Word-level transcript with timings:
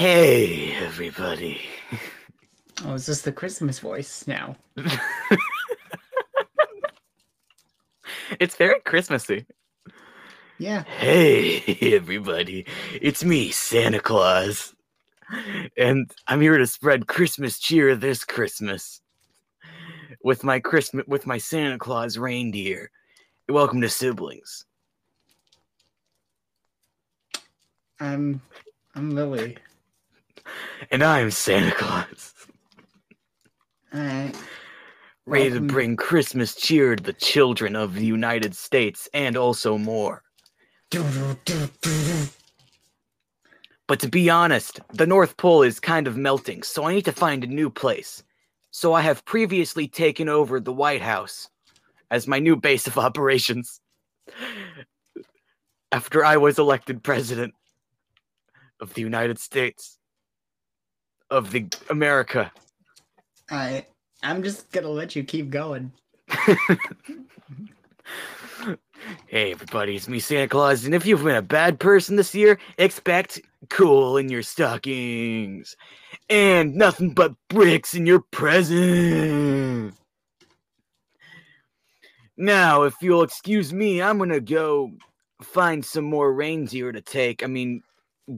Hey, 0.00 0.72
everybody. 0.76 1.60
Oh, 2.86 2.94
is 2.94 3.04
this 3.04 3.20
the 3.20 3.32
Christmas 3.32 3.80
voice 3.80 4.26
now? 4.26 4.56
It's 8.40 8.56
very 8.56 8.80
Christmassy. 8.80 9.44
Yeah. 10.56 10.84
Hey, 10.84 11.76
everybody. 11.94 12.64
It's 12.98 13.22
me, 13.22 13.50
Santa 13.50 14.00
Claus. 14.00 14.74
And 15.76 16.10
I'm 16.26 16.40
here 16.40 16.56
to 16.56 16.66
spread 16.66 17.06
Christmas 17.06 17.58
cheer 17.58 17.94
this 17.94 18.24
Christmas 18.24 19.02
with 20.24 20.44
my 20.44 20.60
Christmas 20.60 21.04
with 21.08 21.26
my 21.26 21.36
Santa 21.36 21.76
Claus 21.76 22.16
reindeer. 22.16 22.90
Welcome 23.50 23.82
to 23.82 23.90
siblings. 23.90 24.64
I'm 28.00 28.40
I'm 28.94 29.10
Lily. 29.10 29.58
And 30.90 31.02
I'm 31.02 31.30
Santa 31.30 31.72
Claus. 31.72 32.34
Alright. 33.94 34.36
Ready 35.26 35.50
Welcome. 35.50 35.68
to 35.68 35.72
bring 35.72 35.96
Christmas 35.96 36.54
cheer 36.54 36.96
to 36.96 37.02
the 37.02 37.12
children 37.12 37.76
of 37.76 37.94
the 37.94 38.04
United 38.04 38.56
States 38.56 39.08
and 39.14 39.36
also 39.36 39.78
more. 39.78 40.22
But 43.86 44.00
to 44.00 44.08
be 44.08 44.28
honest, 44.30 44.80
the 44.92 45.06
North 45.06 45.36
Pole 45.36 45.62
is 45.62 45.78
kind 45.78 46.08
of 46.08 46.16
melting, 46.16 46.62
so 46.64 46.84
I 46.84 46.94
need 46.94 47.04
to 47.04 47.12
find 47.12 47.44
a 47.44 47.48
new 47.48 47.70
place. 47.70 48.24
So 48.72 48.92
I 48.92 49.02
have 49.02 49.24
previously 49.24 49.86
taken 49.86 50.28
over 50.28 50.58
the 50.58 50.72
White 50.72 51.02
House 51.02 51.48
as 52.10 52.26
my 52.26 52.40
new 52.40 52.56
base 52.56 52.88
of 52.88 52.98
operations. 53.06 53.80
After 55.92 56.24
I 56.24 56.38
was 56.38 56.58
elected 56.58 57.04
president 57.04 57.54
of 58.80 58.94
the 58.94 59.02
United 59.02 59.38
States 59.38 59.99
of 61.30 61.50
the 61.50 61.66
America. 61.88 62.52
I 63.50 63.86
I'm 64.22 64.42
just 64.42 64.70
gonna 64.72 64.88
let 64.88 65.16
you 65.16 65.24
keep 65.24 65.50
going. 65.50 65.92
Hey 69.28 69.52
everybody, 69.52 69.96
it's 69.96 70.08
me 70.08 70.18
Santa 70.20 70.48
Claus, 70.48 70.84
and 70.84 70.94
if 70.94 71.06
you've 71.06 71.24
been 71.24 71.36
a 71.36 71.42
bad 71.42 71.80
person 71.80 72.16
this 72.16 72.34
year, 72.34 72.58
expect 72.76 73.40
coal 73.70 74.18
in 74.18 74.28
your 74.28 74.42
stockings 74.42 75.74
and 76.28 76.74
nothing 76.74 77.14
but 77.14 77.34
bricks 77.48 77.94
in 77.94 78.04
your 78.04 78.20
present. 78.30 79.94
Now, 82.36 82.82
if 82.82 82.94
you'll 83.00 83.22
excuse 83.22 83.72
me, 83.72 84.02
I'm 84.02 84.18
gonna 84.18 84.40
go 84.40 84.90
find 85.42 85.84
some 85.84 86.04
more 86.04 86.32
reindeer 86.34 86.92
to 86.92 87.00
take. 87.00 87.42
I 87.42 87.46
mean, 87.46 87.82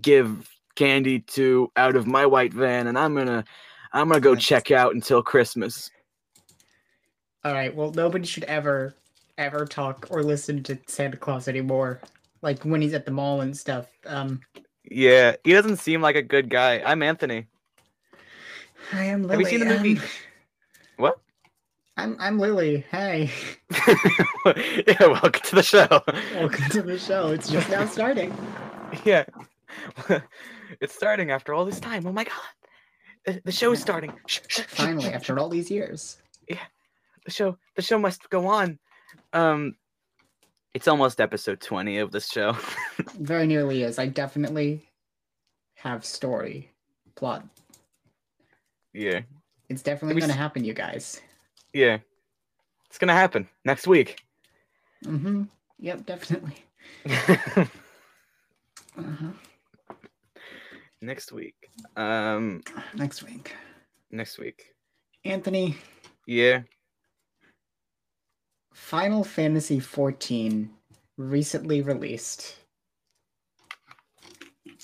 give 0.01 0.49
candy 0.77 1.21
to 1.21 1.71
out 1.77 1.97
of 1.97 2.07
my 2.07 2.27
white 2.27 2.53
van, 2.53 2.87
and 2.87 2.99
I'm 2.99 3.15
gonna 3.15 3.45
I'm 3.93 4.09
gonna 4.09 4.21
go 4.21 4.35
Nice. 4.35 4.45
check 4.45 4.71
out 4.71 4.95
until 4.95 5.23
Christmas. 5.23 5.91
Alright, 7.45 7.75
well 7.75 7.93
nobody 7.93 8.25
should 8.27 8.45
ever 8.45 8.95
ever 9.39 9.65
talk 9.67 10.07
or 10.11 10.23
listen 10.23 10.63
to 10.65 10.79
Santa 10.87 11.17
Claus 11.17 11.49
anymore. 11.49 12.01
Like 12.43 12.63
when 12.65 12.81
he's 12.83 12.95
at 12.95 13.07
the 13.07 13.13
mall 13.13 13.41
and 13.41 13.57
stuff. 13.57 13.89
Um 14.07 14.41
Yeah, 14.91 15.37
he 15.45 15.53
doesn't 15.53 15.77
seem 15.79 16.01
like 16.03 16.17
a 16.17 16.23
good 16.23 16.49
guy. 16.51 16.83
I'm 16.85 17.03
Anthony. 17.03 17.47
I 18.93 19.05
am 19.05 19.23
Lily. 19.23 19.33
Have 19.45 19.53
you 19.53 19.59
seen 19.59 19.69
the 19.69 19.75
movie? 19.77 19.99
um, 19.99 20.05
What? 20.97 21.19
I'm 21.97 22.17
I'm 22.21 22.39
Lily. 22.39 22.85
Hey. 22.91 23.31
yeah, 23.87 25.07
welcome 25.07 25.43
to 25.45 25.55
the 25.57 25.63
show. 25.63 25.87
Welcome 26.35 26.71
to 26.71 26.83
the 26.83 26.99
show. 26.99 27.29
It's 27.29 27.51
just 27.51 27.69
now 27.71 27.87
starting. 27.87 28.35
Yeah. 29.07 29.25
It's 30.81 30.95
starting 30.95 31.31
after 31.31 31.55
all 31.55 31.65
this 31.65 31.81
time. 31.81 32.07
Oh 32.07 32.13
my 32.13 32.25
god. 32.25 32.33
The, 33.27 33.41
the 33.45 33.53
show 33.53 33.73
is 33.73 33.81
starting. 33.81 34.13
Shh, 34.27 34.41
shh, 34.49 34.61
shh, 34.63 34.67
Finally, 34.67 35.05
shh, 35.11 35.15
after 35.15 35.39
all 35.39 35.49
these 35.49 35.71
years. 35.71 36.19
Yeah. 36.49 36.59
The 37.25 37.31
show 37.31 37.57
the 37.77 37.83
show 37.83 37.99
must 37.99 38.29
go 38.31 38.47
on. 38.47 38.79
Um 39.33 39.77
it's 40.75 40.89
almost 40.89 41.21
episode 41.21 41.61
20 41.61 41.99
of 41.99 42.11
this 42.13 42.29
show. 42.31 42.57
Very 43.19 43.47
nearly 43.47 43.83
is. 43.83 43.99
I 43.99 44.07
definitely 44.07 44.89
have 45.75 46.05
story 46.05 46.71
plot. 47.15 47.45
yeah. 48.95 49.21
It's 49.69 49.83
definitely 49.83 50.21
gonna 50.21 50.33
s- 50.33 50.39
happen, 50.39 50.65
you 50.65 50.73
guys. 50.75 51.21
Yeah. 51.73 51.99
It's 52.89 52.99
going 52.99 53.09
to 53.09 53.15
happen 53.15 53.49
next 53.65 53.87
week. 53.87 54.23
Mm-hmm. 55.07 55.45
Yep, 55.79 56.05
definitely. 56.05 56.57
Uh-huh. 58.99 59.29
Next 61.03 61.33
week. 61.33 61.55
Um 61.97 62.63
Next 62.95 63.23
week. 63.23 63.55
next 64.11 64.39
week. 64.39 64.75
Anthony, 65.25 65.77
Yeah. 66.27 66.63
Final 68.73 69.23
Fantasy 69.23 69.79
XIV 69.79 70.69
recently 71.19 71.83
released. 71.83 72.57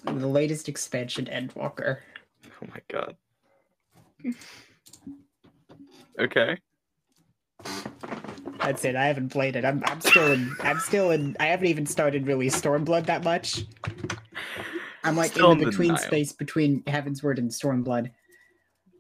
The 0.05 0.13
latest 0.29 0.69
expansion, 0.69 1.25
Endwalker. 1.27 1.99
Oh 2.63 2.67
my 2.69 2.81
god. 2.89 3.17
Okay. 6.21 6.57
That's 8.61 8.85
it. 8.85 8.95
I 8.97 9.07
haven't 9.07 9.31
played 9.31 9.57
it. 9.57 9.65
I'm, 9.65 9.83
I'm 9.87 10.01
still 10.01 10.33
in. 10.33 10.55
I'm 10.61 10.79
still 10.81 11.11
in. 11.11 11.37
I 11.41 11.47
haven't 11.47 11.67
even 11.67 11.87
started 11.87 12.27
really 12.27 12.49
Stormblood 12.49 13.07
that 13.07 13.25
much. 13.25 13.65
I'm 15.09 15.17
like 15.17 15.31
Still 15.33 15.53
in 15.53 15.59
the 15.59 15.65
between 15.67 15.89
denial. 15.95 16.07
space 16.07 16.33
between 16.33 16.83
Heavensward 16.85 17.39
and 17.39 17.51
Stormblood. 17.51 18.11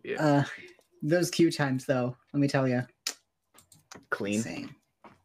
Yeah. 0.04 0.22
Uh, 0.24 0.44
those 1.02 1.30
queue 1.30 1.50
times 1.50 1.84
though, 1.84 2.16
let 2.32 2.40
me 2.40 2.48
tell 2.48 2.66
you, 2.66 2.82
Clean. 4.10 4.36
insane. 4.36 4.74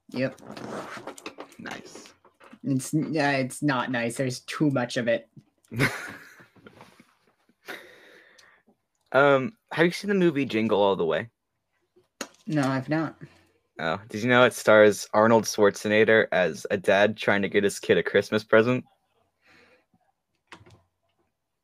Yep, 0.10 0.40
Nice. 1.58 2.14
it's 2.64 2.94
yeah, 2.94 3.32
it's 3.32 3.64
not 3.64 3.90
nice. 3.92 4.16
There's 4.18 4.42
too 4.42 4.70
much 4.70 4.98
of 4.98 5.08
it. 5.08 5.28
um, 9.12 9.54
have 9.72 9.86
you 9.86 9.92
seen 9.92 10.10
the 10.10 10.16
movie 10.16 10.46
Jingle 10.46 10.82
All 10.82 10.96
the 10.96 11.06
Way? 11.06 11.30
No, 12.48 12.62
I've 12.68 12.90
not. 12.90 13.16
Oh, 13.80 14.00
did 14.10 14.22
you 14.22 14.30
know 14.30 14.44
it 14.44 14.54
stars 14.54 15.08
Arnold 15.14 15.46
Schwarzenegger 15.46 16.28
as 16.32 16.68
a 16.70 16.78
dad 16.78 17.18
trying 17.18 17.42
to 17.42 17.50
get 17.50 17.64
his 17.64 17.80
kid 17.80 17.98
a 17.98 18.04
Christmas 18.04 18.44
present? 18.44 18.86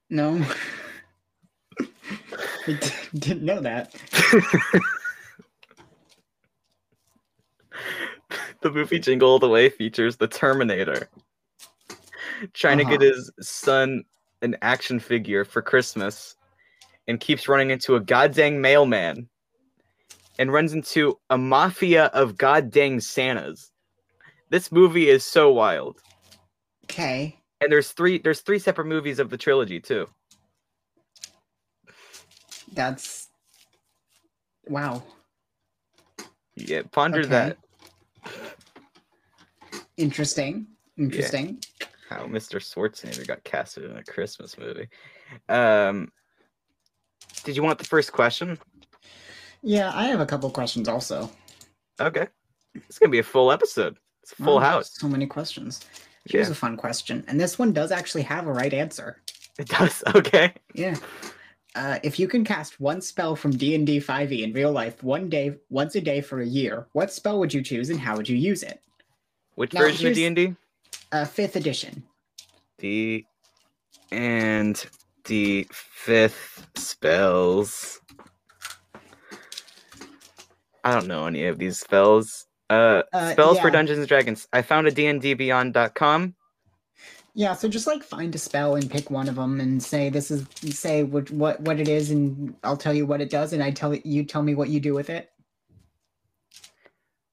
No, 0.09 0.35
I 2.67 2.73
d- 2.73 2.91
didn't 3.17 3.43
know 3.43 3.59
that. 3.61 3.93
the 8.61 8.71
movie 8.71 8.99
Jingle 8.99 9.29
All 9.29 9.39
the 9.39 9.47
Way 9.49 9.69
features 9.69 10.17
the 10.17 10.27
Terminator 10.27 11.09
trying 12.53 12.77
to 12.77 12.85
get 12.85 13.01
Uh-huh. 13.01 13.11
his 13.15 13.31
son 13.41 14.03
an 14.41 14.55
action 14.61 14.99
figure 14.99 15.43
for 15.45 15.61
Christmas 15.61 16.35
and 17.07 17.19
keeps 17.19 17.47
running 17.47 17.69
into 17.69 17.95
a 17.95 17.99
goddamn 17.99 18.61
mailman 18.61 19.27
and 20.37 20.51
runs 20.53 20.73
into 20.73 21.19
a 21.29 21.37
mafia 21.37 22.05
of 22.07 22.37
goddamn 22.37 22.99
Santas. 23.01 23.71
This 24.49 24.71
movie 24.71 25.09
is 25.09 25.25
so 25.25 25.51
wild. 25.51 25.99
Okay, 26.85 27.38
And 27.61 27.71
there's 27.71 27.91
three 27.91 28.17
there's 28.19 28.41
three 28.41 28.59
separate 28.59 28.85
movies 28.87 29.19
of 29.19 29.29
the 29.29 29.37
trilogy 29.37 29.79
too. 29.79 30.07
that's 32.73 33.29
wow. 34.67 35.01
Yeah, 36.55 36.83
ponder 36.91 37.19
Okay. 37.21 37.29
that. 37.29 37.57
Interesting. 39.97 40.67
Interesting. 40.97 41.59
How 42.09 42.25
Mr. 42.25 42.59
Schwarzenegger 42.59 43.27
got 43.27 43.43
casted 43.43 43.85
in 43.85 43.97
a 43.97 44.03
Christmas 44.03 44.57
movie. 44.57 44.87
Um 45.49 46.11
Did 47.43 47.55
you 47.55 47.63
want 47.63 47.79
the 47.79 47.85
first 47.85 48.11
question? 48.13 48.57
Yeah, 49.61 49.91
I 49.93 50.05
have 50.05 50.19
a 50.21 50.25
couple 50.25 50.49
questions 50.51 50.87
also. 50.87 51.29
Okay. 51.99 52.27
It's 52.75 52.99
gonna 52.99 53.11
be 53.11 53.19
a 53.19 53.23
full 53.23 53.51
episode. 53.51 53.97
It's 54.23 54.31
a 54.33 54.35
full 54.35 54.55
Wow, 54.55 54.61
house. 54.61 54.91
So 54.93 55.07
many 55.09 55.25
questions. 55.27 55.85
Here's 56.25 56.47
Yeah. 56.47 56.51
a 56.51 56.55
fun 56.55 56.77
question, 56.77 57.23
and 57.27 57.39
this 57.39 57.57
one 57.57 57.73
does 57.73 57.91
actually 57.91 58.23
have 58.23 58.47
a 58.47 58.51
right 58.51 58.73
answer. 58.73 59.21
It 59.57 59.67
does. 59.67 60.03
Okay. 60.15 60.53
Yeah. 60.73 60.95
Uh, 61.75 61.99
if 62.03 62.19
you 62.19 62.27
can 62.27 62.43
cast 62.43 62.79
one 62.79 62.99
spell 63.01 63.35
from 63.35 63.51
D 63.51 63.75
and 63.75 63.85
D 63.85 63.99
5e 63.99 64.41
in 64.43 64.53
real 64.53 64.71
life 64.71 65.03
one 65.03 65.29
day, 65.29 65.55
once 65.69 65.95
a 65.95 66.01
day 66.01 66.19
for 66.19 66.41
a 66.41 66.45
year, 66.45 66.87
what 66.93 67.11
spell 67.13 67.39
would 67.39 67.53
you 67.53 67.61
choose 67.61 67.89
and 67.89 67.99
how 67.99 68.17
would 68.17 68.27
you 68.27 68.35
use 68.35 68.63
it? 68.63 68.81
Which 69.55 69.73
Now, 69.73 69.81
version 69.81 70.07
of 70.07 70.13
D&D? 70.15 70.55
Uh, 71.11 71.25
fifth 71.25 71.55
edition. 71.55 72.03
D 72.79 73.25
and 74.11 74.83
D 75.23 75.67
fifth 75.71 76.67
spells. 76.75 77.99
I 80.83 80.93
don't 80.93 81.07
know 81.07 81.25
any 81.27 81.45
of 81.45 81.59
these 81.59 81.79
spells. 81.79 82.47
Uh, 82.69 83.03
Uh, 83.11 83.31
spells 83.31 83.59
for. 83.59 83.71
Dungeons 83.71 83.99
and 83.99 84.07
Dragons. 84.07 84.47
I 84.53 84.61
found 84.61 84.87
a 84.87 84.91
D&D 84.91 85.33
Beyond.com. 85.33 86.35
Yeah, 87.35 87.53
so 87.53 87.69
just 87.69 87.87
like 87.87 88.03
find 88.03 88.33
a 88.35 88.37
spell 88.37 88.75
and 88.75 88.89
pick 88.89 89.09
one 89.09 89.29
of 89.29 89.35
them 89.35 89.59
and 89.61 89.81
say 89.81 90.09
this 90.09 90.29
is 90.31 90.45
say 90.75 91.03
what 91.03 91.29
what 91.31 91.61
what 91.61 91.79
it 91.79 91.87
is 91.87 92.09
and 92.11 92.55
I'll 92.63 92.75
tell 92.75 92.93
you 92.93 93.05
what 93.05 93.21
it 93.21 93.29
does 93.29 93.53
and 93.53 93.63
I 93.63 93.71
tell 93.71 93.93
you 93.95 94.25
tell 94.25 94.41
me 94.41 94.55
what 94.55 94.69
you 94.69 94.79
do 94.79 94.93
with 94.93 95.09
it. 95.09 95.29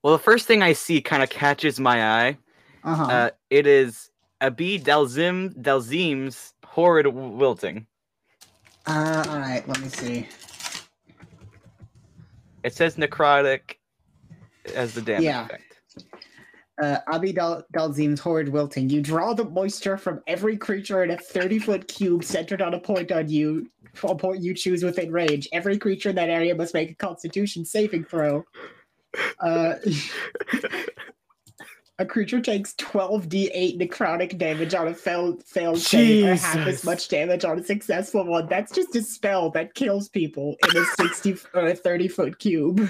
Well, 0.03 0.13
the 0.13 0.23
first 0.23 0.47
thing 0.47 0.63
I 0.63 0.75
see 0.75 1.01
kind 1.01 1.23
of 1.23 1.31
catches 1.31 1.81
my 1.81 2.05
eye. 2.05 2.39
Uh-huh. 2.85 3.03
Uh, 3.05 3.31
it 3.51 3.67
is 3.67 4.11
Abi 4.41 4.79
Dalzim 4.79 5.55
Dalzim's 5.61 6.55
horrid 6.65 7.09
wilting. 7.09 7.87
Uh, 8.87 9.25
all 9.29 9.39
right, 9.39 9.67
let 9.67 9.81
me 9.81 9.89
see. 9.89 10.29
It 12.63 12.75
says 12.75 12.97
necrotic 12.97 13.77
as 14.75 14.95
the 14.95 15.03
damage 15.03 15.25
Yeah. 15.25 15.45
effect. 15.47 15.63
Uh, 16.83 16.99
Abi 17.11 17.33
Dal- 17.33 17.65
Dalzim's 17.75 18.21
Horrid 18.21 18.51
Wilting. 18.51 18.91
You 18.91 19.01
draw 19.01 19.33
the 19.33 19.45
moisture 19.45 19.97
from 19.97 20.21
every 20.27 20.59
creature 20.59 21.03
in 21.05 21.11
a 21.11 21.17
30 21.17 21.59
foot 21.59 21.89
cube 21.89 22.23
centered 22.23 22.61
on 22.61 22.75
a 22.75 22.79
point 22.79 23.11
on 23.11 23.31
you, 23.31 23.71
a 24.05 24.15
point 24.15 24.43
you 24.43 24.53
choose 24.53 24.85
within 24.85 25.11
range. 25.11 25.49
Every 25.53 25.79
creature 25.79 26.11
in 26.11 26.17
that 26.17 26.29
area 26.29 26.55
must 26.55 26.75
make 26.75 26.91
a 26.91 26.95
constitution 26.95 27.65
saving 27.65 28.05
throw. 28.05 28.45
Uh, 29.41 29.77
a 31.99 32.05
creature 32.05 32.43
takes 32.43 32.75
12d8 32.75 33.81
necrotic 33.81 34.37
damage 34.37 34.75
on 34.75 34.89
a 34.89 34.93
failed, 34.95 35.43
failed 35.45 35.79
save 35.79 36.27
or 36.27 36.35
half 36.35 36.67
as 36.67 36.85
much 36.85 37.09
damage 37.09 37.43
on 37.47 37.59
a 37.59 37.65
successful 37.65 38.23
one. 38.27 38.49
That's 38.49 38.71
just 38.71 38.95
a 38.97 39.03
spell 39.03 39.49
that 39.53 39.73
kills 39.75 40.11
people 40.11 40.57
in 40.69 40.77
a 40.77 40.85
60 40.85 41.37
or 41.55 41.69
a 41.69 41.75
30 41.75 42.09
foot 42.09 42.39
cube. 42.39 42.87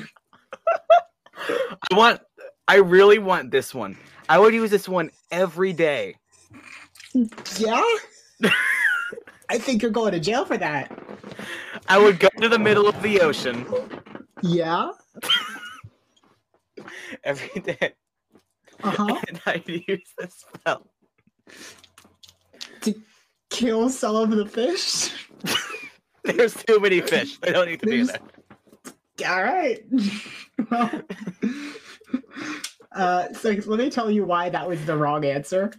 I 1.48 1.94
want. 1.96 2.20
I 2.68 2.76
really 2.76 3.18
want 3.18 3.50
this 3.50 3.74
one. 3.74 3.96
I 4.28 4.38
would 4.38 4.54
use 4.54 4.70
this 4.70 4.88
one 4.88 5.10
every 5.30 5.72
day. 5.72 6.16
Yeah? 7.58 7.82
I 9.48 9.58
think 9.58 9.82
you're 9.82 9.90
going 9.92 10.12
to 10.12 10.20
jail 10.20 10.44
for 10.44 10.56
that. 10.58 10.90
I 11.88 11.98
would 11.98 12.18
go 12.18 12.28
to 12.40 12.48
the 12.48 12.58
middle 12.58 12.88
of 12.88 13.00
the 13.02 13.20
ocean 13.20 13.64
Yeah? 14.42 14.90
every 17.24 17.60
day, 17.60 17.92
Uh-huh. 18.82 19.20
and 19.28 19.40
I'd 19.46 19.68
use 19.68 20.12
this 20.18 20.44
spell. 20.54 20.86
To 22.82 22.94
kill 23.50 23.88
some 23.88 24.16
of 24.16 24.30
the 24.30 24.46
fish. 24.46 25.12
There's 26.24 26.54
too 26.64 26.80
many 26.80 27.00
fish. 27.00 27.38
They 27.38 27.52
don't 27.52 27.68
need 27.68 27.80
to 27.80 27.86
be 27.86 28.02
There's- 28.02 28.08
there. 28.08 28.20
All 29.24 29.42
right. 29.42 29.82
well, 30.70 31.02
uh, 32.92 33.32
so 33.32 33.50
let 33.66 33.78
me 33.78 33.90
tell 33.90 34.10
you 34.10 34.24
why 34.24 34.48
that 34.50 34.68
was 34.68 34.84
the 34.84 34.96
wrong 34.96 35.24
answer. 35.24 35.72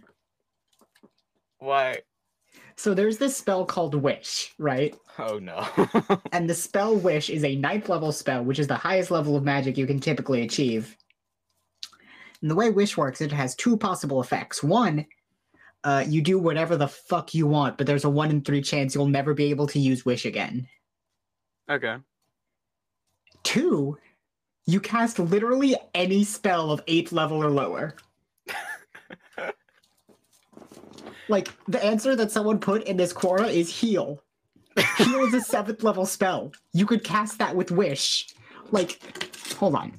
Why? 1.58 1.98
So 2.76 2.94
there's 2.94 3.18
this 3.18 3.36
spell 3.36 3.64
called 3.64 3.94
Wish, 3.94 4.54
right? 4.58 4.96
Oh 5.18 5.38
no. 5.38 5.66
And 6.32 6.48
the 6.48 6.54
spell 6.54 6.94
Wish 6.94 7.28
is 7.28 7.42
a 7.44 7.56
ninth 7.56 7.88
level 7.88 8.12
spell, 8.12 8.44
which 8.44 8.60
is 8.60 8.68
the 8.68 8.76
highest 8.76 9.10
level 9.10 9.36
of 9.36 9.42
magic 9.42 9.76
you 9.76 9.86
can 9.86 9.98
typically 9.98 10.42
achieve. 10.42 10.96
And 12.40 12.50
the 12.50 12.54
way 12.54 12.70
Wish 12.70 12.96
works, 12.96 13.20
it 13.20 13.32
has 13.32 13.56
two 13.56 13.76
possible 13.76 14.20
effects. 14.20 14.62
One, 14.62 15.06
uh, 15.82 16.04
you 16.06 16.22
do 16.22 16.38
whatever 16.38 16.76
the 16.76 16.86
fuck 16.86 17.34
you 17.34 17.48
want, 17.48 17.78
but 17.78 17.86
there's 17.86 18.04
a 18.04 18.10
one 18.10 18.30
in 18.30 18.42
three 18.42 18.62
chance 18.62 18.94
you'll 18.94 19.06
never 19.06 19.34
be 19.34 19.50
able 19.50 19.66
to 19.68 19.80
use 19.80 20.04
Wish 20.06 20.24
again. 20.24 20.68
okay. 21.68 21.96
Two, 23.42 23.98
you 24.66 24.80
cast 24.80 25.18
literally 25.18 25.76
any 25.94 26.24
spell 26.24 26.70
of 26.70 26.82
eighth 26.86 27.12
level 27.12 27.42
or 27.42 27.50
lower. 27.50 27.96
like 31.28 31.48
the 31.68 31.82
answer 31.82 32.14
that 32.16 32.30
someone 32.30 32.58
put 32.58 32.84
in 32.84 32.96
this 32.96 33.12
Quora 33.12 33.48
is 33.48 33.74
heal. 33.74 34.22
Heal 34.96 35.24
is 35.24 35.34
a 35.34 35.40
seventh 35.40 35.82
level 35.82 36.06
spell. 36.06 36.52
You 36.72 36.86
could 36.86 37.02
cast 37.02 37.38
that 37.38 37.56
with 37.56 37.70
wish. 37.70 38.28
Like, 38.70 39.00
hold 39.56 39.74
on. 39.74 39.92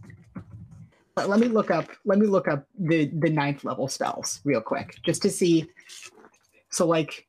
Let, 1.18 1.30
let 1.30 1.39
me 1.39 1.47
look 1.47 1.71
up. 1.71 1.89
Let 2.06 2.19
me 2.19 2.27
look 2.27 2.47
up 2.47 2.68
the 2.77 3.07
the 3.07 3.30
ninth 3.30 3.63
level 3.63 3.88
spells 3.88 4.39
real 4.45 4.62
quick, 4.62 5.00
just 5.03 5.21
to 5.24 5.30
see. 5.30 5.69
So 6.69 6.88
like, 6.88 7.27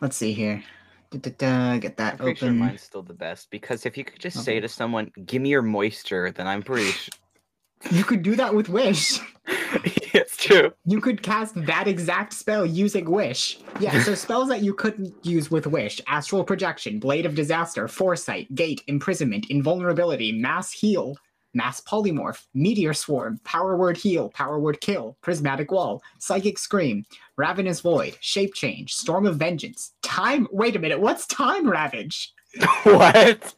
let's 0.00 0.16
see 0.16 0.32
here. 0.32 0.62
Da-da-da, 1.10 1.78
get 1.78 1.96
that 1.96 2.14
I'm 2.14 2.18
pretty 2.18 2.38
sure 2.38 2.48
open. 2.48 2.58
mine's 2.58 2.82
still 2.82 3.02
the 3.02 3.14
best 3.14 3.50
because 3.50 3.86
if 3.86 3.96
you 3.96 4.04
could 4.04 4.18
just 4.20 4.44
say 4.44 4.60
to 4.60 4.68
someone, 4.68 5.10
"Give 5.24 5.40
me 5.40 5.48
your 5.48 5.62
moisture," 5.62 6.30
then 6.30 6.46
I'm 6.46 6.62
pretty. 6.62 6.90
Sh- 6.90 7.10
You 7.92 8.02
could 8.02 8.22
do 8.22 8.34
that 8.34 8.54
with 8.54 8.68
wish. 8.68 9.20
it's 9.46 10.36
true. 10.36 10.72
You 10.84 11.00
could 11.00 11.22
cast 11.22 11.54
that 11.66 11.86
exact 11.86 12.32
spell 12.32 12.66
using 12.66 13.08
Wish. 13.08 13.60
Yeah, 13.78 14.02
so 14.02 14.14
spells 14.26 14.48
that 14.48 14.62
you 14.62 14.74
couldn't 14.74 15.14
use 15.24 15.48
with 15.50 15.66
Wish 15.68 16.00
Astral 16.08 16.42
Projection, 16.42 16.98
Blade 16.98 17.24
of 17.24 17.36
Disaster, 17.36 17.86
Foresight, 17.86 18.52
Gate, 18.54 18.82
Imprisonment, 18.88 19.46
Invulnerability, 19.48 20.32
Mass 20.32 20.72
Heal, 20.72 21.16
Mass 21.58 21.80
Polymorph, 21.80 22.46
Meteor 22.54 22.94
Swarm, 22.94 23.40
Power 23.42 23.76
Word 23.76 23.96
Heal, 23.96 24.28
Power 24.28 24.60
Word 24.60 24.80
Kill, 24.80 25.16
Prismatic 25.22 25.72
Wall, 25.72 26.00
Psychic 26.20 26.56
Scream, 26.56 27.04
Ravenous 27.36 27.80
Void, 27.80 28.16
Shape 28.20 28.54
Change, 28.54 28.94
Storm 28.94 29.26
of 29.26 29.38
Vengeance, 29.38 29.92
Time. 30.00 30.46
Wait 30.52 30.76
a 30.76 30.78
minute, 30.78 31.00
what's 31.00 31.26
Time 31.26 31.68
Ravage? 31.68 32.32
what? 32.84 33.52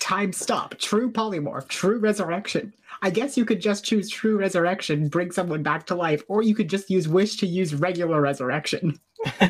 Time 0.00 0.32
Stop, 0.32 0.76
True 0.78 1.10
Polymorph, 1.10 1.66
True 1.66 1.98
Resurrection. 1.98 2.72
I 3.02 3.10
guess 3.10 3.36
you 3.36 3.44
could 3.44 3.60
just 3.60 3.84
choose 3.84 4.08
True 4.08 4.38
Resurrection, 4.38 5.08
bring 5.08 5.32
someone 5.32 5.64
back 5.64 5.86
to 5.86 5.96
life, 5.96 6.22
or 6.28 6.42
you 6.42 6.54
could 6.54 6.70
just 6.70 6.90
use 6.90 7.08
Wish 7.08 7.38
to 7.38 7.46
use 7.46 7.74
regular 7.74 8.20
Resurrection. 8.20 9.00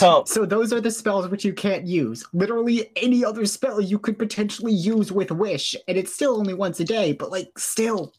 Well, 0.00 0.26
So 0.26 0.44
those 0.46 0.72
are 0.72 0.80
the 0.80 0.90
spells 0.90 1.28
which 1.28 1.44
you 1.44 1.52
can't 1.52 1.86
use. 1.86 2.24
Literally 2.32 2.90
any 2.96 3.24
other 3.24 3.44
spell 3.46 3.80
you 3.80 3.98
could 3.98 4.18
potentially 4.18 4.72
use 4.72 5.10
with 5.12 5.30
Wish, 5.30 5.74
and 5.88 5.96
it's 5.96 6.14
still 6.14 6.36
only 6.36 6.54
once 6.54 6.80
a 6.80 6.84
day, 6.84 7.12
but 7.12 7.30
like 7.30 7.58
still. 7.58 8.12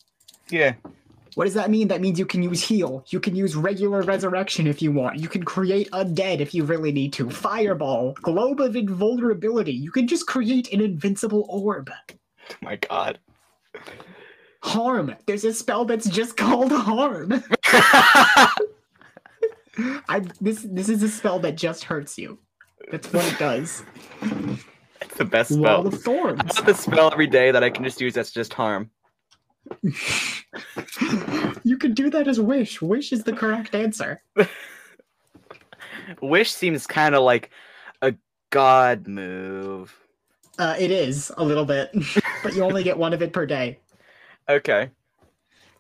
yeah. 0.50 0.74
What 1.36 1.46
does 1.46 1.54
that 1.54 1.70
mean? 1.70 1.88
That 1.88 2.02
means 2.02 2.20
you 2.20 2.26
can 2.26 2.44
use 2.44 2.62
heal. 2.62 3.06
You 3.08 3.22
can 3.22 3.38
use 3.38 3.56
regular 3.56 4.02
resurrection 4.02 4.68
if 4.68 4.82
you 4.82 4.92
want. 4.92 5.18
You 5.18 5.30
can 5.30 5.44
create 5.44 5.90
undead 5.92 6.42
if 6.42 6.54
you 6.54 6.66
really 6.66 6.92
need 6.92 7.14
to. 7.14 7.30
Fireball, 7.30 8.16
globe 8.22 8.60
of 8.60 8.76
invulnerability. 8.76 9.72
You 9.72 9.92
can 9.92 10.08
just 10.08 10.28
create 10.28 10.74
an 10.74 10.82
invincible 10.82 11.46
orb. 11.48 11.90
Oh 11.90 12.56
my 12.62 12.76
god. 12.76 13.18
Harm. 14.62 15.16
There's 15.26 15.46
a 15.46 15.54
spell 15.54 15.86
that's 15.86 16.10
just 16.10 16.36
called 16.44 16.74
harm. 16.74 17.42
I 20.08 20.22
this 20.40 20.66
this 20.70 20.90
is 20.90 21.04
a 21.04 21.10
spell 21.10 21.40
that 21.40 21.56
just 21.56 21.84
hurts 21.84 22.18
you. 22.18 22.40
That's 22.92 23.12
what 23.14 23.26
it 23.32 23.40
does. 23.40 23.84
it's 25.02 25.16
the 25.18 25.26
best 25.26 25.52
Wall 25.52 25.62
spell. 25.62 25.88
of 25.88 26.02
Thorns. 26.02 26.42
I 26.42 26.44
want 26.44 26.66
the 26.66 26.74
spell 26.74 27.12
every 27.12 27.28
day 27.28 27.52
that 27.52 27.64
I 27.64 27.70
can 27.70 27.84
just 27.84 28.02
use 28.02 28.14
that's 28.14 28.32
just 28.32 28.54
harm. 28.54 28.90
you 31.64 31.78
could 31.78 31.96
do 31.96 32.10
that 32.10 32.28
as 32.28 32.40
wish. 32.40 32.82
Wish 32.82 33.12
is 33.14 33.24
the 33.24 33.34
correct 33.34 33.76
answer. 33.76 34.22
Wish 36.22 36.52
seems 36.52 36.88
kind 36.88 37.16
of 37.16 37.24
like 37.24 37.52
a 38.02 38.14
god 38.50 39.08
move. 39.08 39.96
Uh, 40.60 40.76
it 40.78 40.92
is 40.92 41.32
a 41.38 41.44
little 41.44 41.66
bit, 41.66 41.92
but 42.44 42.54
you 42.54 42.64
only 42.64 42.84
get 42.84 42.98
one 42.98 43.14
of 43.14 43.22
it 43.22 43.34
per 43.34 43.46
day. 43.46 43.80
Okay. 44.50 44.90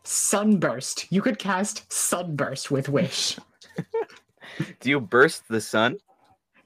Sunburst. 0.03 1.11
You 1.11 1.21
could 1.21 1.37
cast 1.37 1.91
Sunburst 1.91 2.71
with 2.71 2.89
Wish. 2.89 3.37
Do 4.79 4.89
you 4.89 4.99
burst 4.99 5.47
the 5.47 5.61
sun? 5.61 5.97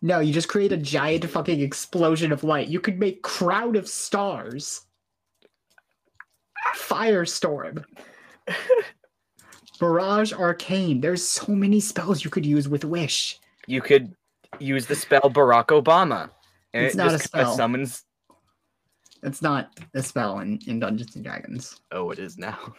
No, 0.01 0.19
you 0.19 0.33
just 0.33 0.49
create 0.49 0.71
a 0.71 0.77
giant 0.77 1.25
fucking 1.25 1.61
explosion 1.61 2.31
of 2.31 2.43
light. 2.43 2.67
You 2.67 2.79
could 2.79 2.99
make 2.99 3.23
Crown 3.23 3.75
of 3.75 3.87
Stars. 3.87 4.81
Firestorm. 6.75 7.83
Barrage 9.79 10.33
Arcane. 10.33 11.01
There's 11.01 11.25
so 11.25 11.53
many 11.53 11.79
spells 11.79 12.23
you 12.23 12.29
could 12.29 12.45
use 12.45 12.67
with 12.67 12.85
Wish. 12.85 13.39
You 13.67 13.81
could 13.81 14.13
use 14.59 14.85
the 14.85 14.95
spell 14.95 15.21
Barack 15.21 15.67
Obama. 15.67 16.29
And 16.73 16.85
It's 16.85 16.95
it 16.95 16.97
not 16.97 17.13
a 17.13 17.19
spell. 17.19 17.55
summons. 17.55 18.03
It's 19.23 19.41
not 19.41 19.71
a 19.93 20.03
spell 20.03 20.39
in, 20.39 20.59
in 20.67 20.79
Dungeons 20.79 21.15
and 21.15 21.25
Dragons. 21.25 21.79
Oh, 21.91 22.11
it 22.11 22.19
is 22.19 22.37
now. 22.37 22.75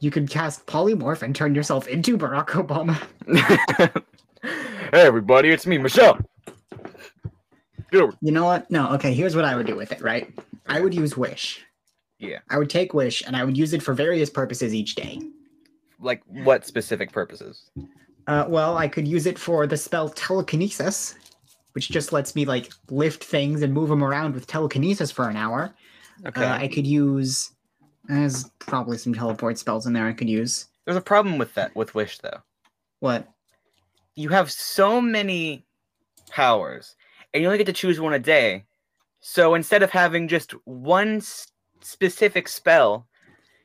You 0.00 0.10
could 0.10 0.28
cast 0.28 0.66
Polymorph 0.66 1.22
and 1.22 1.34
turn 1.36 1.54
yourself 1.54 1.86
into 1.86 2.18
Barack 2.18 2.48
Obama. 2.48 3.00
hey, 4.44 5.00
everybody, 5.06 5.50
it's 5.50 5.66
me, 5.66 5.78
Michelle. 5.78 6.18
Get 7.90 8.02
over. 8.02 8.16
You 8.20 8.32
know 8.32 8.44
what? 8.44 8.70
No, 8.70 8.90
okay, 8.92 9.14
here's 9.14 9.36
what 9.36 9.44
I 9.44 9.54
would 9.54 9.66
do 9.66 9.76
with 9.76 9.92
it, 9.92 10.00
right? 10.00 10.32
I 10.66 10.80
would 10.80 10.94
use 10.94 11.16
Wish. 11.16 11.64
Yeah. 12.18 12.38
I 12.50 12.58
would 12.58 12.70
take 12.70 12.94
Wish 12.94 13.22
and 13.26 13.36
I 13.36 13.44
would 13.44 13.56
use 13.56 13.72
it 13.72 13.82
for 13.82 13.94
various 13.94 14.30
purposes 14.30 14.74
each 14.74 14.94
day. 14.94 15.20
Like, 16.00 16.22
what 16.26 16.66
specific 16.66 17.12
purposes? 17.12 17.70
Uh, 18.26 18.46
well, 18.48 18.76
I 18.76 18.88
could 18.88 19.06
use 19.06 19.26
it 19.26 19.38
for 19.38 19.66
the 19.66 19.76
spell 19.76 20.08
Telekinesis, 20.08 21.14
which 21.72 21.90
just 21.90 22.12
lets 22.12 22.34
me 22.34 22.44
like 22.44 22.72
lift 22.90 23.22
things 23.22 23.62
and 23.62 23.72
move 23.72 23.88
them 23.88 24.02
around 24.02 24.34
with 24.34 24.46
telekinesis 24.46 25.10
for 25.10 25.28
an 25.28 25.36
hour. 25.36 25.74
Okay. 26.26 26.44
Uh, 26.44 26.56
I 26.56 26.68
could 26.68 26.86
use. 26.86 27.52
There's 28.04 28.44
probably 28.58 28.98
some 28.98 29.14
teleport 29.14 29.58
spells 29.58 29.86
in 29.86 29.92
there 29.92 30.06
I 30.06 30.12
could 30.12 30.28
use. 30.28 30.66
There's 30.84 30.96
a 30.96 31.02
problem 31.02 31.38
with 31.38 31.54
that 31.54 31.74
with 31.74 31.94
Wish 31.94 32.18
though. 32.18 32.38
What? 33.00 33.28
You 34.16 34.28
have 34.30 34.50
so 34.50 35.00
many 35.00 35.64
powers, 36.30 36.96
and 37.32 37.42
you 37.42 37.48
only 37.48 37.58
get 37.58 37.66
to 37.66 37.72
choose 37.72 38.00
one 38.00 38.14
a 38.14 38.18
day. 38.18 38.64
So 39.20 39.54
instead 39.54 39.82
of 39.82 39.90
having 39.90 40.28
just 40.28 40.52
one 40.66 41.16
s- 41.16 41.48
specific 41.80 42.48
spell, 42.48 43.06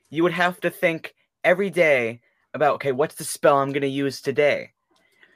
you 0.09 0.23
would 0.23 0.31
have 0.31 0.59
to 0.61 0.69
think 0.69 1.15
every 1.43 1.69
day 1.69 2.21
about 2.53 2.75
okay, 2.75 2.91
what's 2.91 3.15
the 3.15 3.23
spell 3.23 3.57
I'm 3.57 3.71
going 3.71 3.81
to 3.81 3.87
use 3.87 4.21
today? 4.21 4.71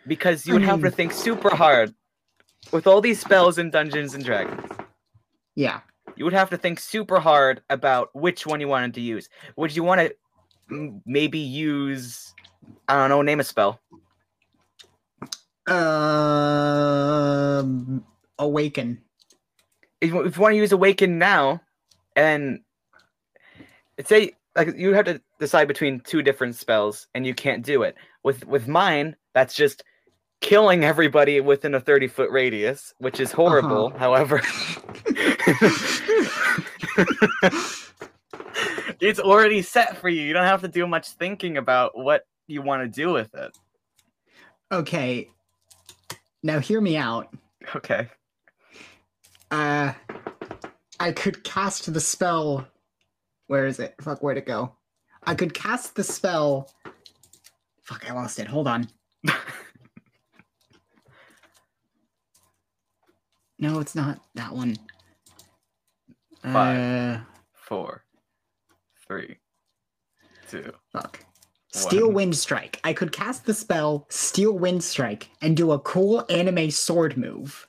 Because 0.08 0.46
you 0.46 0.54
would 0.54 0.64
have 0.64 0.82
to 0.82 0.90
hmm. 0.90 0.96
think 0.96 1.12
super 1.12 1.56
hard 1.56 1.94
with 2.72 2.88
all 2.88 3.02
these 3.02 3.20
spells 3.20 3.58
in 3.58 3.70
Dungeons 3.70 4.14
and 4.14 4.24
Dragons. 4.24 4.66
Yeah. 5.56 5.82
You 6.16 6.26
would 6.26 6.34
have 6.34 6.50
to 6.50 6.58
think 6.58 6.80
super 6.80 7.20
hard 7.20 7.62
about 7.70 8.10
which 8.14 8.46
one 8.46 8.60
you 8.60 8.68
wanted 8.68 8.94
to 8.96 9.02
use. 9.02 9.30
Would 9.56 9.76
you 9.76 9.84
want 9.84 10.02
to 10.02 10.16
m- 10.72 11.02
maybe 11.06 11.40
use 11.40 12.34
I 12.88 12.96
don't 12.96 13.10
know, 13.10 13.22
name 13.22 13.40
a 13.40 13.44
spell. 13.44 13.80
Um, 15.68 17.54
awaken. 18.38 19.02
if 20.02 20.10
you, 20.10 20.22
if 20.22 20.36
you 20.36 20.42
want 20.42 20.52
to 20.54 20.58
use 20.58 20.74
awaken 20.74 21.18
now 21.18 21.62
and 22.16 22.60
say 24.06 24.34
like 24.56 24.76
you 24.76 24.94
have 24.94 25.06
to 25.06 25.22
decide 25.40 25.68
between 25.70 26.02
two 26.02 26.22
different 26.22 26.56
spells 26.56 27.08
and 27.16 27.26
you 27.26 27.34
can't 27.34 27.66
do 27.66 27.84
it 27.84 27.96
with 28.24 28.46
with 28.46 28.68
mine 28.68 29.16
that's 29.34 29.56
just 29.56 29.84
killing 30.42 30.84
everybody 30.84 31.40
within 31.40 31.74
a 31.76 31.80
30 31.80 32.08
foot 32.08 32.30
radius 32.30 32.94
which 32.98 33.22
is 33.22 33.32
horrible 33.32 33.92
however 33.92 34.42
it's 39.00 39.22
already 39.22 39.62
set 39.62 39.96
for 39.98 40.10
you 40.10 40.22
you 40.22 40.34
don't 40.34 40.44
have 40.44 40.60
to 40.62 40.68
do 40.68 40.86
much 40.86 41.12
thinking 41.12 41.56
about 41.56 41.98
what 41.98 42.26
you 42.48 42.62
want 42.62 42.84
to 42.84 42.90
do 42.90 43.14
with 43.14 43.34
it 43.34 43.58
Okay. 44.74 45.30
Now 46.44 46.60
hear 46.60 46.82
me 46.82 46.98
out. 46.98 47.34
okay 47.76 48.10
Uh, 49.50 49.94
I 51.00 51.12
could 51.12 51.44
cast 51.44 51.92
the 51.94 52.00
spell. 52.00 52.68
Where 53.48 53.66
is 53.66 53.80
it? 53.80 53.96
Fuck, 54.02 54.22
where'd 54.22 54.38
it 54.38 54.46
go? 54.46 54.76
I 55.24 55.36
could 55.36 55.54
cast 55.54 55.96
the 55.96 56.04
spell. 56.04 56.70
Fuck, 57.82 58.10
I 58.10 58.14
lost 58.14 58.40
it. 58.40 58.48
Hold 58.48 58.68
on. 58.68 58.88
No, 63.64 63.80
it's 63.80 63.96
not 63.96 64.20
that 64.36 64.52
one. 64.54 64.76
Five. 66.42 66.78
Uh, 66.78 67.20
four 67.54 68.04
three 69.08 69.38
two 70.50 70.74
fuck. 70.92 71.24
Steel. 71.74 72.12
Wind 72.12 72.36
Strike. 72.36 72.80
I 72.84 72.94
could 72.94 73.12
cast 73.12 73.46
the 73.46 73.54
spell 73.54 74.06
Steel 74.10 74.54
Wind 74.58 74.84
Strike 74.84 75.30
and 75.42 75.58
do 75.58 75.72
a 75.72 75.80
cool 75.80 76.26
anime 76.30 76.70
sword 76.72 77.18
move. 77.18 77.68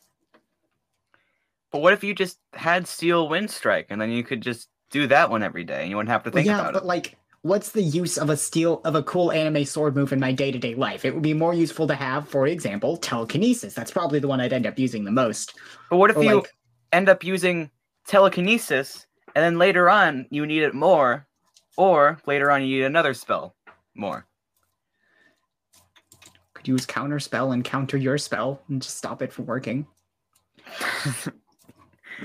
But 1.73 1.81
what 1.81 1.93
if 1.93 2.05
you 2.05 2.15
just 2.15 2.39
had 2.53 2.87
Steel 2.87 3.29
Wind 3.29 3.51
Strike 3.51 3.87
and 3.91 4.01
then 4.01 4.11
you 4.11 4.23
could 4.23 4.43
just 4.43 4.69
do 4.91 5.07
that 5.09 5.31
one 5.31 5.43
every 5.43 5.65
day 5.65 5.81
and 5.83 5.91
you 5.91 5.97
wouldn't 5.97 6.11
have 6.11 6.23
to 6.25 6.31
Well, 6.31 6.35
think 6.35 6.47
yeah, 6.47 6.55
about 6.61 6.71
it? 6.71 6.75
Yeah, 6.75 6.81
but 6.81 6.87
like, 6.87 7.17
what's 7.43 7.71
the 7.71 7.83
use 7.83 8.17
of 8.19 8.31
a 8.31 8.37
steel 8.37 8.81
of 8.85 8.95
a 8.95 9.03
cool 9.03 9.33
anime 9.33 9.65
sword 9.65 9.97
move 9.97 10.13
in 10.13 10.21
my 10.21 10.33
day 10.33 10.53
to 10.53 10.59
day 10.59 10.75
life? 10.75 11.05
It 11.05 11.15
would 11.15 11.23
be 11.23 11.35
more 11.35 11.55
useful 11.55 11.87
to 11.89 11.95
have, 11.95 12.29
for 12.29 12.47
example, 12.47 12.97
telekinesis. 12.99 13.75
That's 13.75 13.91
probably 13.91 14.19
the 14.19 14.29
one 14.29 14.41
I'd 14.41 14.53
end 14.53 14.67
up 14.67 14.79
using 14.79 15.05
the 15.05 15.11
most. 15.11 15.55
But 15.91 15.97
what 15.97 16.11
if 16.11 16.17
Or 16.17 16.23
you 16.23 16.37
like, 16.37 16.55
end 16.93 17.09
up 17.09 17.25
using 17.25 17.71
telekinesis 18.07 19.07
and 19.35 19.43
then 19.43 19.59
later 19.59 19.91
on 19.91 20.27
you 20.31 20.47
need 20.47 20.63
it 20.63 20.75
more, 20.75 21.27
or 21.77 22.19
later 22.27 22.51
on 22.51 22.63
you 22.63 22.79
need 22.79 22.85
another 22.85 23.15
spell 23.15 23.57
more? 23.95 24.27
could 26.55 26.69
use 26.69 26.87
counter 26.87 27.21
spell 27.21 27.53
and 27.53 27.65
counter 27.65 27.97
your 27.97 28.17
spell 28.17 28.63
and 28.69 28.81
just 28.81 28.97
stop 28.97 29.23
it 29.23 29.33
from 29.33 29.47
working. 29.47 29.87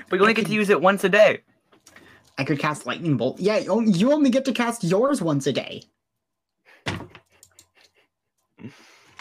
But 0.09 0.17
you 0.17 0.21
only 0.21 0.33
get 0.33 0.45
to 0.45 0.53
use 0.53 0.69
it 0.69 0.81
once 0.81 1.03
a 1.03 1.09
day. 1.09 1.41
I 2.37 2.43
could 2.43 2.59
cast 2.59 2.85
lightning 2.85 3.17
bolt. 3.17 3.39
Yeah, 3.39 3.57
you 3.57 3.71
only, 3.71 3.91
you 3.91 4.11
only 4.11 4.29
get 4.29 4.45
to 4.45 4.53
cast 4.53 4.83
yours 4.83 5.21
once 5.21 5.47
a 5.47 5.53
day. 5.53 5.83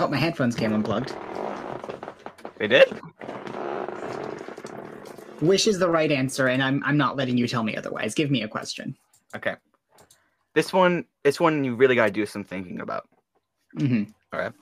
Oh, 0.00 0.06
my 0.06 0.16
headphones 0.16 0.54
came 0.54 0.72
unplugged. 0.72 1.12
They 2.58 2.68
did? 2.68 3.00
Wish 5.40 5.66
is 5.66 5.80
the 5.80 5.90
right 5.90 6.12
answer, 6.12 6.46
and 6.46 6.62
I'm 6.62 6.80
I'm 6.84 6.96
not 6.96 7.16
letting 7.16 7.36
you 7.36 7.48
tell 7.48 7.64
me 7.64 7.76
otherwise. 7.76 8.14
Give 8.14 8.30
me 8.30 8.42
a 8.42 8.48
question. 8.48 8.96
Okay. 9.34 9.56
This 10.54 10.72
one, 10.72 11.04
this 11.24 11.38
one 11.38 11.64
you 11.64 11.74
really 11.74 11.94
gotta 11.94 12.10
do 12.10 12.26
some 12.26 12.44
thinking 12.44 12.80
about. 12.80 13.08
hmm 13.76 14.04
All 14.32 14.40
right. 14.40 14.52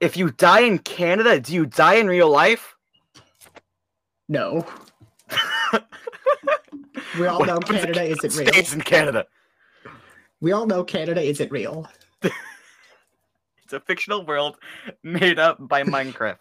If 0.00 0.16
you 0.16 0.30
die 0.30 0.60
in 0.60 0.78
Canada, 0.78 1.40
do 1.40 1.54
you 1.54 1.66
die 1.66 1.94
in 1.94 2.06
real 2.06 2.30
life? 2.30 2.74
No, 4.28 4.66
we 7.18 7.26
all 7.26 7.44
know 7.44 7.58
Canada 7.60 8.02
isn't 8.02 8.36
real. 8.36 8.52
Stays 8.52 8.74
in 8.74 8.82
Canada. 8.82 9.26
We 10.40 10.52
all 10.52 10.66
know 10.66 10.84
Canada 10.84 11.22
isn't 11.22 11.50
real. 11.50 11.88
It's 13.64 13.74
a 13.74 13.80
fictional 13.80 14.24
world 14.24 14.56
made 15.02 15.38
up 15.38 15.56
by 15.68 15.82
Minecraft. 15.82 16.38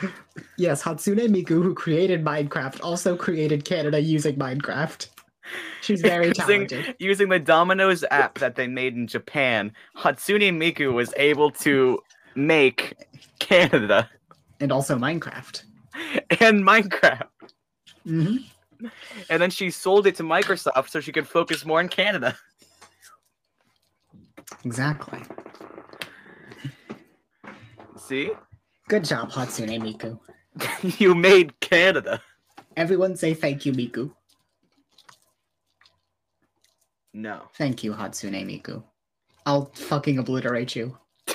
Yes, 0.56 0.80
Hatsune 0.80 1.26
Miku, 1.26 1.60
who 1.60 1.74
created 1.74 2.24
Minecraft, 2.24 2.78
also 2.84 3.16
created 3.16 3.64
Canada 3.64 4.00
using 4.00 4.36
Minecraft. 4.36 5.08
She's 5.80 6.00
very 6.02 6.26
using, 6.36 6.66
talented. 6.66 6.96
using 6.98 7.28
the 7.28 7.38
Domino's 7.38 8.04
app 8.10 8.38
that 8.38 8.56
they 8.56 8.66
made 8.66 8.94
in 8.94 9.06
Japan, 9.06 9.72
Hatsune 9.96 10.52
Miku 10.56 10.92
was 10.92 11.12
able 11.16 11.50
to 11.52 12.00
make 12.34 12.94
Canada 13.38 14.08
And 14.60 14.70
also 14.72 14.96
Minecraft. 14.96 15.62
and 16.40 16.62
Minecraft. 16.64 17.28
hmm 18.04 18.36
And 19.30 19.42
then 19.42 19.50
she 19.50 19.70
sold 19.70 20.06
it 20.06 20.16
to 20.16 20.22
Microsoft 20.22 20.90
so 20.90 21.00
she 21.00 21.12
could 21.12 21.26
focus 21.26 21.64
more 21.64 21.78
on 21.80 21.88
Canada. 21.88 22.36
Exactly. 24.64 25.20
See? 27.96 28.30
Good 28.88 29.04
job, 29.04 29.30
Hatsune 29.30 29.78
Miku. 29.80 30.18
you 31.00 31.14
made 31.14 31.58
Canada. 31.60 32.22
Everyone 32.76 33.16
say 33.16 33.34
thank 33.34 33.66
you, 33.66 33.72
Miku. 33.72 34.12
No. 37.18 37.42
Thank 37.54 37.82
you, 37.82 37.92
Hatsune 37.92 38.46
Miku. 38.46 38.80
I'll 39.44 39.72
fucking 39.74 40.18
obliterate 40.18 40.74
you. 40.76 40.96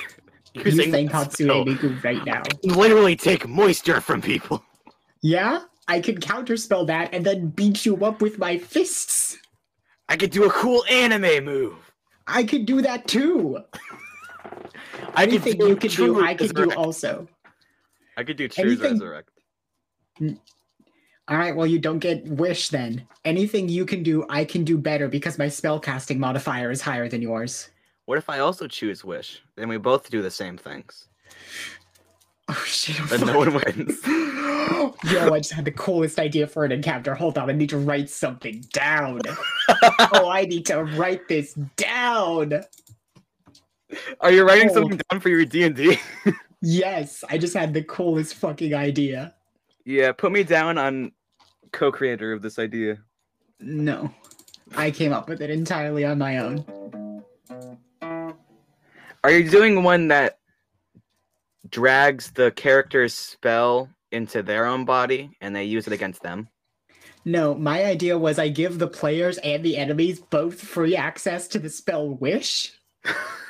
You 0.56 0.62
Using 0.66 0.92
thank 0.92 1.12
that 1.12 1.30
Hatsune 1.32 1.46
spell 1.46 1.66
Miku 1.66 2.04
right 2.04 2.24
now. 2.28 2.44
Literally 2.64 3.16
take 3.16 3.48
moisture 3.48 4.00
from 4.02 4.22
people. 4.22 4.64
Yeah? 5.24 5.64
I 5.88 6.00
could 6.00 6.22
counterspell 6.22 6.86
that 6.86 7.12
and 7.12 7.26
then 7.26 7.48
beat 7.50 7.88
you 7.88 8.06
up 8.06 8.22
with 8.22 8.38
my 8.38 8.60
fists. 8.60 9.40
I 10.10 10.16
could 10.16 10.30
do 10.30 10.44
a 10.46 10.52
cool 10.52 10.86
anime 10.92 11.44
move. 11.44 11.92
I 12.28 12.44
could 12.44 12.68
do 12.68 12.84
that 12.84 13.08
too. 13.08 13.58
I 15.16 15.26
could 15.26 15.34
Anything 15.34 15.58
do 15.58 15.68
you 15.70 15.76
could 15.76 15.90
do, 15.90 16.14
True 16.14 16.24
I 16.24 16.36
can 16.36 16.50
do 16.50 16.72
also. 16.74 17.28
I 18.16 18.24
could 18.24 18.38
do 18.38 18.48
True 18.48 18.64
anything- 18.66 18.92
Resurrect. 18.92 19.30
All 21.30 21.38
right, 21.38 21.56
well, 21.56 21.66
you 21.66 21.80
don't 21.80 22.00
get 22.00 22.26
wish 22.26 22.70
then. 22.70 23.08
Anything 23.24 23.70
you 23.70 23.86
can 23.86 24.04
do, 24.04 24.26
I 24.30 24.44
can 24.44 24.64
do 24.66 24.78
better 24.78 25.08
because 25.08 25.38
my 25.38 25.46
spellcasting 25.46 26.18
modifier 26.18 26.70
is 26.70 26.82
higher 26.82 27.08
than 27.08 27.22
yours. 27.22 27.70
What 28.06 28.18
if 28.18 28.30
I 28.30 28.40
also 28.40 28.68
choose 28.68 29.06
Wish? 29.06 29.42
Then 29.56 29.70
we 29.70 29.78
both 29.78 30.10
do 30.10 30.22
the 30.22 30.30
same 30.32 30.58
things. 30.58 31.08
Oh 32.50 32.64
shit! 32.66 33.00
I'm 33.00 33.08
Then 33.08 33.28
no 33.28 33.38
one 33.38 33.54
wins. 33.54 34.00
Yo, 35.06 35.34
I 35.34 35.40
just 35.40 35.54
had 35.54 35.64
the 35.64 35.72
coolest 35.72 36.20
idea 36.20 36.46
for 36.46 36.66
an 36.66 36.74
encounter. 36.74 37.16
Hold 37.16 37.38
on, 37.38 37.50
I 37.50 37.54
need 37.54 37.70
to 37.70 37.78
write 37.78 38.10
something 38.10 38.62
down. 38.74 39.22
oh, 40.14 40.30
I 40.30 40.44
need 40.44 40.66
to 40.66 40.84
write 40.84 41.30
this 41.30 41.54
down. 41.78 42.64
Are 44.20 44.32
you 44.32 44.44
writing 44.46 44.70
Oh. 44.72 44.74
something 44.74 45.00
down 45.10 45.22
for 45.22 45.30
your 45.30 45.46
D 45.46 45.64
and 45.64 45.76
D? 45.76 45.98
Yes, 46.66 47.26
I 47.30 47.38
just 47.38 47.54
had 47.54 47.74
the 47.74 47.84
coolest 47.84 48.36
fucking 48.36 48.74
idea. 48.74 49.34
Yeah, 49.86 50.12
put 50.14 50.32
me 50.32 50.44
down 50.44 50.78
on 50.78 51.12
co-creator 51.72 52.32
of 52.32 52.42
this 52.42 52.60
idea. 52.60 53.00
No, 53.60 54.14
I 54.76 54.92
came 54.92 55.12
up 55.12 55.28
with 55.28 55.42
it 55.42 55.50
entirely 55.50 56.06
on 56.06 56.18
my 56.18 56.38
own. 56.38 56.66
Are 59.24 59.32
you 59.32 59.50
doing 59.50 59.84
one 59.84 60.10
that 60.10 60.40
drags 61.70 62.32
the 62.32 62.52
character's 62.52 63.14
spell 63.14 63.90
into 64.12 64.44
their 64.44 64.66
own 64.66 64.86
body 64.86 65.32
and 65.42 65.56
they 65.56 65.64
use 65.64 65.88
it 65.88 65.94
against 65.94 66.22
them? 66.22 66.50
No, 67.26 67.56
my 67.56 67.86
idea 67.86 68.18
was 68.18 68.38
I 68.38 68.50
give 68.50 68.80
the 68.80 68.88
players 68.88 69.38
and 69.40 69.64
the 69.64 69.78
enemies 69.78 70.20
both 70.20 70.60
free 70.60 70.96
access 70.96 71.48
to 71.50 71.60
the 71.60 71.70
spell 71.70 72.10
Wish. 72.10 72.74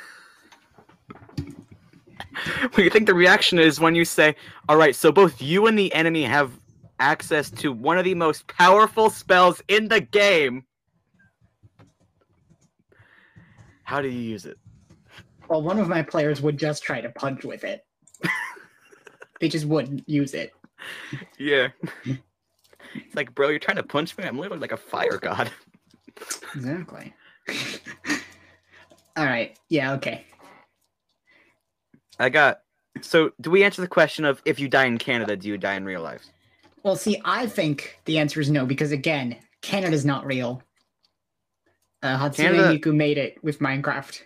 What 2.62 2.74
do 2.74 2.82
you 2.82 2.90
think 2.90 3.06
the 3.06 3.14
reaction 3.14 3.58
is 3.58 3.80
when 3.80 3.94
you 3.94 4.04
say, 4.04 4.34
"All 4.68 4.76
right, 4.76 4.94
so 4.94 5.12
both 5.12 5.40
you 5.40 5.66
and 5.66 5.78
the 5.78 5.92
enemy 5.94 6.22
have 6.24 6.50
access 6.98 7.50
to 7.50 7.72
one 7.72 7.98
of 7.98 8.04
the 8.04 8.14
most 8.14 8.46
powerful 8.46 9.10
spells 9.10 9.62
in 9.68 9.88
the 9.88 10.00
game"? 10.00 10.64
How 13.84 14.00
do 14.00 14.08
you 14.08 14.20
use 14.20 14.46
it? 14.46 14.58
Well, 15.48 15.62
one 15.62 15.78
of 15.78 15.88
my 15.88 16.02
players 16.02 16.40
would 16.40 16.58
just 16.58 16.82
try 16.82 17.00
to 17.00 17.10
punch 17.10 17.44
with 17.44 17.64
it. 17.64 17.84
they 19.40 19.48
just 19.48 19.66
wouldn't 19.66 20.08
use 20.08 20.34
it. 20.34 20.52
Yeah. 21.38 21.68
It's 22.94 23.14
like, 23.14 23.34
bro, 23.34 23.50
you're 23.50 23.58
trying 23.58 23.76
to 23.76 23.82
punch 23.82 24.16
me. 24.16 24.24
I'm 24.24 24.38
literally 24.38 24.60
like 24.60 24.72
a 24.72 24.76
fire 24.76 25.18
god. 25.18 25.50
Exactly. 26.54 27.14
All 29.16 29.24
right. 29.24 29.58
Yeah. 29.68 29.92
Okay. 29.94 30.24
I 32.18 32.28
got. 32.28 32.60
So, 33.00 33.32
do 33.40 33.50
we 33.50 33.64
answer 33.64 33.82
the 33.82 33.88
question 33.88 34.24
of 34.24 34.40
if 34.44 34.60
you 34.60 34.68
die 34.68 34.84
in 34.84 34.98
Canada, 34.98 35.36
do 35.36 35.48
you 35.48 35.58
die 35.58 35.74
in 35.74 35.84
real 35.84 36.02
life? 36.02 36.24
Well, 36.82 36.96
see, 36.96 37.20
I 37.24 37.46
think 37.46 37.98
the 38.04 38.18
answer 38.18 38.40
is 38.40 38.50
no 38.50 38.66
because 38.66 38.92
again, 38.92 39.36
Canada's 39.62 40.04
not 40.04 40.26
real. 40.26 40.62
Uh, 42.02 42.18
Hatsune 42.18 42.36
Canada- 42.36 42.78
Miku 42.78 42.94
made 42.94 43.18
it 43.18 43.42
with 43.42 43.58
Minecraft. 43.58 44.20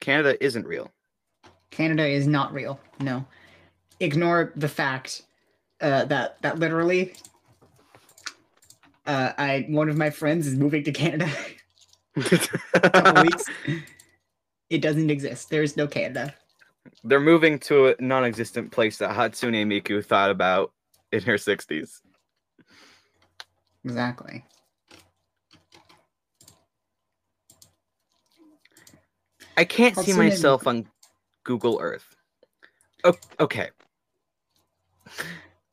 Canada 0.00 0.42
isn't 0.42 0.66
real. 0.66 0.90
Canada 1.70 2.06
is 2.06 2.26
not 2.26 2.52
real. 2.54 2.80
No. 3.00 3.26
Ignore 3.98 4.52
the 4.56 4.68
fact 4.68 5.22
uh, 5.80 6.04
that 6.06 6.40
that 6.42 6.58
literally, 6.58 7.12
uh, 9.06 9.32
I 9.36 9.66
one 9.68 9.88
of 9.88 9.96
my 9.96 10.10
friends 10.10 10.46
is 10.46 10.54
moving 10.54 10.84
to 10.84 10.92
Canada. 10.92 11.30
couple 12.16 13.22
weeks. 13.22 13.44
It 14.70 14.82
doesn't 14.82 15.10
exist. 15.10 15.50
There 15.50 15.64
is 15.64 15.76
no 15.76 15.86
Canada. 15.86 16.34
They're 17.04 17.20
moving 17.20 17.58
to 17.60 17.88
a 17.88 17.96
non-existent 17.98 18.70
place 18.70 18.98
that 18.98 19.10
Hatsune 19.10 19.66
Miku 19.66 20.04
thought 20.04 20.30
about 20.30 20.72
in 21.12 21.22
her 21.22 21.34
60s. 21.34 22.00
Exactly. 23.84 24.44
I 29.56 29.64
can't 29.64 29.96
see 29.96 30.12
Hatsune 30.12 30.16
myself 30.16 30.66
on 30.66 30.86
Google 31.44 31.78
Earth. 31.80 32.14
Oh, 33.04 33.14
okay. 33.40 33.70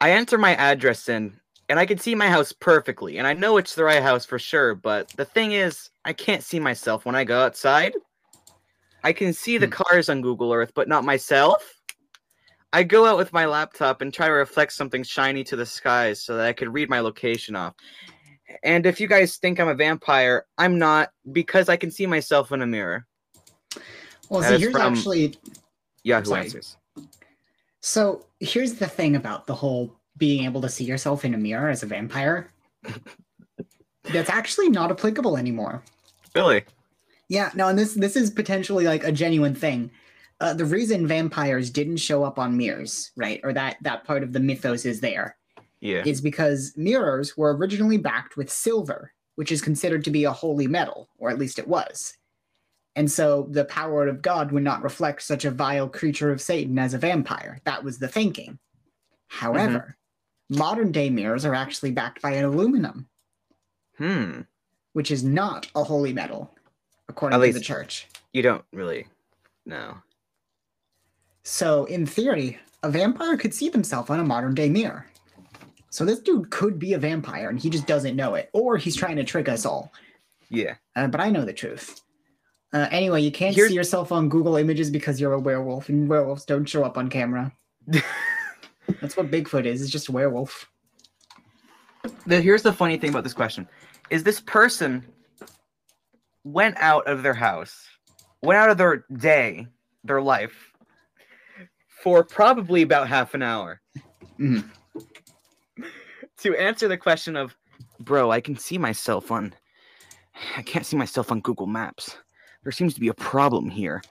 I 0.02 0.12
enter 0.12 0.38
my 0.38 0.56
address 0.56 1.08
in, 1.08 1.40
and 1.70 1.80
I 1.80 1.86
can 1.86 1.98
see 1.98 2.16
my 2.16 2.30
house 2.30 2.52
perfectly, 2.52 3.18
and 3.18 3.28
I 3.28 3.34
know 3.34 3.58
it's 3.58 3.76
the 3.76 3.84
right 3.84 4.02
house 4.02 4.26
for 4.26 4.40
sure. 4.40 4.76
But 4.76 5.10
the 5.10 5.26
thing 5.26 5.52
is, 5.52 5.90
I 6.04 6.14
can't 6.14 6.44
see 6.44 6.60
myself 6.60 7.06
when 7.06 7.16
I 7.16 7.24
go 7.24 7.40
outside. 7.42 7.94
I 9.08 9.14
can 9.14 9.32
see 9.32 9.58
the 9.58 9.68
Hmm. 9.68 9.72
cars 9.72 10.10
on 10.10 10.22
Google 10.22 10.52
Earth, 10.52 10.74
but 10.76 10.90
not 10.90 11.06
myself. 11.06 11.80
I 12.74 12.84
go 12.84 13.06
out 13.06 13.16
with 13.16 13.32
my 13.32 13.46
laptop 13.46 14.02
and 14.02 14.14
try 14.14 14.28
to 14.28 14.34
reflect 14.34 14.74
something 14.74 15.02
shiny 15.02 15.46
to 15.46 15.56
the 15.56 15.66
skies 15.66 16.22
so 16.22 16.36
that 16.36 16.46
I 16.46 16.52
could 16.52 16.74
read 16.74 16.90
my 16.90 17.00
location 17.00 17.56
off. 17.56 17.74
And 18.64 18.86
if 18.86 19.00
you 19.00 19.08
guys 19.08 19.38
think 19.38 19.62
I'm 19.62 19.70
a 19.70 19.76
vampire, 19.76 20.46
I'm 20.58 20.78
not 20.78 21.12
because 21.32 21.70
I 21.70 21.78
can 21.78 21.90
see 21.90 22.06
myself 22.06 22.52
in 22.52 22.62
a 22.62 22.68
mirror. 22.68 23.08
Well, 24.28 24.42
That 24.42 24.56
is 24.56 24.62
here's 24.62 24.76
actually 24.76 25.38
Yahoo 26.04 26.26
Sorry. 26.26 26.42
Answers. 26.42 26.76
so 27.82 28.26
here's 28.42 28.74
the 28.74 28.88
thing 28.88 29.16
about 29.16 29.48
the 29.48 29.56
whole 29.56 29.96
being 30.18 30.44
able 30.44 30.60
to 30.60 30.70
see 30.70 30.84
yourself 30.84 31.24
in 31.24 31.34
a 31.34 31.38
mirror 31.38 31.70
as 31.70 31.82
a 31.82 31.86
vampire. 31.86 32.52
That's 34.04 34.30
actually 34.30 34.68
not 34.68 34.92
applicable 34.92 35.38
anymore. 35.38 35.82
Really? 36.36 36.66
Yeah, 37.30 37.52
no, 37.56 37.68
and 37.68 37.78
this 37.78 37.94
this 37.94 38.16
is 38.16 38.32
potentially 38.32 38.86
like 38.86 39.04
a 39.04 39.12
genuine 39.12 39.56
thing. 39.56 39.92
Uh, 40.40 40.54
the 40.54 40.66
reason 40.66 41.08
vampires 41.08 41.70
didn't 41.70 41.98
show 41.98 42.24
up 42.24 42.38
on 42.40 42.56
mirrors, 42.56 43.12
right, 43.16 43.40
or 43.44 43.54
that 43.54 43.78
that 43.82 44.04
part 44.06 44.24
of 44.24 44.34
the 44.34 44.40
mythos 44.40 44.86
is 44.86 45.00
there, 45.02 45.36
Yeah. 45.82 46.04
is 46.06 46.22
because 46.22 46.74
mirrors 46.78 47.36
were 47.36 47.56
originally 47.56 47.98
backed 47.98 48.38
with 48.38 48.50
silver, 48.52 49.14
which 49.36 49.52
is 49.52 49.62
considered 49.62 50.04
to 50.06 50.12
be 50.12 50.24
a 50.26 50.32
holy 50.32 50.68
metal, 50.68 51.10
or 51.18 51.30
at 51.30 51.40
least 51.40 51.60
it 51.60 51.68
was. 51.68 52.16
And 52.96 53.12
so 53.12 53.48
the 53.52 53.66
power 53.66 54.08
of 54.08 54.22
God 54.22 54.52
would 54.52 54.64
not 54.64 54.82
reflect 54.82 55.22
such 55.22 55.44
a 55.46 55.52
vile 55.52 55.88
creature 55.90 56.32
of 56.32 56.42
Satan 56.42 56.80
as 56.80 56.94
a 56.94 56.98
vampire. 56.98 57.60
That 57.66 57.84
was 57.84 58.00
the 58.00 58.08
thinking. 58.08 58.58
However, 59.28 59.98
modern 60.50 60.92
day 60.92 61.10
mirrors 61.10 61.46
are 61.46 61.54
actually 61.54 61.92
backed 61.92 62.22
by 62.22 62.32
an 62.32 62.46
aluminum, 62.46 63.10
Hmm. 63.98 64.42
which 64.94 65.12
is 65.12 65.24
not 65.24 65.70
a 65.76 65.84
holy 65.84 66.14
metal, 66.14 66.56
according 67.10 67.40
to 67.42 67.54
the 67.54 67.60
church. 67.60 68.08
You 68.34 68.42
don't 68.42 68.64
really 68.74 69.08
know. 69.66 69.98
So, 71.44 71.86
in 71.86 72.06
theory, 72.06 72.60
a 72.84 72.90
vampire 72.90 73.38
could 73.38 73.54
see 73.54 73.70
themselves 73.70 74.10
on 74.10 74.20
a 74.20 74.24
modern 74.24 74.54
day 74.54 74.70
mirror. 74.70 75.06
So, 75.90 76.04
this 76.06 76.20
dude 76.20 76.50
could 76.50 76.78
be 76.78 76.94
a 76.94 77.00
vampire 77.00 77.50
and 77.50 77.60
he 77.60 77.70
just 77.70 77.88
doesn't 77.88 78.16
know 78.16 78.36
it, 78.36 78.50
or 78.54 78.78
he's 78.78 78.96
trying 78.96 79.16
to 79.16 79.24
trick 79.24 79.48
us 79.48 79.66
all. 79.66 79.92
Yeah. 80.50 80.76
Uh, 80.96 81.08
but 81.08 81.22
I 81.22 81.30
know 81.30 81.46
the 81.46 81.54
truth. 81.54 82.02
Uh, 82.74 82.88
anyway, 82.92 83.22
you 83.22 83.32
can't 83.32 83.56
Here's- 83.56 83.70
see 83.70 83.76
yourself 83.76 84.12
on 84.12 84.28
Google 84.30 84.58
Images 84.58 84.90
because 84.90 85.22
you're 85.22 85.34
a 85.34 85.40
werewolf, 85.40 85.90
and 85.90 86.10
werewolves 86.10 86.46
don't 86.46 86.66
show 86.66 86.84
up 86.84 86.98
on 86.98 87.10
camera. 87.10 87.52
That's 89.02 89.16
what 89.16 89.32
Bigfoot 89.32 89.66
is, 89.66 89.82
it's 89.82 89.92
just 89.92 90.10
a 90.10 90.12
werewolf. 90.12 90.70
The, 92.26 92.42
here's 92.42 92.62
the 92.62 92.74
funny 92.74 92.98
thing 92.98 93.10
about 93.10 93.24
this 93.24 93.34
question: 93.34 93.68
is 94.10 94.24
this 94.24 94.40
person 94.42 95.06
went 96.44 96.78
out 96.78 97.08
of 97.08 97.24
their 97.24 97.34
house, 97.34 97.88
went 98.42 98.58
out 98.58 98.70
of 98.70 98.78
their 98.78 99.06
day, 99.18 99.68
their 100.04 100.22
life, 100.22 100.72
for 102.04 102.24
probably 102.24 102.82
about 102.82 103.08
half 103.08 103.34
an 103.34 103.42
hour 103.42 103.82
Mhm. 104.40 104.70
to 106.38 106.56
answer 106.56 106.88
the 106.88 106.98
question 106.98 107.36
of, 107.36 107.56
bro, 108.00 108.32
I 108.32 108.42
can 108.42 108.58
see 108.58 108.78
myself 108.78 109.32
on, 109.32 109.54
I 110.56 110.62
can't 110.62 110.86
see 110.86 110.96
myself 110.98 111.32
on 111.32 111.42
Google 111.42 111.68
Maps. 111.68 112.16
There 112.64 112.72
seems 112.72 112.94
to 112.94 113.00
be 113.00 113.08
a 113.08 113.14
problem 113.14 113.70
here, 113.70 114.02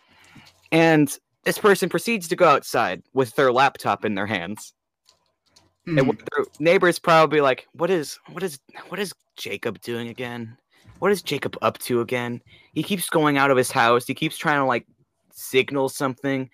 and 0.73 1.17
this 1.45 1.59
person 1.59 1.89
proceeds 1.89 2.27
to 2.29 2.37
go 2.37 2.49
outside 2.49 3.03
with 3.15 3.35
their 3.37 3.53
laptop 3.53 4.05
in 4.05 4.15
their 4.15 4.27
hands. 4.27 4.73
And 5.87 5.99
Mhm. 6.01 6.07
what 6.09 6.19
their 6.19 6.47
neighbors 6.59 6.99
probably 6.99 7.41
like, 7.41 7.69
what 7.73 7.91
is 7.91 8.19
what 8.33 8.43
is 8.43 8.59
what 8.89 8.99
is 8.99 9.13
Jacob 9.37 9.81
doing 9.81 10.09
again? 10.09 10.59
What 10.99 11.13
is 11.13 11.23
Jacob 11.23 11.57
up 11.63 11.79
to 11.79 12.01
again? 12.01 12.41
He 12.73 12.83
keeps 12.83 13.11
going 13.11 13.39
out 13.39 13.51
of 13.51 13.57
his 13.57 13.71
house. 13.71 14.07
He 14.07 14.15
keeps 14.15 14.37
trying 14.37 14.61
to 14.61 14.65
like 14.65 14.87
signal 15.33 15.89
something. 15.89 16.51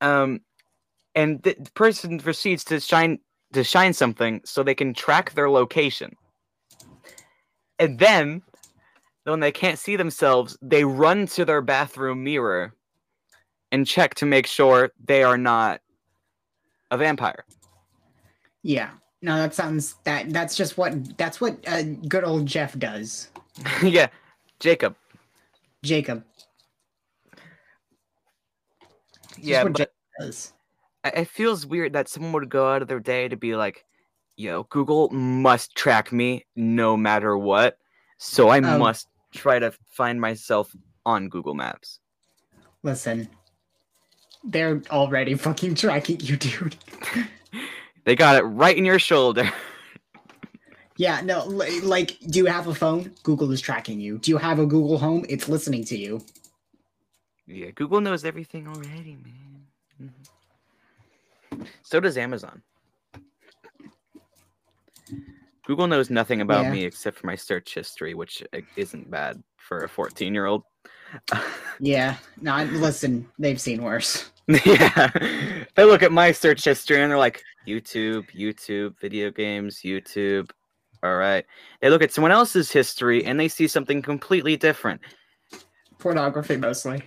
Um 0.00 0.40
and 1.14 1.42
the 1.42 1.56
the 1.58 1.70
person 1.72 2.18
proceeds 2.18 2.64
to 2.64 2.80
shine 2.80 3.18
to 3.52 3.64
shine 3.64 3.92
something 3.92 4.40
so 4.44 4.62
they 4.62 4.74
can 4.74 4.94
track 4.94 5.32
their 5.32 5.50
location. 5.50 6.14
And 7.78 7.98
then 7.98 8.42
when 9.24 9.40
they 9.40 9.52
can't 9.52 9.78
see 9.78 9.96
themselves, 9.96 10.56
they 10.60 10.84
run 10.84 11.26
to 11.28 11.44
their 11.44 11.62
bathroom 11.62 12.24
mirror 12.24 12.74
and 13.72 13.86
check 13.86 14.14
to 14.16 14.26
make 14.26 14.46
sure 14.46 14.92
they 15.04 15.22
are 15.22 15.38
not 15.38 15.80
a 16.90 16.98
vampire. 16.98 17.44
Yeah. 18.62 18.90
No, 19.22 19.36
that 19.38 19.54
sounds 19.54 19.94
that 20.04 20.30
that's 20.32 20.54
just 20.54 20.76
what 20.76 21.16
that's 21.16 21.40
what 21.40 21.56
uh, 21.66 21.82
good 21.82 22.24
old 22.24 22.44
Jeff 22.44 22.78
does. 22.78 23.30
yeah, 23.82 24.08
Jacob. 24.60 24.96
Jacob. 25.82 26.24
It's 29.36 29.38
Yeah, 29.38 29.64
but 29.64 29.92
it 31.04 31.28
feels 31.28 31.66
weird 31.66 31.92
that 31.92 32.08
someone 32.08 32.32
would 32.32 32.48
go 32.48 32.70
out 32.72 32.82
of 32.82 32.88
their 32.88 33.00
day 33.00 33.28
to 33.28 33.36
be 33.36 33.56
like, 33.56 33.84
"Yo, 34.36 34.64
Google 34.64 35.10
must 35.10 35.74
track 35.74 36.12
me 36.12 36.46
no 36.56 36.96
matter 36.96 37.36
what, 37.36 37.78
so 38.18 38.48
I 38.48 38.58
Um, 38.58 38.78
must 38.78 39.08
try 39.32 39.58
to 39.58 39.72
find 39.90 40.20
myself 40.20 40.74
on 41.04 41.28
Google 41.28 41.54
Maps." 41.54 42.00
Listen. 42.82 43.28
They're 44.46 44.82
already 44.90 45.34
fucking 45.34 45.74
tracking 45.74 46.20
you, 46.20 46.36
dude. 46.36 46.76
They 48.04 48.14
got 48.14 48.36
it 48.36 48.42
right 48.42 48.76
in 48.76 48.84
your 48.84 48.98
shoulder. 48.98 49.50
Yeah, 50.96 51.20
no, 51.22 51.44
like, 51.46 52.18
do 52.28 52.38
you 52.38 52.46
have 52.46 52.68
a 52.68 52.74
phone? 52.74 53.12
Google 53.24 53.50
is 53.50 53.60
tracking 53.60 53.98
you. 54.00 54.18
Do 54.18 54.30
you 54.30 54.36
have 54.38 54.60
a 54.60 54.66
Google 54.66 54.96
Home? 54.98 55.24
It's 55.28 55.48
listening 55.48 55.84
to 55.86 55.96
you. 55.98 56.22
yeah, 57.46 57.70
Google 57.74 58.00
knows 58.00 58.24
everything 58.24 58.66
already, 58.68 59.16
man. 59.22 59.66
Mhm. 61.52 61.66
So 61.82 62.00
does 62.00 62.16
Amazon. 62.16 62.62
Google 65.66 65.86
knows 65.86 66.10
nothing 66.10 66.40
about 66.42 66.64
Yeah. 66.64 66.72
me 66.72 66.84
except 66.84 67.18
for 67.18 67.26
my 67.26 67.36
search 67.36 67.74
history, 67.74 68.14
which 68.14 68.42
uh, 68.52 68.60
isn't 68.76 69.10
bad 69.10 69.42
for 69.56 69.84
a 69.84 69.88
14 69.88 70.32
year 70.34 70.46
old. 70.46 70.62
Yeah, 71.80 72.16
no, 72.40 72.62
listen, 72.64 73.28
they've 73.36 73.60
seen 73.60 73.82
worse. 73.82 74.30
yeah. 74.64 75.10
They 75.74 75.82
look 75.84 76.04
at 76.04 76.12
my 76.12 76.30
search 76.30 76.64
history 76.64 77.02
and 77.02 77.10
they're 77.10 77.18
like, 77.18 77.42
YouTube, 77.66 78.30
YouTube, 78.32 78.96
video 79.00 79.30
games, 79.32 79.80
YouTube. 79.84 80.50
All 81.04 81.16
right. 81.16 81.44
They 81.82 81.90
look 81.90 82.02
at 82.02 82.12
someone 82.12 82.32
else's 82.32 82.72
history 82.72 83.26
and 83.26 83.38
they 83.38 83.46
see 83.46 83.68
something 83.68 84.00
completely 84.00 84.56
different. 84.56 85.02
Pornography 85.98 86.56
mostly. 86.56 87.02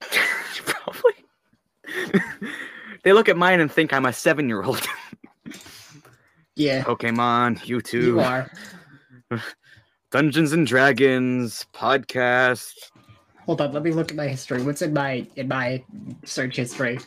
Probably. 0.64 1.12
they 3.04 3.12
look 3.12 3.28
at 3.28 3.36
mine 3.36 3.60
and 3.60 3.70
think 3.70 3.92
I'm 3.92 4.06
a 4.06 4.12
seven 4.12 4.48
year 4.48 4.62
old. 4.62 4.84
Yeah, 6.54 6.84
Pokemon, 6.84 7.60
YouTube, 7.60 8.02
you 8.02 8.20
are. 8.20 8.50
Dungeons 10.10 10.52
and 10.52 10.66
Dragons, 10.66 11.64
podcast. 11.72 12.74
Hold 13.46 13.62
on, 13.62 13.72
let 13.72 13.82
me 13.82 13.90
look 13.90 14.10
at 14.10 14.16
my 14.18 14.28
history. 14.28 14.62
What's 14.62 14.82
in 14.82 14.92
my 14.92 15.26
in 15.36 15.48
my 15.48 15.82
search 16.24 16.56
history? 16.56 16.98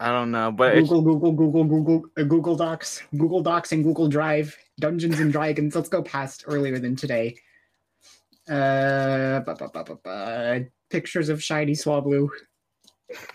I 0.00 0.08
don't 0.08 0.30
know, 0.30 0.50
but 0.50 0.74
Google, 0.74 1.02
Google, 1.02 1.32
Google, 1.32 1.64
Google, 1.64 2.02
uh, 2.18 2.22
Google 2.22 2.56
Docs, 2.56 3.02
Google 3.16 3.42
Docs, 3.42 3.72
and 3.72 3.84
Google 3.84 4.08
Drive. 4.08 4.56
Dungeons 4.80 5.20
and 5.20 5.32
Dragons. 5.32 5.74
Let's 5.74 5.88
go 5.88 6.02
past 6.02 6.44
earlier 6.46 6.78
than 6.78 6.96
today. 6.96 7.36
Uh, 8.48 9.40
ba, 9.40 9.54
ba, 9.54 9.96
ba. 10.02 10.64
pictures 10.90 11.28
of 11.28 11.42
shiny 11.42 11.72
Swablu, 11.72 12.28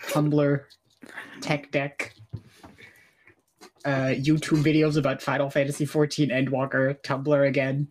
Tumblr, 0.08 0.64
Tech 1.40 1.70
Deck, 1.70 2.14
uh, 3.84 4.12
YouTube 4.14 4.62
videos 4.62 4.96
about 4.96 5.22
Final 5.22 5.48
Fantasy 5.48 5.86
XIV 5.86 6.30
Endwalker, 6.30 7.00
Tumblr 7.02 7.48
again. 7.48 7.88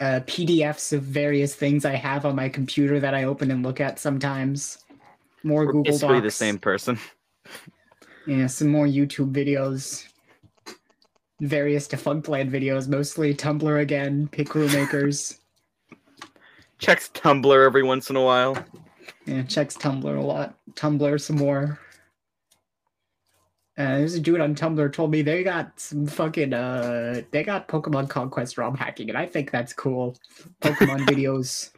Uh, 0.00 0.20
PDFs 0.26 0.92
of 0.92 1.02
various 1.02 1.54
things 1.54 1.84
I 1.84 1.94
have 1.94 2.26
on 2.26 2.36
my 2.36 2.48
computer 2.48 3.00
that 3.00 3.14
I 3.14 3.24
open 3.24 3.50
and 3.50 3.62
look 3.64 3.80
at 3.80 3.98
sometimes. 3.98 4.78
More 5.42 5.66
we're 5.66 5.72
Google 5.72 5.92
basically 5.92 6.16
Docs. 6.16 6.24
the 6.24 6.30
same 6.30 6.58
person. 6.58 6.98
Yeah, 8.26 8.46
some 8.46 8.68
more 8.68 8.86
YouTube 8.86 9.32
videos. 9.32 10.06
Various 11.40 11.88
Defunctland 11.88 12.50
videos, 12.50 12.88
mostly 12.88 13.34
Tumblr 13.34 13.80
again, 13.80 14.28
pick 14.28 14.54
makers. 14.54 15.40
Checks 16.78 17.10
Tumblr 17.14 17.66
every 17.66 17.82
once 17.82 18.10
in 18.10 18.16
a 18.16 18.22
while. 18.22 18.56
Yeah, 19.26 19.42
checks 19.42 19.76
Tumblr 19.76 20.16
a 20.16 20.20
lot. 20.20 20.54
Tumblr 20.74 21.20
some 21.20 21.36
more. 21.36 21.78
Uh, 23.76 23.98
there's 23.98 24.14
a 24.14 24.20
dude 24.20 24.40
on 24.40 24.54
Tumblr 24.54 24.92
told 24.92 25.10
me 25.10 25.22
they 25.22 25.42
got 25.42 25.80
some 25.80 26.06
fucking 26.06 26.52
uh 26.52 27.22
they 27.32 27.42
got 27.42 27.66
Pokemon 27.66 28.08
Conquest 28.08 28.56
ROM 28.56 28.76
hacking, 28.76 29.08
and 29.08 29.18
I 29.18 29.26
think 29.26 29.50
that's 29.50 29.72
cool. 29.72 30.16
Pokemon 30.60 31.00
videos, 31.08 31.70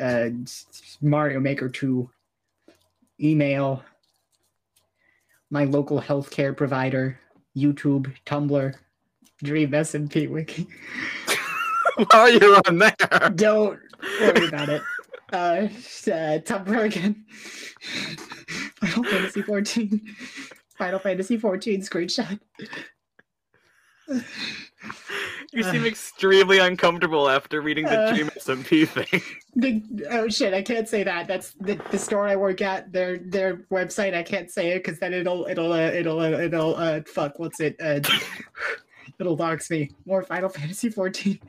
uh 0.00 0.30
Mario 1.02 1.40
Maker 1.40 1.68
2, 1.68 2.08
email, 3.20 3.82
my 5.50 5.64
local 5.64 6.00
healthcare 6.00 6.56
provider, 6.56 7.18
YouTube, 7.54 8.14
Tumblr, 8.24 8.74
Dream 9.44 9.70
SMP 9.70 10.28
Wiki. 10.28 10.66
While 12.10 12.30
you're 12.32 12.60
on 12.66 12.78
there, 12.78 12.96
Don't 13.36 13.78
worry 14.20 14.48
about 14.48 14.68
it. 14.68 14.82
Uh, 15.32 15.66
uh 15.66 16.38
Tumblr 16.40 16.84
again. 16.84 17.24
Final 18.80 19.04
Fantasy 19.04 19.42
14. 19.42 20.16
Final 20.76 20.98
Fantasy 20.98 21.36
14 21.36 21.80
screenshot. 21.82 22.40
you 25.52 25.62
seem 25.62 25.86
extremely 25.86 26.58
uncomfortable 26.58 27.28
after 27.30 27.60
reading 27.62 27.84
the 27.84 27.98
Uh. 27.98 28.12
Dream 28.12 28.28
SMP 28.30 28.86
thing. 28.88 29.22
The, 29.56 30.06
oh 30.10 30.28
shit! 30.28 30.52
I 30.52 30.62
can't 30.62 30.88
say 30.88 31.04
that. 31.04 31.28
That's 31.28 31.52
the, 31.60 31.80
the 31.90 31.98
store 31.98 32.26
I 32.26 32.36
work 32.36 32.60
at. 32.60 32.92
Their 32.92 33.18
their 33.18 33.58
website. 33.70 34.14
I 34.14 34.22
can't 34.22 34.50
say 34.50 34.70
it 34.70 34.84
because 34.84 34.98
then 34.98 35.14
it'll 35.14 35.46
it'll 35.46 35.72
uh, 35.72 35.78
it'll 35.78 36.20
uh, 36.20 36.30
it'll 36.30 36.74
uh 36.74 37.00
fuck. 37.06 37.38
What's 37.38 37.60
it? 37.60 37.76
Uh, 37.80 38.00
it'll 39.18 39.36
dox 39.36 39.70
me. 39.70 39.90
More 40.06 40.22
Final 40.22 40.48
Fantasy 40.48 40.90
14. 40.90 41.40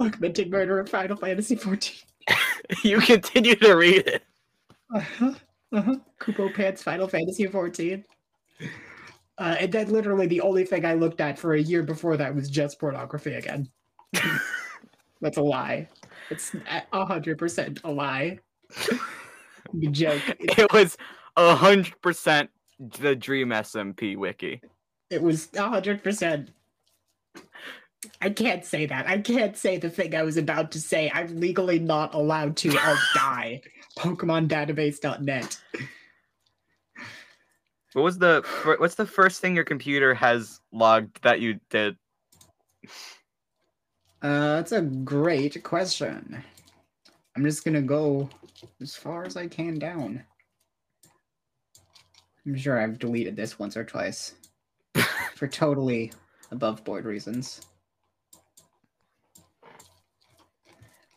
Augmented 0.00 0.50
murder 0.50 0.78
of 0.78 0.88
Final 0.88 1.16
Fantasy 1.16 1.56
14. 1.56 1.96
you 2.82 3.00
continue 3.00 3.54
to 3.56 3.74
read 3.74 4.06
it. 4.06 4.22
Uh-huh. 4.94 5.34
Uh-huh. 5.72 5.96
Kupo 6.20 6.54
Pants 6.54 6.82
Final 6.82 7.08
Fantasy 7.08 7.46
14. 7.46 8.04
Uh, 9.38 9.56
and 9.60 9.72
then 9.72 9.90
literally 9.90 10.26
the 10.26 10.40
only 10.40 10.64
thing 10.64 10.84
I 10.84 10.94
looked 10.94 11.20
at 11.20 11.38
for 11.38 11.54
a 11.54 11.60
year 11.60 11.82
before 11.82 12.16
that 12.16 12.34
was 12.34 12.48
just 12.48 12.80
pornography 12.80 13.34
again. 13.34 13.68
That's 15.20 15.36
a 15.36 15.42
lie. 15.42 15.88
It's 16.30 16.54
a 16.92 17.04
hundred 17.04 17.38
percent 17.38 17.80
a 17.84 17.90
lie. 17.90 18.38
Joke. 19.90 20.22
It, 20.38 20.58
It 20.58 20.72
was 20.72 20.96
a 21.36 21.54
hundred 21.54 22.00
percent 22.00 22.50
the 22.78 23.14
Dream 23.16 23.50
SMP 23.50 24.16
wiki. 24.16 24.60
it 25.10 25.22
was 25.22 25.48
a 25.54 25.68
hundred 25.68 26.02
percent. 26.02 26.50
I 28.20 28.30
can't 28.30 28.64
say 28.64 28.86
that. 28.86 29.06
I 29.08 29.18
can't 29.18 29.56
say 29.56 29.78
the 29.78 29.90
thing 29.90 30.14
I 30.14 30.22
was 30.22 30.36
about 30.36 30.70
to 30.72 30.80
say. 30.80 31.10
I'm 31.12 31.40
legally 31.40 31.78
not 31.78 32.14
allowed 32.14 32.56
to. 32.58 32.76
I'll 32.78 32.98
die. 33.14 33.62
PokemonDatabase.net. 33.98 35.58
What 37.94 38.02
was 38.02 38.18
the 38.18 38.44
what's 38.78 38.94
the 38.94 39.06
first 39.06 39.40
thing 39.40 39.54
your 39.54 39.64
computer 39.64 40.12
has 40.14 40.60
logged 40.70 41.22
that 41.22 41.40
you 41.40 41.58
did? 41.70 41.96
Uh, 44.22 44.56
that's 44.56 44.72
a 44.72 44.82
great 44.82 45.62
question. 45.64 46.44
I'm 47.34 47.44
just 47.44 47.64
gonna 47.64 47.82
go 47.82 48.28
as 48.80 48.94
far 48.94 49.24
as 49.24 49.36
I 49.36 49.46
can 49.46 49.78
down. 49.78 50.22
I'm 52.46 52.56
sure 52.56 52.80
I've 52.80 52.98
deleted 52.98 53.34
this 53.34 53.58
once 53.58 53.76
or 53.76 53.84
twice 53.84 54.34
for 55.34 55.48
totally 55.48 56.12
above 56.52 56.84
board 56.84 57.04
reasons. 57.04 57.60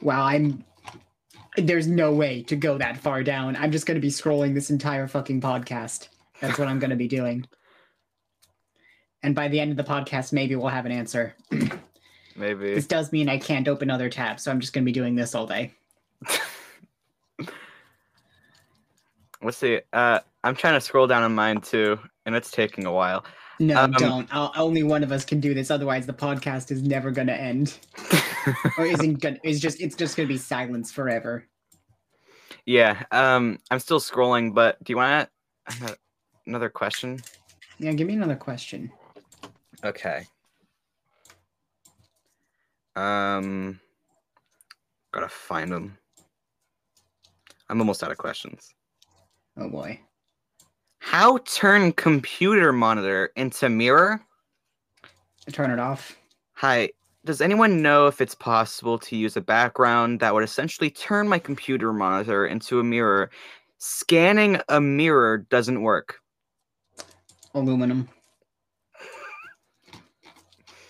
Wow, 0.01 0.23
I'm. 0.23 0.65
There's 1.57 1.87
no 1.87 2.13
way 2.13 2.41
to 2.43 2.55
go 2.55 2.77
that 2.77 2.97
far 2.97 3.21
down. 3.21 3.55
I'm 3.57 3.71
just 3.71 3.85
gonna 3.85 3.99
be 3.99 4.09
scrolling 4.09 4.53
this 4.55 4.71
entire 4.71 5.07
fucking 5.07 5.41
podcast. 5.41 6.07
That's 6.41 6.57
what 6.57 6.67
I'm 6.67 6.79
gonna 6.79 6.95
be 6.95 7.07
doing. 7.07 7.45
And 9.21 9.35
by 9.35 9.49
the 9.49 9.59
end 9.59 9.71
of 9.71 9.77
the 9.77 9.83
podcast, 9.83 10.33
maybe 10.33 10.55
we'll 10.55 10.69
have 10.69 10.85
an 10.85 10.93
answer. 10.93 11.35
Maybe. 12.37 12.73
This 12.73 12.87
does 12.87 13.11
mean 13.11 13.27
I 13.27 13.37
can't 13.37 13.67
open 13.67 13.89
other 13.89 14.09
tabs, 14.09 14.43
so 14.43 14.51
I'm 14.51 14.61
just 14.61 14.71
gonna 14.71 14.85
be 14.85 14.93
doing 14.93 15.13
this 15.13 15.35
all 15.35 15.45
day. 15.45 15.73
Let's 19.41 19.57
see. 19.57 19.81
Uh, 19.91 20.19
I'm 20.43 20.55
trying 20.55 20.75
to 20.75 20.81
scroll 20.81 21.07
down 21.07 21.23
on 21.23 21.35
mine 21.35 21.61
too, 21.61 21.99
and 22.25 22.35
it's 22.35 22.51
taking 22.51 22.85
a 22.85 22.91
while. 22.91 23.25
No, 23.59 23.77
Um, 23.83 23.91
don't. 23.91 24.27
I'll, 24.33 24.53
only 24.55 24.83
one 24.83 25.03
of 25.03 25.11
us 25.11 25.25
can 25.25 25.41
do 25.41 25.53
this. 25.53 25.69
Otherwise, 25.69 26.05
the 26.05 26.13
podcast 26.13 26.71
is 26.71 26.81
never 26.81 27.11
gonna 27.11 27.33
end, 27.33 27.77
or 28.77 28.85
isn't 28.85 29.19
gonna. 29.19 29.37
It's 29.43 29.59
just. 29.59 29.81
It's 29.81 29.95
just 29.97 30.15
gonna 30.15 30.29
be 30.29 30.37
silence 30.37 30.91
forever. 30.91 31.45
yeah. 32.65 33.03
Um, 33.11 33.59
I'm 33.69 33.79
still 33.79 33.99
scrolling, 33.99 34.53
but 34.53 34.81
do 34.83 34.93
you 34.93 34.97
want 34.97 35.27
another 36.47 36.69
question? 36.69 37.19
Yeah, 37.79 37.91
give 37.93 38.07
me 38.07 38.13
another 38.13 38.35
question. 38.37 38.91
Okay. 39.83 40.25
Um, 42.95 43.79
gotta 45.13 45.29
find 45.29 45.71
them. 45.71 45.97
I'm 47.69 47.79
almost 47.79 48.03
out 48.03 48.11
of 48.11 48.17
questions. 48.17 48.73
Oh 49.57 49.69
boy. 49.69 49.99
How 51.09 51.39
turn 51.39 51.93
computer 51.93 52.71
monitor 52.71 53.31
into 53.35 53.67
mirror? 53.67 54.21
Turn 55.51 55.71
it 55.71 55.79
off. 55.79 56.15
Hi. 56.53 56.91
Does 57.25 57.41
anyone 57.41 57.81
know 57.81 58.05
if 58.05 58.21
it's 58.21 58.35
possible 58.35 58.99
to 58.99 59.15
use 59.15 59.35
a 59.35 59.41
background 59.41 60.19
that 60.19 60.31
would 60.35 60.43
essentially 60.43 60.91
turn 60.91 61.27
my 61.27 61.39
computer 61.39 61.91
monitor 61.91 62.45
into 62.45 62.79
a 62.79 62.83
mirror? 62.83 63.31
Scanning 63.79 64.61
a 64.69 64.79
mirror 64.79 65.39
doesn't 65.39 65.81
work. 65.81 66.19
Aluminum. 67.55 68.07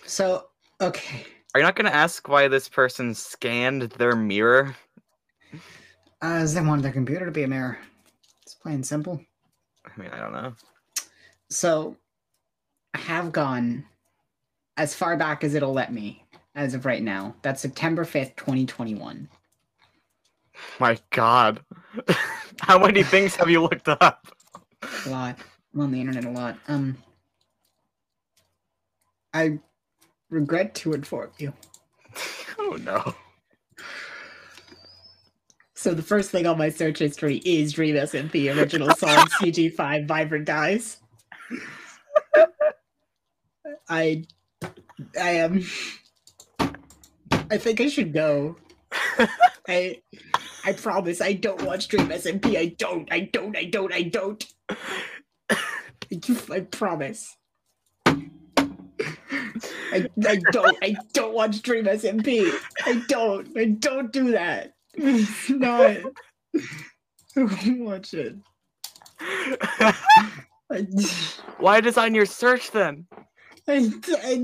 So 0.04 0.48
okay. 0.82 1.24
Are 1.54 1.60
you 1.60 1.64
not 1.64 1.76
going 1.76 1.90
to 1.90 1.96
ask 1.96 2.28
why 2.28 2.46
this 2.46 2.68
person 2.68 3.14
scanned 3.14 3.84
their 3.92 4.14
mirror? 4.14 4.76
Uh, 6.20 6.46
they 6.46 6.60
wanted 6.60 6.82
their 6.82 6.92
computer 6.92 7.24
to 7.24 7.32
be 7.32 7.44
a 7.44 7.48
mirror. 7.48 7.78
It's 8.42 8.54
plain 8.54 8.82
simple. 8.82 9.24
I 9.86 10.00
mean, 10.00 10.10
I 10.10 10.20
don't 10.20 10.32
know. 10.32 10.54
So 11.50 11.96
I 12.94 12.98
have 12.98 13.32
gone 13.32 13.84
as 14.76 14.94
far 14.94 15.16
back 15.16 15.44
as 15.44 15.54
it'll 15.54 15.72
let 15.72 15.92
me 15.92 16.24
as 16.54 16.74
of 16.74 16.86
right 16.86 17.02
now. 17.02 17.34
That's 17.42 17.60
September 17.60 18.04
5th, 18.04 18.36
2021. 18.36 19.28
My 20.78 20.98
God. 21.10 21.60
How 22.60 22.78
many 22.78 23.02
things 23.02 23.36
have 23.36 23.50
you 23.50 23.62
looked 23.62 23.88
up? 23.88 24.26
A 25.06 25.08
lot. 25.10 25.38
I'm 25.74 25.80
on 25.80 25.92
the 25.92 26.00
internet 26.00 26.24
a 26.24 26.30
lot. 26.30 26.58
Um 26.68 26.96
I 29.32 29.58
regret 30.30 30.74
to 30.76 30.92
inform 30.92 31.30
you. 31.38 31.52
Oh 32.58 32.76
no. 32.76 33.14
So 35.80 35.94
the 35.94 36.02
first 36.02 36.30
thing 36.30 36.46
on 36.46 36.58
my 36.58 36.68
search 36.68 36.98
history 36.98 37.38
is 37.38 37.72
Dream 37.72 37.94
SMP 37.94 38.54
original 38.54 38.90
song 38.96 39.16
CG5 39.40 40.06
Vibrant 40.06 40.44
Guys. 40.44 40.98
I 43.88 44.26
I 45.18 45.30
am 45.30 45.64
I 47.50 47.56
think 47.56 47.80
I 47.80 47.88
should 47.88 48.12
go. 48.12 48.58
I 49.68 50.02
I 50.66 50.74
promise 50.74 51.22
I 51.22 51.32
don't 51.32 51.62
watch 51.62 51.88
Dream 51.88 52.08
SMP. 52.08 52.58
I 52.58 52.74
don't. 52.76 53.10
I 53.10 53.20
don't. 53.20 53.56
I 53.56 53.64
don't. 53.64 53.94
I 53.94 54.02
don't. 54.02 54.44
I 56.50 56.60
promise. 56.60 57.38
I, 58.04 58.26
I 60.28 60.36
don't 60.52 60.76
I 60.82 60.94
don't 61.14 61.32
watch 61.32 61.62
Dream 61.62 61.86
SMP. 61.86 62.52
I 62.84 63.02
don't. 63.08 63.56
I 63.56 63.64
don't 63.64 64.12
do 64.12 64.32
that. 64.32 64.74
It's 64.94 65.50
not. 65.50 65.96
Watch 67.36 68.14
it. 68.14 68.36
I, 69.20 69.94
Why 71.58 71.80
design 71.80 72.14
your 72.14 72.26
search 72.26 72.70
then? 72.70 73.06
I, 73.68 73.90
I, 74.24 74.34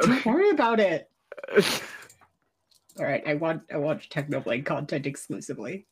don't 0.00 0.26
worry 0.26 0.50
about 0.50 0.80
it. 0.80 1.08
All 2.98 3.04
right, 3.04 3.22
I 3.26 3.34
want 3.34 3.62
I 3.72 3.78
watch 3.78 4.08
Technoblade 4.10 4.64
content 4.64 5.06
exclusively. 5.06 5.86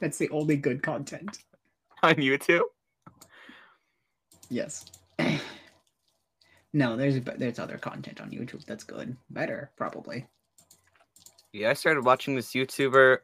That's 0.00 0.18
the 0.18 0.28
only 0.30 0.56
good 0.56 0.82
content. 0.82 1.38
On 2.02 2.14
YouTube? 2.14 2.62
Yes. 4.50 4.86
no, 6.72 6.96
there's 6.96 7.20
there's 7.20 7.58
other 7.58 7.78
content 7.78 8.20
on 8.20 8.30
YouTube 8.30 8.64
that's 8.64 8.84
good, 8.84 9.16
better 9.30 9.70
probably. 9.76 10.26
Yeah, 11.52 11.70
I 11.70 11.74
started 11.74 12.04
watching 12.04 12.34
this 12.34 12.52
YouTuber 12.52 13.18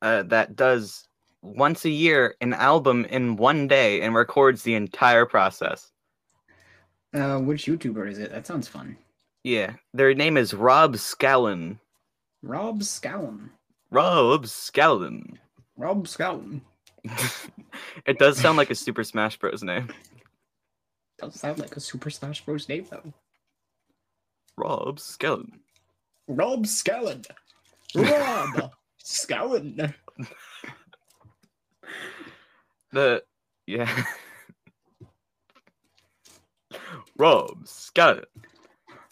uh, 0.00 0.22
that 0.24 0.56
does 0.56 1.06
once 1.42 1.84
a 1.84 1.90
year 1.90 2.34
an 2.40 2.54
album 2.54 3.04
in 3.06 3.36
one 3.36 3.68
day 3.68 4.00
and 4.00 4.14
records 4.14 4.62
the 4.62 4.74
entire 4.74 5.26
process. 5.26 5.92
Uh, 7.14 7.38
which 7.38 7.66
YouTuber 7.66 8.10
is 8.10 8.18
it? 8.18 8.30
That 8.30 8.46
sounds 8.46 8.68
fun. 8.68 8.96
Yeah, 9.44 9.74
their 9.94 10.14
name 10.14 10.36
is 10.36 10.54
Rob 10.54 10.96
Scallon. 10.96 11.78
Rob 12.42 12.80
Scallon. 12.80 13.50
Rob 13.90 14.44
Scallon. 14.44 15.38
Rob 15.76 16.06
Scallon. 16.06 16.60
it 18.06 18.18
does 18.18 18.38
sound 18.38 18.58
like 18.58 18.70
a 18.70 18.74
Super 18.74 19.04
Smash 19.04 19.38
Bros. 19.38 19.62
name. 19.62 19.88
Does 21.18 21.40
sound 21.40 21.58
like 21.58 21.76
a 21.76 21.80
Super 21.80 22.10
Smash 22.10 22.44
Bros. 22.44 22.68
name 22.68 22.86
though. 22.90 23.12
Rob 24.56 24.98
Scallon. 24.98 25.60
Rob 26.28 26.64
Scallon. 26.64 27.24
Rob 27.94 28.72
Scallon. 29.04 29.94
The 32.92 33.22
yeah. 33.66 34.04
Rob 37.16 37.64
Scallon. 37.64 38.24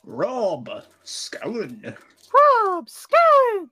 Rob 0.05 0.69
Scallon. 1.05 1.97
Rob 2.33 2.89
Scallon. 2.89 3.71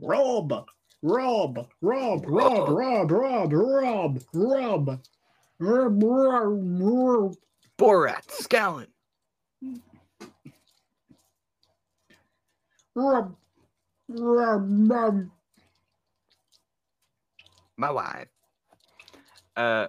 Rob. 0.00 0.66
Rob. 1.02 1.68
Rob. 1.80 2.24
Rob. 2.26 2.68
Rob. 2.70 3.10
Rob. 3.10 3.52
Rob. 3.52 3.52
Rob. 3.52 4.20
Rob. 4.32 5.00
Rob. 5.60 6.02
Rob. 6.02 7.36
Borat 7.78 8.26
Scallon. 8.26 8.88
My 17.76 17.90
wife. 17.90 18.26
Uh. 19.56 19.86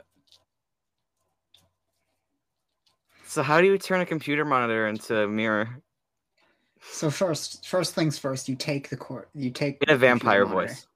So 3.26 3.44
how 3.44 3.62
do 3.62 3.68
you 3.68 3.78
turn 3.78 4.02
a 4.02 4.06
computer 4.06 4.46
monitor 4.46 4.88
into 4.88 5.22
a 5.22 5.28
mirror 5.28 5.82
So 6.82 7.10
first, 7.10 7.68
first 7.68 7.94
things 7.94 8.18
first, 8.18 8.50
you 8.50 8.56
take 8.56 8.90
the 8.90 8.98
court. 8.98 9.30
You 9.34 9.52
take 9.52 9.78
in 9.82 9.94
a 9.94 9.98
vampire 9.98 10.46
voice? 10.46 10.88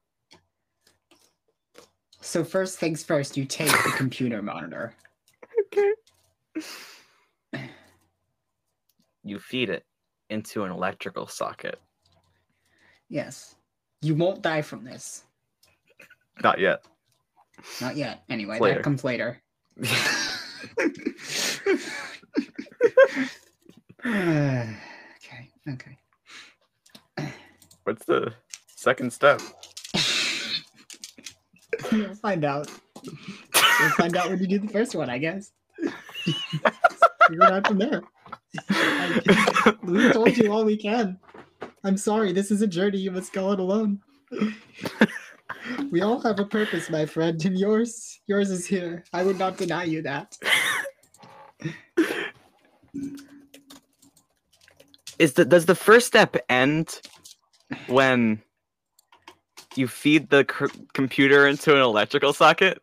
So 2.22 2.44
first 2.44 2.80
things 2.80 3.04
first, 3.04 3.36
you 3.38 3.46
take 3.46 3.72
the 3.72 3.94
computer 3.96 4.42
monitor. 4.42 4.94
Okay. 5.72 5.92
You 9.26 9.40
feed 9.40 9.70
it 9.70 9.86
into 10.30 10.66
an 10.66 10.72
electrical 10.72 11.28
socket. 11.28 11.80
Yes. 13.08 13.56
You 14.02 14.16
won't 14.16 14.42
die 14.42 14.62
from 14.62 14.84
this. 14.84 15.24
Not 16.44 16.60
yet. 16.60 16.84
Not 17.80 17.96
yet. 17.96 18.24
Anyway, 18.30 18.60
Later. 18.60 18.76
that 18.76 18.84
comes 18.84 19.06
later. 19.06 19.42
okay. 24.06 24.68
Okay. 25.70 25.98
What's 27.84 28.06
the 28.06 28.34
second 28.76 29.14
step? 29.14 29.42
You'll 31.92 32.16
find 32.16 32.44
out. 32.44 32.70
You'll 33.04 33.90
find 33.92 34.18
out 34.18 34.30
when 34.30 34.40
you 34.40 34.48
do 34.48 34.60
the 34.60 34.68
first 34.68 34.96
one, 34.96 35.10
I 35.10 35.18
guess. 35.18 35.52
It 37.32 37.42
out 37.42 37.68
from 37.68 37.78
there. 37.78 38.04
We 39.84 40.12
told 40.12 40.38
you 40.38 40.52
all 40.52 40.66
we 40.66 40.78
can. 40.78 41.18
I'm 41.84 41.98
sorry, 41.98 42.34
this 42.34 42.52
is 42.52 42.62
a 42.62 42.68
journey 42.68 42.98
you 42.98 43.12
must 43.12 43.32
go 43.32 43.48
on 43.48 43.60
alone. 43.60 44.02
we 45.92 46.02
all 46.02 46.20
have 46.20 46.40
a 46.40 46.46
purpose, 46.46 46.90
my 46.90 47.06
friend, 47.06 47.44
and 47.46 47.58
yours 47.58 48.20
yours 48.28 48.50
is 48.50 48.68
here. 48.68 49.04
I 49.14 49.24
would 49.24 49.40
not 49.40 49.58
deny 49.58 49.86
you 49.86 50.02
that. 50.02 50.38
Is 55.20 55.34
the 55.34 55.46
does 55.46 55.66
the 55.66 55.76
first 55.76 56.08
step 56.08 56.36
end 56.50 57.00
when 57.88 58.42
you 59.76 59.88
feed 59.88 60.30
the 60.30 60.44
computer 60.94 61.48
into 61.48 61.74
an 61.74 61.82
electrical 61.82 62.34
socket? 62.34 62.82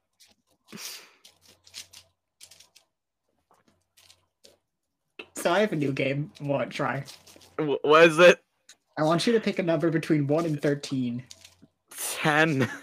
So 5.40 5.50
I 5.50 5.61
have 5.61 5.72
a 5.72 5.76
new 5.76 5.92
game 5.92 6.31
I 6.38 6.44
want 6.44 6.70
to 6.70 6.76
try. 6.76 7.03
What 7.57 8.09
is 8.09 8.18
it 8.18 8.40
I 8.98 9.03
want 9.03 9.26
you 9.26 9.33
to 9.33 9.40
pick 9.40 9.59
a 9.59 9.62
number 9.62 9.90
between 9.90 10.26
1 10.26 10.44
and 10.44 10.61
13. 10.61 11.22
ten? 11.96 12.70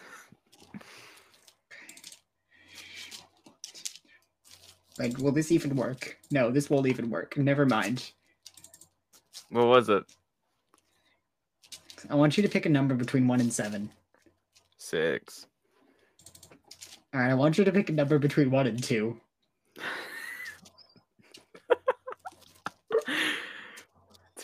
Like, 5.00 5.20
will 5.20 5.32
this 5.32 5.52
even 5.52 5.76
work? 5.76 6.17
No, 6.32 6.50
this 6.50 6.72
won't 6.72 6.88
even 6.88 7.12
work. 7.12 7.38
Never 7.38 7.67
mind. 7.67 8.10
What 9.52 9.67
was 9.67 9.89
it? 9.89 10.04
I 12.10 12.15
want 12.15 12.36
you 12.36 12.41
to 12.41 12.50
pick 12.50 12.65
a 12.65 12.70
number 12.70 12.96
between 12.96 13.28
1 13.28 13.39
and 13.39 13.54
7. 13.54 13.91
Six. 14.80 15.46
Alright, 17.13 17.30
I 17.30 17.36
want 17.36 17.60
you 17.60 17.63
to 17.63 17.72
pick 17.72 17.89
a 17.89 17.93
number 17.93 18.17
between 18.17 18.50
1 18.50 18.65
and 18.65 18.84
2. 18.84 19.22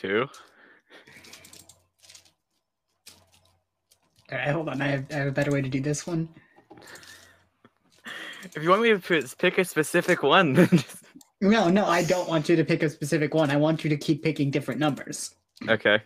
Two. 0.04 0.28
Alright, 4.30 4.50
hold 4.50 4.68
on. 4.68 4.82
I 4.82 4.88
have, 4.88 5.06
I 5.12 5.13
have 5.16 5.28
a 5.28 5.32
better 5.32 5.52
way 5.52 5.62
to 5.62 5.70
do 5.70 5.80
this 5.80 6.06
one. 6.06 6.28
If 8.56 8.62
you 8.62 8.70
want 8.70 8.82
me 8.82 8.89
to 8.89 9.36
pick 9.38 9.58
a 9.58 9.63
specific 9.63 10.22
one, 10.22 10.54
then 10.56 10.68
just... 10.68 11.04
No, 11.39 11.70
no, 11.70 11.86
I 11.86 12.04
don't 12.04 12.28
want 12.28 12.50
you 12.50 12.58
to 12.58 12.66
pick 12.66 12.84
a 12.84 12.89
specific 12.89 13.34
one. 13.34 13.50
I 13.50 13.56
want 13.56 13.86
you 13.86 13.89
to 13.89 13.98
keep 13.98 14.24
picking 14.24 14.52
different 14.52 14.80
numbers. 14.80 15.36
okay. 15.70 16.02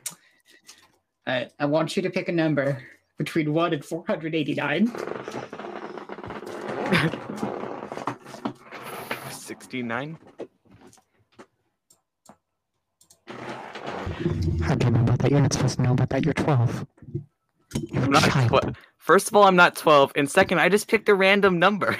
Uh, 1.25 1.45
I 1.59 1.65
want 1.65 1.95
you 1.97 2.03
to 2.03 2.09
pick 2.11 2.29
a 2.29 2.31
number 2.31 2.83
between 3.17 3.51
1 3.53 3.73
and 3.73 3.83
489. 3.83 4.87
Sixty-nine. 9.31 10.17
How 14.63 14.75
do 14.75 14.85
you 14.87 14.91
know 14.91 15.01
about 15.01 15.19
that? 15.19 15.31
You're 15.31 15.41
not 15.41 15.53
supposed 15.53 15.75
to 15.77 15.83
know 15.83 15.91
about 15.91 16.09
that. 16.09 16.25
You're 16.25 16.33
12. 16.33 16.85
You're 17.75 18.03
I'm 18.03 18.11
not 18.11 18.23
child. 18.23 18.73
tw- 18.73 18.77
First 18.97 19.27
of 19.29 19.35
all, 19.35 19.43
I'm 19.43 19.55
not 19.55 19.75
twelve, 19.75 20.11
and 20.15 20.29
second, 20.29 20.59
I 20.59 20.67
just 20.69 20.87
picked 20.89 21.07
a 21.07 21.13
random 21.15 21.59
number. 21.59 21.95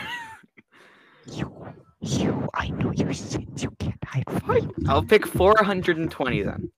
You, 1.32 1.54
you, 2.02 2.50
I 2.54 2.70
know 2.70 2.92
your 2.92 3.14
sins. 3.14 3.64
You 3.64 3.72
can't 3.80 4.02
hide 4.04 4.24
from 4.30 4.54
me. 4.56 4.68
I'll 4.88 5.04
pick 5.04 5.26
four 5.28 5.54
hundred 5.60 5.98
and 5.98 6.10
twenty 6.12 6.42
then. 6.42 6.72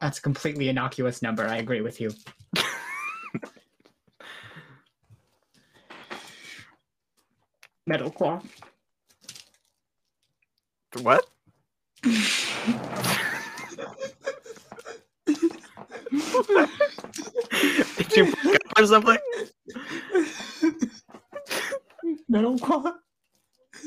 That's 0.00 0.18
a 0.18 0.22
completely 0.22 0.68
innocuous 0.68 1.22
number. 1.22 1.46
I 1.46 1.56
agree 1.56 1.80
with 1.80 2.00
you. 2.00 2.12
Metal 7.86 8.10
Claw. 8.10 8.40
What? 11.02 11.26
Did 17.96 18.16
you 18.16 18.24
break 18.42 18.54
up 18.54 18.78
or 18.78 18.86
something? 18.86 19.18
Claw. 22.58 22.92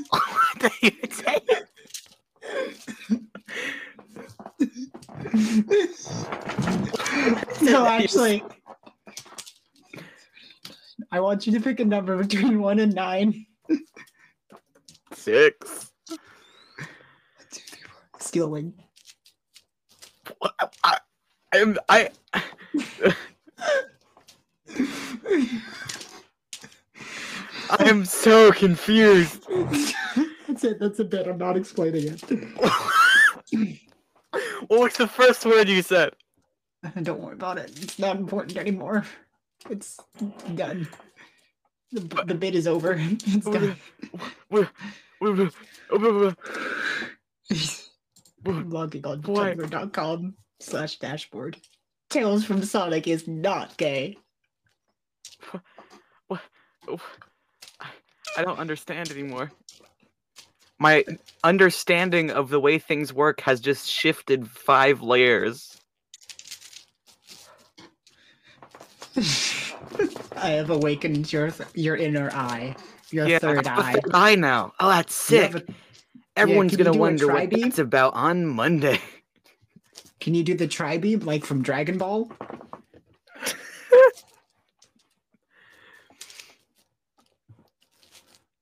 what 0.09 0.59
did 0.59 0.71
you 0.81 0.91
say? 1.11 1.39
no, 7.61 7.85
actually. 7.85 8.43
I 11.11 11.19
want 11.19 11.45
you 11.45 11.53
to 11.53 11.59
pick 11.59 11.79
a 11.79 11.85
number 11.85 12.17
between 12.17 12.59
1 12.59 12.79
and 12.79 12.93
9. 12.93 13.45
Six. 15.13 15.91
Stealing. 18.19 18.73
I, 20.83 20.97
I'm 21.53 21.77
I. 21.89 22.03
I 22.03 22.09
am 27.79 28.05
so 28.05 28.51
confused. 28.51 29.45
that's 30.47 30.63
it. 30.63 30.79
That's 30.79 30.99
a 30.99 31.03
bit. 31.03 31.27
I'm 31.27 31.37
not 31.37 31.57
explaining 31.57 32.07
it. 32.07 32.21
what 34.67 34.79
was 34.79 34.93
the 34.95 35.07
first 35.07 35.45
word 35.45 35.67
you 35.67 35.81
said? 35.81 36.13
Don't 37.03 37.19
worry 37.19 37.33
about 37.33 37.57
it. 37.57 37.71
It's 37.81 37.99
not 37.99 38.15
important 38.15 38.57
anymore. 38.57 39.05
It's 39.69 39.99
done. 40.55 40.87
The, 41.91 42.01
b- 42.01 42.21
the 42.25 42.35
bit 42.35 42.55
is 42.55 42.67
over. 42.67 42.95
It's 42.97 43.45
done. 43.45 43.75
I'm 48.45 48.69
logging 48.69 49.05
on 49.05 49.21
Why? 49.21 49.53
tumblr.com 49.53 50.33
slash 50.59 50.97
dashboard. 50.97 51.57
Tails 52.11 52.43
from 52.45 52.63
Sonic 52.63 53.07
is 53.07 53.27
not 53.27 53.75
gay. 53.77 54.17
What? 56.27 56.41
I 58.37 58.43
don't 58.43 58.59
understand 58.59 59.09
anymore. 59.11 59.51
My 60.79 61.03
understanding 61.43 62.31
of 62.31 62.49
the 62.49 62.59
way 62.59 62.79
things 62.79 63.13
work 63.13 63.41
has 63.41 63.59
just 63.59 63.87
shifted 63.87 64.49
five 64.49 65.01
layers. 65.01 65.77
I 70.37 70.49
have 70.51 70.69
awakened 70.69 71.31
your 71.31 71.51
th- 71.51 71.69
your 71.75 71.95
inner 71.97 72.29
eye, 72.31 72.75
your 73.11 73.27
yeah, 73.27 73.39
third 73.39 73.67
I 73.67 73.75
eye. 73.77 73.93
third 73.93 74.11
eye 74.13 74.35
now. 74.35 74.73
Oh, 74.79 74.89
that's 74.89 75.13
sick. 75.13 75.53
a- 75.55 75.63
Everyone's 76.37 76.71
you 76.71 76.77
gonna 76.77 76.97
wonder 76.97 77.27
what 77.27 77.49
tri-beam? 77.49 77.73
about 77.77 78.13
on 78.13 78.45
Monday. 78.47 78.99
Can 80.21 80.33
you 80.35 80.43
do 80.43 80.53
the 80.53 80.67
tri 80.67 80.97
beam 80.99 81.21
like 81.21 81.43
from 81.43 81.63
Dragon 81.63 81.97
Ball? 81.97 82.31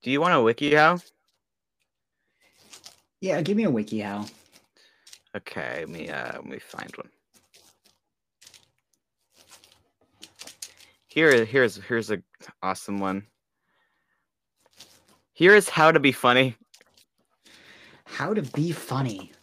Do 0.01 0.09
you 0.09 0.21
want 0.21 0.33
a 0.33 0.37
wikiHow? 0.37 1.03
Yeah, 3.19 3.41
give 3.41 3.57
me 3.57 3.65
a 3.65 3.71
wikiHow. 3.71 4.31
Okay, 5.35 5.81
let 5.81 5.89
me 5.89 6.09
uh 6.09 6.31
let 6.35 6.45
me 6.45 6.59
find 6.59 6.95
one. 6.95 7.09
Here 11.07 11.43
here's 11.43 11.75
here's 11.75 12.09
a 12.09 12.23
awesome 12.63 12.99
one. 12.99 13.27
Here 15.33 15.53
is 15.55 15.67
how 15.67 15.91
to 15.91 15.99
be 15.99 16.13
funny. 16.13 16.55
How 18.05 18.33
to 18.33 18.41
be 18.41 18.71
funny. 18.71 19.33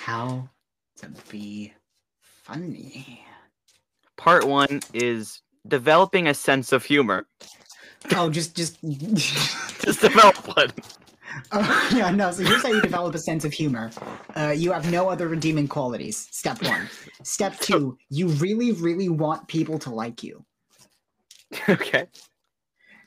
How 0.00 0.48
to 0.96 1.08
be 1.30 1.74
funny. 2.22 3.22
Part 4.16 4.46
one 4.46 4.80
is 4.94 5.42
developing 5.68 6.26
a 6.26 6.34
sense 6.34 6.72
of 6.72 6.84
humor. 6.84 7.26
Oh, 8.16 8.30
just 8.30 8.56
just. 8.56 8.78
Just 9.80 10.02
develop 10.02 10.36
one. 10.46 10.70
Oh, 11.52 11.90
yeah, 11.96 12.10
no. 12.10 12.30
So 12.32 12.44
here's 12.44 12.62
how 12.62 12.68
you 12.68 12.82
develop 12.82 13.14
a 13.14 13.18
sense 13.18 13.46
of 13.46 13.52
humor. 13.52 13.90
Uh, 14.36 14.54
you 14.54 14.72
have 14.72 14.90
no 14.90 15.08
other 15.08 15.26
redeeming 15.26 15.68
qualities. 15.68 16.28
Step 16.30 16.62
one. 16.62 16.86
Step 17.22 17.58
two. 17.60 17.96
You 18.10 18.28
really, 18.28 18.72
really 18.72 19.08
want 19.08 19.48
people 19.48 19.78
to 19.78 19.90
like 19.90 20.22
you. 20.22 20.44
okay. 21.68 22.08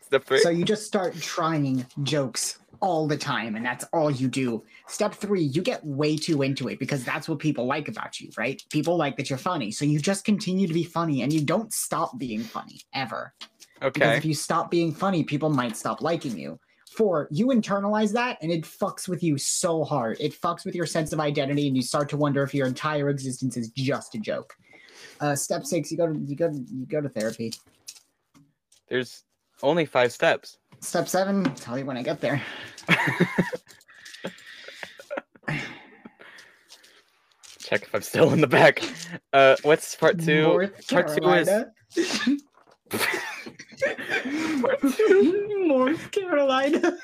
Step 0.01 0.23
three. 0.23 0.39
So 0.39 0.49
you 0.49 0.65
just 0.65 0.87
start 0.87 1.15
trying 1.15 1.85
jokes 2.01 2.57
all 2.83 3.07
the 3.07 3.17
time, 3.17 3.55
and 3.55 3.65
that's 3.65 3.85
all 3.93 4.11
you 4.11 4.27
do. 4.27 4.61
Step 4.87 5.13
three, 5.13 5.41
you 5.41 5.61
get 5.61 5.83
way 5.85 6.17
too 6.17 6.41
into 6.41 6.67
it 6.67 6.79
because 6.79 7.05
that's 7.05 7.29
what 7.29 7.39
people 7.39 7.65
like 7.65 7.87
about 7.87 8.19
you, 8.19 8.29
right? 8.37 8.61
People 8.69 8.97
like 8.97 9.15
that 9.15 9.29
you're 9.29 9.39
funny. 9.39 9.71
So 9.71 9.85
you 9.85 9.99
just 9.99 10.25
continue 10.25 10.67
to 10.67 10.73
be 10.73 10.83
funny 10.83 11.21
and 11.21 11.31
you 11.31 11.41
don't 11.41 11.71
stop 11.71 12.19
being 12.19 12.41
funny 12.41 12.81
ever. 12.93 13.33
Okay. 13.81 13.91
Because 13.93 14.17
if 14.17 14.25
you 14.25 14.33
stop 14.33 14.69
being 14.69 14.93
funny, 14.93 15.23
people 15.23 15.49
might 15.49 15.77
stop 15.77 16.01
liking 16.01 16.37
you. 16.37 16.59
Four, 16.91 17.29
you 17.31 17.47
internalize 17.47 18.11
that 18.11 18.37
and 18.41 18.51
it 18.51 18.63
fucks 18.63 19.07
with 19.07 19.23
you 19.23 19.37
so 19.37 19.85
hard. 19.85 20.17
It 20.19 20.39
fucks 20.39 20.65
with 20.65 20.75
your 20.75 20.85
sense 20.85 21.13
of 21.13 21.21
identity 21.21 21.67
and 21.67 21.77
you 21.77 21.81
start 21.81 22.09
to 22.09 22.17
wonder 22.17 22.43
if 22.43 22.53
your 22.53 22.67
entire 22.67 23.09
existence 23.09 23.55
is 23.55 23.69
just 23.69 24.13
a 24.13 24.19
joke. 24.19 24.53
Uh, 25.21 25.35
step 25.35 25.65
six, 25.65 25.89
you 25.89 25.97
go 25.97 26.11
to 26.11 26.19
you 26.19 26.35
go 26.35 26.49
to 26.49 26.65
you 26.69 26.85
go 26.85 26.99
to 26.99 27.07
therapy. 27.07 27.53
There's 28.89 29.23
only 29.61 29.85
five 29.85 30.11
steps. 30.11 30.57
Step 30.83 31.07
seven, 31.07 31.45
tell 31.55 31.79
you 31.79 31.85
when 31.85 31.95
I 31.95 32.03
get 32.03 32.19
there. 32.19 32.41
Check 37.59 37.83
if 37.83 37.95
I'm 37.95 38.01
still 38.01 38.33
in 38.33 38.41
the 38.41 38.47
back. 38.47 38.83
Uh, 39.31 39.55
what's 39.63 39.95
part 39.95 40.19
two? 40.19 40.41
North 40.41 40.87
part 40.89 41.07
two 41.07 41.29
is- 41.29 41.47
Carolina. 41.47 41.71
part 44.61 44.81
two. 44.97 45.65
North 45.67 46.11
Carolina. 46.11 46.97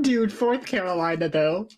Dude, 0.00 0.32
Fourth 0.32 0.64
Carolina 0.64 1.28
though. 1.28 1.68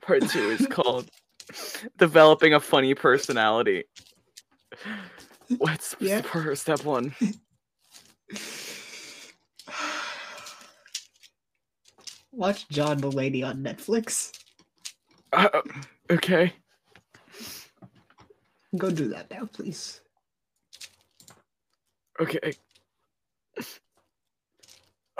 Part 0.00 0.28
two 0.28 0.50
is 0.50 0.66
called 0.66 1.08
developing 1.98 2.54
a 2.54 2.60
funny 2.60 2.94
personality. 2.94 3.84
What's 5.58 5.94
Yeah. 5.98 6.22
per 6.24 6.54
step 6.54 6.84
one? 6.84 7.14
Watch 12.32 12.68
John 12.68 13.00
Mulaney 13.00 13.44
on 13.44 13.62
Netflix. 13.62 14.32
Uh, 15.32 15.48
okay. 16.10 16.52
Go 18.76 18.90
do 18.90 19.08
that 19.08 19.30
now, 19.30 19.46
please. 19.52 20.00
Okay. 22.20 22.52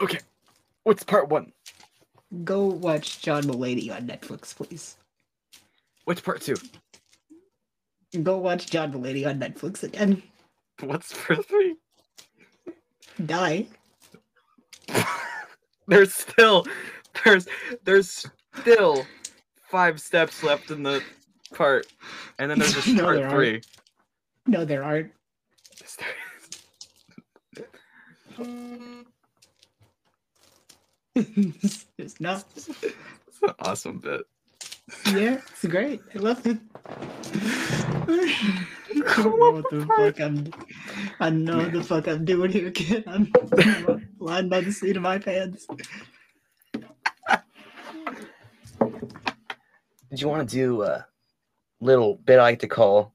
Okay. 0.00 0.20
What's 0.84 1.02
part 1.02 1.28
one? 1.28 1.52
Go 2.44 2.66
watch 2.66 3.20
John 3.22 3.42
Mulaney 3.44 3.90
on 3.94 4.06
Netflix, 4.06 4.54
please. 4.54 4.96
What's 6.10 6.20
part 6.22 6.40
two? 6.40 6.56
Go 8.24 8.38
watch 8.38 8.66
John 8.66 8.92
Mulaney 8.92 9.24
on 9.28 9.38
Netflix 9.38 9.84
again. 9.84 10.20
What's 10.80 11.14
part 11.14 11.46
three? 11.46 11.76
Die. 13.26 13.68
There's 15.86 16.12
still 16.12 16.66
there's 17.24 17.46
there's 17.84 18.26
still 18.60 19.06
five 19.68 20.00
steps 20.00 20.42
left 20.42 20.72
in 20.72 20.82
the 20.82 21.00
part. 21.54 21.86
And 22.40 22.50
then 22.50 22.58
there's 22.58 22.74
just 22.82 22.88
No, 22.88 23.04
part 23.04 23.14
there 23.18 23.28
aren't. 23.28 23.36
three. 23.36 23.62
No, 24.48 24.64
there 24.64 24.82
aren't. 24.82 25.12
Yes, 25.80 25.96
there 25.96 26.08
is. 31.14 31.76
There's 31.96 32.20
not. 32.20 32.44
It's 32.56 32.68
an 33.42 33.54
awesome 33.60 33.98
bit. 34.00 34.22
Yeah, 35.06 35.40
it's 35.50 35.66
great. 35.66 36.00
I 36.14 36.18
love 36.18 36.46
it. 36.46 36.58
I 38.92 39.22
don't 39.22 39.38
know 39.38 39.50
what 39.52 39.70
the 39.70 39.86
fuck 39.96 40.20
I'm. 40.20 40.52
I 41.20 41.30
know 41.30 41.58
what 41.58 41.72
the 41.72 41.82
fuck 41.82 42.08
I'm 42.08 42.24
doing 42.24 42.50
here, 42.50 42.70
kid. 42.70 43.04
I'm 43.06 43.32
lying 44.18 44.48
by 44.48 44.60
the 44.60 44.72
seat 44.72 44.96
of 44.96 45.02
my 45.02 45.18
pants. 45.18 45.66
Did 50.10 50.20
you 50.20 50.28
want 50.28 50.48
to 50.48 50.54
do 50.54 50.82
a 50.82 51.06
little 51.80 52.16
bit 52.16 52.38
I 52.38 52.42
like 52.42 52.58
to 52.60 52.68
call 52.68 53.12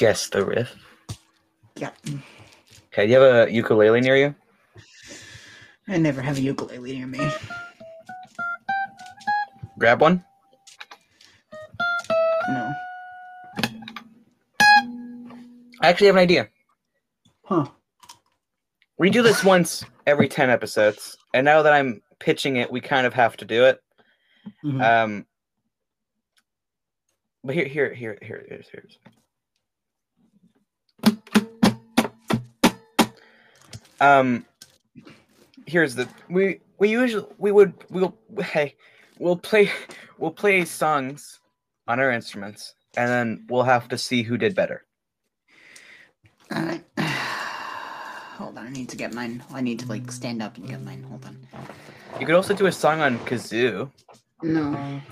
Guess 0.00 0.30
the 0.30 0.42
riff? 0.44 0.74
Yeah, 1.76 1.90
Okay, 3.00 3.06
do 3.06 3.12
you 3.14 3.20
have 3.20 3.48
a 3.48 3.50
ukulele 3.50 4.02
near 4.02 4.14
you? 4.14 4.34
I 5.88 5.96
never 5.96 6.20
have 6.20 6.36
a 6.36 6.40
ukulele 6.42 6.98
near 6.98 7.06
me. 7.06 7.30
Grab 9.78 10.02
one. 10.02 10.22
No. 12.46 12.74
I 15.80 15.88
actually 15.88 16.08
have 16.08 16.16
an 16.16 16.20
idea. 16.20 16.50
Huh. 17.46 17.68
We 18.98 19.08
do 19.08 19.22
this 19.22 19.42
once 19.42 19.82
every 20.06 20.28
10 20.28 20.50
episodes, 20.50 21.16
and 21.32 21.46
now 21.46 21.62
that 21.62 21.72
I'm 21.72 22.02
pitching 22.18 22.56
it, 22.56 22.70
we 22.70 22.82
kind 22.82 23.06
of 23.06 23.14
have 23.14 23.34
to 23.38 23.46
do 23.46 23.64
it. 23.64 23.82
Mhm. 24.62 24.82
Um, 24.82 25.26
but 27.42 27.54
here, 27.54 27.64
here, 27.64 27.94
here, 27.94 28.18
here, 28.20 28.44
here's, 28.46 28.68
here's. 28.68 28.98
Um, 34.00 34.46
here's 35.66 35.94
the 35.94 36.08
we 36.28 36.60
we 36.78 36.88
usually 36.88 37.26
we 37.38 37.52
would 37.52 37.72
we'll 37.90 38.16
hey 38.42 38.74
we'll 39.18 39.36
play 39.36 39.70
we'll 40.18 40.30
play 40.30 40.64
songs 40.64 41.38
on 41.86 42.00
our 42.00 42.10
instruments, 42.10 42.74
and 42.96 43.08
then 43.08 43.44
we'll 43.48 43.64
have 43.64 43.88
to 43.88 43.98
see 43.98 44.22
who 44.22 44.36
did 44.36 44.54
better. 44.54 44.84
Alright. 46.54 46.84
Hold 48.38 48.56
on, 48.58 48.66
I 48.66 48.70
need 48.70 48.88
to 48.88 48.96
get 48.96 49.12
mine. 49.12 49.42
I 49.52 49.60
need 49.60 49.78
to 49.80 49.86
like 49.86 50.10
stand 50.10 50.42
up 50.42 50.56
and 50.56 50.66
get 50.66 50.82
mine. 50.82 51.02
Hold 51.02 51.24
on. 51.26 51.36
You 52.18 52.26
could 52.26 52.34
also 52.34 52.54
do 52.54 52.66
a 52.66 52.72
song 52.72 53.00
on 53.00 53.18
kazoo. 53.20 53.90
No. 54.42 54.72
I 54.72 55.02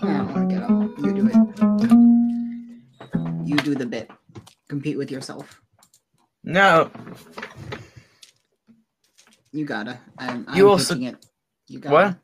don't 0.00 0.32
want 0.32 0.48
to 0.48 0.54
get 0.54 0.62
up. 0.62 0.70
You 0.98 1.12
do 1.12 1.26
it. 1.26 1.36
You 3.48 3.56
do 3.56 3.74
the 3.74 3.86
bit. 3.86 4.10
Compete 4.68 4.96
with 4.96 5.10
yourself. 5.10 5.60
No, 6.48 6.90
You 9.52 9.66
gotta. 9.66 9.98
I'm, 10.18 10.46
I'm 10.48 10.56
You 10.56 10.68
also- 10.70 10.94
pitching 10.94 11.08
it. 11.08 11.26
You 11.66 11.78
gotta. 11.78 11.94
what? 11.94 12.16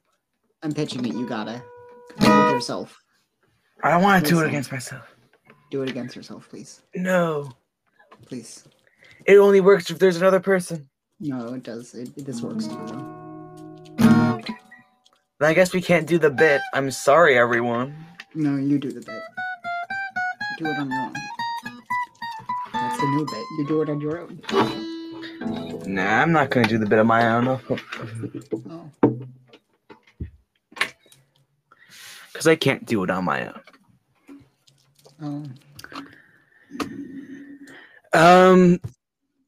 I'm 0.62 0.72
pitching 0.72 1.04
it. 1.04 1.12
You 1.12 1.26
gotta. 1.28 1.62
Yourself. 2.22 2.96
I 3.82 3.90
don't 3.90 4.02
want 4.02 4.24
to 4.24 4.30
do 4.30 4.40
it 4.40 4.46
against 4.48 4.72
myself. 4.72 5.14
Do 5.70 5.82
it 5.82 5.90
against 5.90 6.16
yourself, 6.16 6.48
please. 6.48 6.80
No, 6.94 7.52
Please. 8.24 8.64
it 9.26 9.36
only 9.36 9.60
works 9.60 9.90
if 9.90 9.98
there's 9.98 10.16
another 10.16 10.40
person. 10.40 10.88
No, 11.20 11.52
it 11.52 11.62
does. 11.62 11.92
It, 11.94 12.14
this 12.24 12.40
works 12.40 12.66
too. 12.66 13.10
I 15.40 15.52
guess 15.52 15.74
we 15.74 15.82
can't 15.82 16.06
do 16.06 16.16
the 16.16 16.30
bit. 16.30 16.62
I'm 16.72 16.90
sorry, 16.90 17.36
everyone. 17.36 17.94
No, 18.34 18.56
you 18.56 18.78
do 18.78 18.90
the 18.90 19.00
bit. 19.02 19.22
Do 20.58 20.64
it 20.66 20.78
on 20.78 20.90
your 20.90 21.00
own. 21.00 21.12
That's 22.94 23.02
the 23.02 23.10
new 23.10 23.26
bit. 23.26 23.44
You 23.58 23.66
do 23.66 23.82
it 23.82 23.88
on 23.90 24.00
your 24.00 24.20
own. 24.20 24.40
Nah, 25.92 26.22
I'm 26.22 26.30
not 26.30 26.50
gonna 26.50 26.68
do 26.68 26.78
the 26.78 26.86
bit 26.86 27.00
on 27.00 27.08
my 27.08 27.26
own. 27.26 27.48
Oh. 27.48 27.60
Because 32.32 32.46
I 32.46 32.54
can't 32.54 32.86
do 32.86 33.02
it 33.02 33.10
on 33.10 33.24
my 33.24 33.48
own. 33.48 33.60
Oh. 35.20 35.42
Um, 38.12 38.80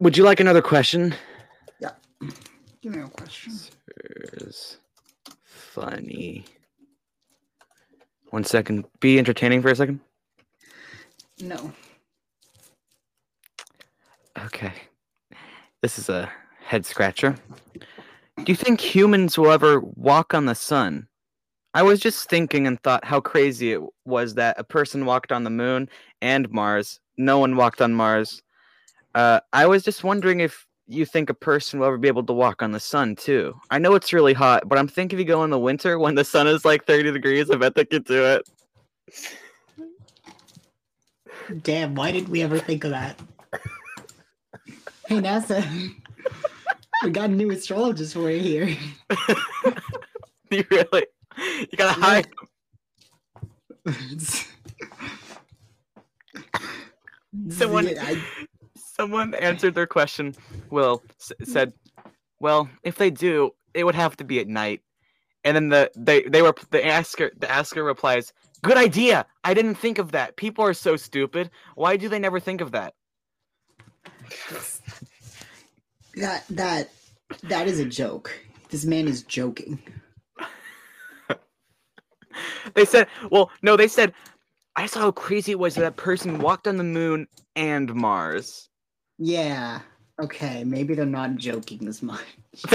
would 0.01 0.17
you 0.17 0.25
like 0.25 0.41
another 0.41 0.63
question? 0.63 1.15
Yeah. 1.79 1.93
Give 2.83 2.97
me 2.97 3.03
a 3.03 3.09
question. 3.09 3.53
Funny. 5.45 6.45
One 8.31 8.43
second. 8.43 8.87
Be 8.99 9.21
entertaining 9.21 9.63
for 9.63 9.69
a 9.69 9.77
second. 9.77 10.01
No. 11.41 11.73
Okay. 14.45 14.73
This 15.83 15.99
is 15.99 16.09
a 16.09 16.31
head 16.61 16.85
scratcher. 16.85 17.37
Do 17.77 18.53
you 18.53 18.57
think 18.57 18.81
humans 18.81 19.39
will 19.39 19.51
ever 19.51 19.81
walk 19.81 20.35
on 20.35 20.47
the 20.47 20.55
sun? 20.55 21.09
I 21.75 21.83
was 21.83 22.01
just 22.01 22.29
thinking 22.29 22.67
and 22.67 22.81
thought 22.83 23.05
how 23.05 23.21
crazy 23.21 23.73
it 23.73 23.81
was 24.05 24.35
that 24.35 24.59
a 24.59 24.65
person 24.65 25.05
walked 25.05 25.33
on 25.33 25.45
the 25.45 25.51
moon 25.51 25.89
and 26.23 26.51
Mars. 26.51 27.01
No 27.17 27.39
one 27.39 27.57
walked 27.57 27.83
on 27.83 27.95
Mars. 27.95 28.43
Uh, 29.15 29.41
I 29.53 29.67
was 29.67 29.83
just 29.83 30.05
wondering 30.05 30.41
if 30.41 30.67
you 30.87 31.05
think 31.05 31.31
a 31.31 31.35
person 31.35 31.81
will 31.81 31.87
ever 31.87 31.99
be 31.99 32.09
able 32.09 32.25
to 32.25 32.33
walk 32.33 32.63
on 32.63 32.73
the 32.73 32.81
sun 32.81 33.17
too. 33.17 33.55
I 33.71 33.79
know 33.79 33.95
it's 33.95 34.13
really 34.13 34.33
hot, 34.33 34.69
but 34.69 34.79
I'm 34.79 34.89
thinking 34.89 35.19
if 35.19 35.21
you 35.21 35.27
go 35.27 35.45
in 35.45 35.51
the 35.51 35.59
winter 35.59 35.99
when 35.99 36.15
the 36.15 36.25
sun 36.25 36.47
is 36.47 36.65
like 36.65 36.87
30 36.87 37.13
degrees, 37.13 37.51
I 37.51 37.57
bet 37.57 37.75
they 37.75 37.85
could 37.85 38.05
do 38.05 38.25
it. 38.25 38.49
Damn, 41.63 41.95
why 41.95 42.13
didn't 42.13 42.29
we 42.29 42.43
ever 42.43 42.59
think 42.59 42.85
of 42.85 42.91
that? 42.91 43.19
Hey, 45.09 45.21
NASA. 45.21 45.93
we 47.03 47.11
got 47.11 47.31
a 47.31 47.33
new 47.33 47.51
astrologist 47.51 48.15
for 48.15 48.31
you 48.31 48.41
here. 48.41 48.77
you 50.51 50.65
really? 50.71 51.07
You 51.39 51.77
gotta 51.77 52.01
hide. 52.01 52.27
Someone, 57.51 57.87
I, 57.87 58.23
someone 58.77 59.35
answered 59.35 59.75
their 59.75 59.87
question. 59.87 60.35
Will 60.71 61.03
s- 61.21 61.33
said, 61.45 61.73
"Well, 62.41 62.69
if 62.83 62.97
they 62.97 63.11
do, 63.11 63.53
it 63.75 63.85
would 63.85 63.95
have 63.95 64.17
to 64.17 64.25
be 64.25 64.41
at 64.41 64.49
night." 64.49 64.81
And 65.45 65.55
then 65.55 65.69
the 65.69 65.91
they 65.97 66.23
they 66.23 66.43
were 66.43 66.55
the 66.71 66.85
asker 66.85 67.31
the 67.39 67.51
asker 67.51 67.85
replies, 67.85 68.33
"Good 68.63 68.79
idea. 68.79 69.27
I 69.45 69.53
didn't 69.55 69.75
think 69.75 69.99
of 69.99 70.13
that. 70.13 70.37
People 70.37 70.65
are 70.65 70.75
so 70.75 70.97
stupid. 70.97 71.51
Why 71.75 71.97
do 71.97 72.09
they 72.09 72.19
never 72.19 72.41
think 72.41 72.61
of 72.61 72.73
that?" 72.73 72.95
that 76.17 76.45
that 76.51 76.91
that 77.45 77.69
is 77.69 77.79
a 77.79 77.85
joke. 77.85 78.33
This 78.71 78.85
man 78.85 79.07
is 79.09 79.23
joking. 79.23 79.79
They 82.75 82.85
said, 82.85 83.07
"Well, 83.31 83.51
no, 83.63 83.77
they 83.77 83.89
said." 83.89 84.13
I 84.79 84.85
saw 84.85 85.01
how 85.01 85.11
crazy 85.11 85.53
it 85.53 85.59
was 85.59 85.75
that 85.75 85.81
that 85.81 85.97
person 85.97 86.39
walked 86.39 86.69
on 86.69 86.77
the 86.77 86.85
moon 86.85 87.29
and 87.55 87.95
Mars. 87.95 88.69
Yeah. 89.17 89.81
Okay, 90.21 90.65
maybe 90.65 90.95
they're 90.95 91.07
not 91.07 91.37
joking 91.37 91.89
as 91.89 92.03
much. 92.03 92.27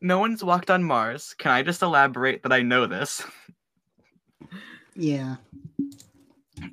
no 0.00 0.20
one's 0.20 0.44
walked 0.44 0.70
on 0.70 0.84
Mars. 0.84 1.34
Can 1.36 1.50
I 1.50 1.62
just 1.62 1.82
elaborate 1.82 2.44
that 2.44 2.52
I 2.52 2.62
know 2.62 2.86
this? 2.86 3.24
Yeah. 4.94 5.36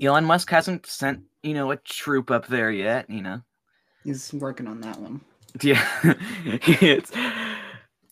Elon 0.01 0.25
Musk 0.25 0.49
hasn't 0.49 0.85
sent, 0.85 1.23
you 1.43 1.53
know, 1.53 1.71
a 1.71 1.77
troop 1.77 2.31
up 2.31 2.47
there 2.47 2.71
yet, 2.71 3.09
you 3.09 3.21
know. 3.21 3.41
He's 4.03 4.33
working 4.33 4.67
on 4.67 4.81
that 4.81 4.99
one. 4.99 5.21
Yeah. 5.61 5.85
it's, 6.03 7.11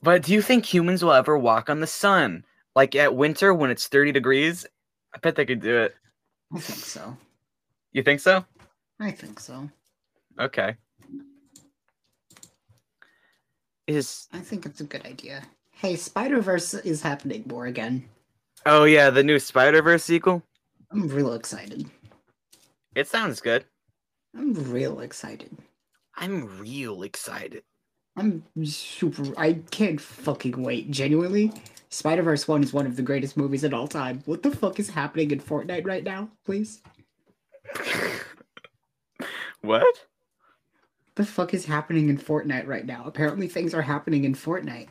but 0.01 0.23
do 0.23 0.33
you 0.33 0.41
think 0.41 0.65
humans 0.65 1.03
will 1.03 1.13
ever 1.13 1.37
walk 1.37 1.69
on 1.69 1.79
the 1.79 1.87
sun? 1.87 2.43
Like 2.75 2.95
at 2.95 3.15
winter 3.15 3.53
when 3.53 3.69
it's 3.69 3.87
30 3.87 4.11
degrees? 4.11 4.65
I 5.13 5.19
bet 5.19 5.35
they 5.35 5.45
could 5.45 5.61
do 5.61 5.77
it. 5.77 5.95
I 6.53 6.59
think 6.59 6.79
so. 6.79 7.17
You 7.91 8.03
think 8.03 8.19
so? 8.19 8.45
I 8.99 9.11
think 9.11 9.39
so. 9.39 9.69
Okay. 10.39 10.75
Is 13.87 14.27
I 14.33 14.39
think 14.39 14.65
it's 14.65 14.81
a 14.81 14.83
good 14.83 15.05
idea. 15.05 15.43
Hey, 15.71 15.95
Spider 15.95 16.41
Verse 16.41 16.73
is 16.73 17.01
happening 17.01 17.43
more 17.47 17.67
again. 17.67 18.05
oh 18.65 18.83
yeah, 18.83 19.09
the 19.09 19.23
new 19.23 19.39
Spider-Verse 19.39 20.03
sequel? 20.03 20.43
I'm 20.91 21.07
real 21.07 21.33
excited. 21.33 21.89
It 22.97 23.07
sounds 23.07 23.41
good. 23.41 23.65
I'm 24.35 24.55
real 24.71 25.01
excited. 25.01 25.55
I'm 26.15 26.57
real 26.57 27.03
excited. 27.03 27.61
I'm 28.15 28.43
super. 28.63 29.23
I 29.37 29.59
can't 29.69 30.01
fucking 30.01 30.63
wait. 30.63 30.89
Genuinely, 30.89 31.53
Spider 31.89 32.23
Verse 32.23 32.47
1 32.47 32.63
is 32.63 32.73
one 32.73 32.87
of 32.87 32.95
the 32.95 33.03
greatest 33.03 33.37
movies 33.37 33.63
of 33.63 33.71
all 33.71 33.87
time. 33.87 34.23
What 34.25 34.41
the 34.41 34.49
fuck 34.49 34.79
is 34.79 34.89
happening 34.89 35.29
in 35.29 35.39
Fortnite 35.39 35.85
right 35.85 36.03
now, 36.03 36.31
please? 36.43 36.81
what? 39.61 40.07
The 41.13 41.25
fuck 41.25 41.53
is 41.53 41.65
happening 41.65 42.09
in 42.09 42.17
Fortnite 42.17 42.65
right 42.65 42.87
now? 42.87 43.03
Apparently, 43.05 43.47
things 43.47 43.75
are 43.75 43.83
happening 43.83 44.23
in 44.23 44.33
Fortnite. 44.33 44.87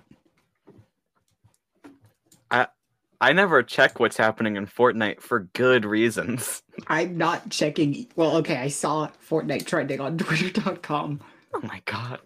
I 3.20 3.32
never 3.32 3.62
check 3.62 3.98
what's 3.98 4.16
happening 4.16 4.56
in 4.56 4.66
Fortnite 4.66 5.20
for 5.20 5.48
good 5.54 5.84
reasons. 5.84 6.62
I'm 6.86 7.16
not 7.16 7.48
checking. 7.50 8.06
Well, 8.16 8.36
okay, 8.38 8.56
I 8.56 8.68
saw 8.68 9.08
Fortnite 9.28 9.66
trending 9.66 10.00
on 10.00 10.18
Twitter.com. 10.18 11.20
Oh 11.54 11.60
my 11.62 11.80
god. 11.86 12.20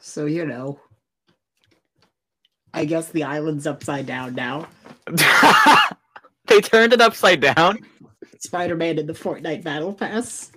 So, 0.00 0.26
you 0.26 0.44
know. 0.46 0.80
I 2.74 2.84
guess 2.84 3.08
the 3.08 3.24
island's 3.24 3.66
upside 3.66 4.06
down 4.06 4.34
now. 4.34 4.68
they 6.46 6.60
turned 6.60 6.92
it 6.92 7.00
upside 7.00 7.40
down. 7.40 7.78
Spider 8.40 8.76
Man 8.76 8.98
in 8.98 9.06
the 9.06 9.12
Fortnite 9.12 9.64
Battle 9.64 9.92
Pass. 9.92 10.50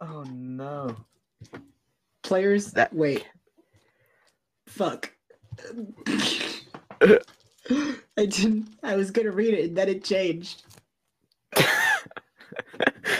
Oh 0.00 0.22
no. 0.24 0.96
Players. 2.22 2.72
That- 2.72 2.92
Wait. 2.92 3.26
Fuck. 4.74 5.12
I 8.18 8.26
didn't. 8.26 8.66
I 8.82 8.96
was 8.96 9.12
gonna 9.12 9.30
read 9.30 9.54
it 9.54 9.66
and 9.66 9.76
then 9.76 9.88
it 9.88 10.02
changed. 10.02 10.64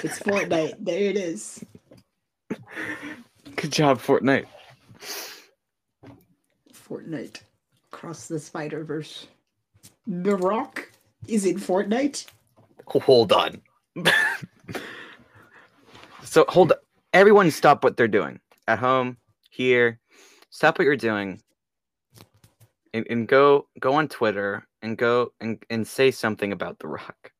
It's 0.02 0.18
Fortnite. 0.18 0.74
There 0.80 1.10
it 1.10 1.16
is. 1.16 1.64
Good 3.54 3.70
job, 3.70 4.00
Fortnite. 4.00 4.46
Fortnite. 6.72 7.42
Across 7.92 8.26
the 8.26 8.40
Spider 8.40 8.82
Verse. 8.82 9.28
The 10.08 10.34
Rock 10.34 10.90
is 11.28 11.46
in 11.46 11.60
Fortnite. 11.60 12.26
Hold 12.88 13.32
on. 13.32 13.62
so 16.24 16.44
hold 16.48 16.72
everyone 17.12 17.48
stop 17.52 17.84
what 17.84 17.96
they're 17.96 18.08
doing. 18.08 18.40
At 18.66 18.80
home, 18.80 19.18
here. 19.50 20.00
Stop 20.54 20.78
what 20.78 20.84
you're 20.84 20.94
doing. 20.94 21.42
And, 22.92 23.04
and 23.10 23.26
go 23.26 23.66
go 23.80 23.94
on 23.94 24.06
Twitter 24.06 24.64
and 24.82 24.96
go 24.96 25.32
and, 25.40 25.60
and 25.68 25.84
say 25.84 26.12
something 26.12 26.52
about 26.52 26.78
The 26.78 26.86
Rock. 26.86 27.32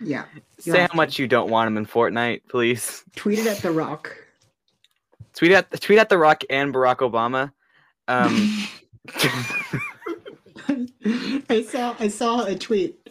Yeah. 0.00 0.24
Say 0.58 0.80
how 0.80 0.88
to. 0.88 0.96
much 0.96 1.20
you 1.20 1.28
don't 1.28 1.50
want 1.50 1.68
him 1.68 1.76
in 1.76 1.86
Fortnite, 1.86 2.40
please. 2.48 3.04
Tweet 3.14 3.38
it 3.38 3.46
at 3.46 3.58
The 3.58 3.70
Rock. 3.70 4.16
Tweet 5.34 5.52
at 5.52 5.80
tweet 5.80 6.00
at 6.00 6.08
The 6.08 6.18
Rock 6.18 6.42
and 6.50 6.74
Barack 6.74 6.96
Obama. 6.96 7.52
Um, 8.08 8.66
I 11.48 11.62
saw 11.62 11.94
I 12.00 12.08
saw 12.08 12.44
a 12.44 12.56
tweet 12.56 13.08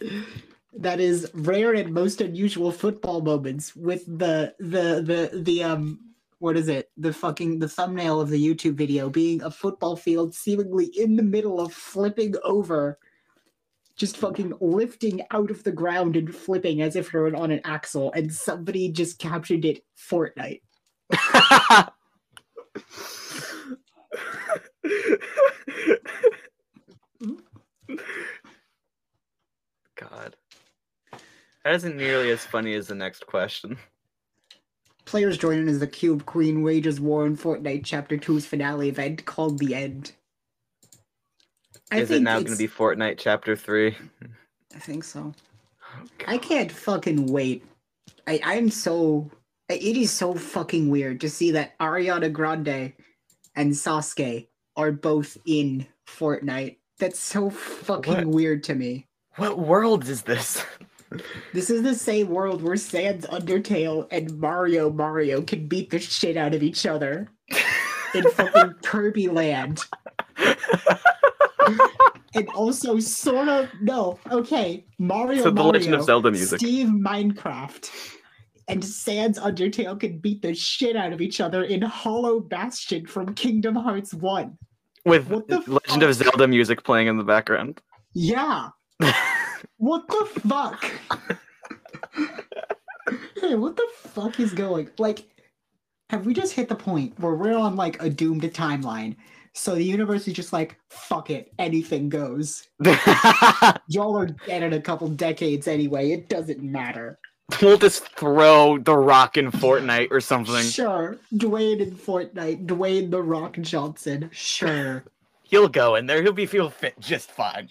that 0.76 1.00
is 1.00 1.30
rare 1.32 1.72
and 1.72 1.94
most 1.94 2.20
unusual 2.20 2.70
football 2.70 3.22
moments 3.22 3.74
with 3.74 4.04
the 4.04 4.54
the 4.58 5.00
the 5.00 5.40
the 5.40 5.62
um 5.62 6.13
what 6.44 6.58
is 6.58 6.68
it 6.68 6.90
the 6.98 7.10
fucking 7.10 7.58
the 7.58 7.66
thumbnail 7.66 8.20
of 8.20 8.28
the 8.28 8.54
YouTube 8.54 8.74
video 8.74 9.08
being 9.08 9.40
a 9.40 9.50
football 9.50 9.96
field 9.96 10.34
seemingly 10.34 10.84
in 10.94 11.16
the 11.16 11.22
middle 11.22 11.58
of 11.58 11.72
flipping 11.72 12.34
over 12.44 12.98
just 13.96 14.18
fucking 14.18 14.52
lifting 14.60 15.22
out 15.30 15.50
of 15.50 15.64
the 15.64 15.72
ground 15.72 16.16
and 16.16 16.34
flipping 16.34 16.82
as 16.82 16.96
if 16.96 17.14
it 17.14 17.14
were 17.14 17.34
on 17.34 17.50
an 17.50 17.62
axle 17.64 18.12
and 18.12 18.30
somebody 18.30 18.90
just 18.90 19.18
captioned 19.18 19.64
it 19.64 19.86
Fortnite. 19.96 20.60
God. 29.96 30.36
That 31.64 31.74
isn't 31.74 31.96
nearly 31.96 32.30
as 32.32 32.44
funny 32.44 32.74
as 32.74 32.88
the 32.88 32.94
next 32.94 33.26
question. 33.26 33.78
Players 35.04 35.36
join 35.36 35.58
in 35.58 35.68
as 35.68 35.80
the 35.80 35.86
Cube 35.86 36.24
Queen 36.26 36.62
wages 36.62 37.00
war 37.00 37.26
in 37.26 37.36
Fortnite 37.36 37.82
Chapter 37.84 38.16
2's 38.16 38.46
finale 38.46 38.88
event 38.88 39.24
called 39.24 39.58
The 39.58 39.74
End. 39.74 40.12
I 41.92 41.98
Is 42.00 42.10
it 42.10 42.22
now 42.22 42.40
going 42.40 42.52
to 42.52 42.56
be 42.56 42.68
Fortnite 42.68 43.18
Chapter 43.18 43.54
3? 43.54 43.94
I 44.74 44.78
think 44.78 45.04
so. 45.04 45.32
Oh, 45.82 46.06
I 46.26 46.38
can't 46.38 46.72
fucking 46.72 47.26
wait. 47.26 47.64
I 48.26 48.40
I'm 48.42 48.70
so. 48.70 49.30
It 49.68 49.96
is 49.96 50.10
so 50.10 50.34
fucking 50.34 50.90
weird 50.90 51.20
to 51.22 51.30
see 51.30 51.50
that 51.52 51.78
Ariana 51.78 52.32
Grande 52.32 52.92
and 53.56 53.72
Sasuke 53.72 54.46
are 54.76 54.92
both 54.92 55.38
in 55.46 55.86
Fortnite. 56.06 56.76
That's 56.98 57.18
so 57.18 57.50
fucking 57.50 58.14
What? 58.14 58.26
weird 58.26 58.64
to 58.64 58.74
me. 58.74 59.06
What 59.36 59.58
world 59.58 60.08
is 60.08 60.22
this? 60.22 60.64
This 61.52 61.70
is 61.70 61.82
the 61.82 61.94
same 61.94 62.28
world 62.28 62.62
where 62.62 62.76
Sans 62.76 63.24
Undertale 63.26 64.06
and 64.10 64.38
Mario 64.38 64.90
Mario 64.90 65.42
can 65.42 65.66
beat 65.66 65.90
the 65.90 65.98
shit 65.98 66.36
out 66.36 66.54
of 66.54 66.62
each 66.62 66.86
other 66.86 67.28
in 68.14 68.24
fucking 68.32 68.74
Kirby 68.82 69.28
Land. 69.28 69.80
and 72.34 72.48
also 72.48 72.98
sort 72.98 73.48
of 73.48 73.68
no, 73.80 74.18
okay, 74.30 74.84
Mario 74.98 75.42
So 75.42 75.50
the 75.50 75.56
Mario, 75.56 75.72
Legend 75.72 75.94
of 75.94 76.02
Zelda 76.04 76.30
music. 76.30 76.58
Steve 76.60 76.88
Minecraft, 76.88 77.90
and 78.68 78.84
Sans 78.84 79.38
Undertale 79.38 79.98
can 79.98 80.18
beat 80.18 80.42
the 80.42 80.54
shit 80.54 80.96
out 80.96 81.12
of 81.12 81.20
each 81.20 81.40
other 81.40 81.64
in 81.64 81.82
Hollow 81.82 82.40
Bastion 82.40 83.06
from 83.06 83.34
Kingdom 83.34 83.76
Hearts 83.76 84.14
One. 84.14 84.58
With 85.04 85.28
What 85.28 85.48
the 85.48 85.58
Legend 85.66 86.02
of? 86.02 86.14
Zelda 86.14 86.48
music 86.48 86.82
playing 86.82 87.08
in 87.08 87.18
the 87.18 87.24
background. 87.24 87.80
Yeah, 88.14 88.68
what 89.78 90.06
the 90.08 90.40
fuck? 90.40 90.84
hey, 93.40 93.54
what 93.54 93.76
the 93.76 93.88
fuck 93.96 94.40
is 94.40 94.52
going? 94.52 94.90
Like, 94.98 95.26
have 96.10 96.26
we 96.26 96.34
just 96.34 96.52
hit 96.52 96.68
the 96.68 96.74
point 96.74 97.18
where 97.18 97.34
we're 97.34 97.56
on 97.56 97.76
like 97.76 98.02
a 98.02 98.10
doomed 98.10 98.42
timeline? 98.42 99.16
So 99.56 99.74
the 99.74 99.84
universe 99.84 100.26
is 100.26 100.34
just 100.34 100.52
like, 100.52 100.76
fuck 100.90 101.30
it, 101.30 101.52
anything 101.58 102.08
goes. 102.08 102.68
Y'all 103.88 104.18
are 104.18 104.26
dead 104.46 104.64
in 104.64 104.72
a 104.72 104.80
couple 104.80 105.08
decades 105.08 105.68
anyway. 105.68 106.10
It 106.10 106.28
doesn't 106.28 106.62
matter. 106.62 107.18
we'll 107.62 107.78
just 107.78 108.08
throw 108.16 108.78
the 108.78 108.96
rock 108.96 109.36
in 109.36 109.52
Fortnite 109.52 110.10
or 110.10 110.20
something. 110.20 110.64
Sure, 110.64 111.18
Dwayne 111.34 111.80
in 111.80 111.92
Fortnite, 111.92 112.66
Dwayne 112.66 113.10
the 113.10 113.22
Rock 113.22 113.56
Johnson. 113.60 114.28
Sure. 114.32 115.04
He'll 115.44 115.68
go 115.68 115.94
in 115.94 116.06
there. 116.06 116.20
He'll 116.22 116.32
be 116.32 116.46
feel 116.46 116.70
fit 116.70 116.98
just 116.98 117.30
fine. 117.30 117.68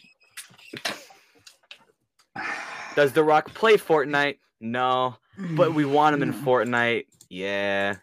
Does 2.96 3.14
the 3.14 3.24
Rock 3.24 3.54
play 3.54 3.78
Fortnite? 3.78 4.38
No, 4.60 5.18
but 5.38 5.74
we 5.74 5.86
want 5.86 6.16
him 6.16 6.24
in 6.24 6.34
Fortnite. 6.34 7.06
Yeah. 7.30 7.98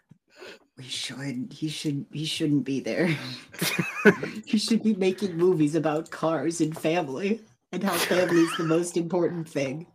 We 0.76 0.84
should. 0.84 1.52
He 1.52 1.68
should. 1.68 2.06
He 2.12 2.24
shouldn't 2.24 2.64
be 2.64 2.80
there. 2.80 3.06
he 4.46 4.58
should 4.58 4.82
be 4.82 4.94
making 4.94 5.36
movies 5.36 5.74
about 5.74 6.10
cars 6.10 6.60
and 6.60 6.76
family, 6.76 7.42
and 7.70 7.84
how 7.84 7.94
family 7.94 8.40
is 8.40 8.56
the 8.56 8.64
most 8.64 8.96
important 8.96 9.48
thing. 9.48 9.86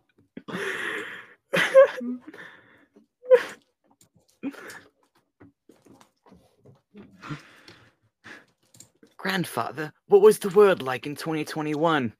Grandfather, 9.16 9.92
what 10.06 10.22
was 10.22 10.38
the 10.38 10.50
world 10.50 10.82
like 10.82 11.04
in 11.04 11.16
2021? 11.16 12.12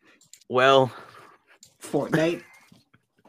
Well, 0.48 0.92
Fortnite. 1.80 2.42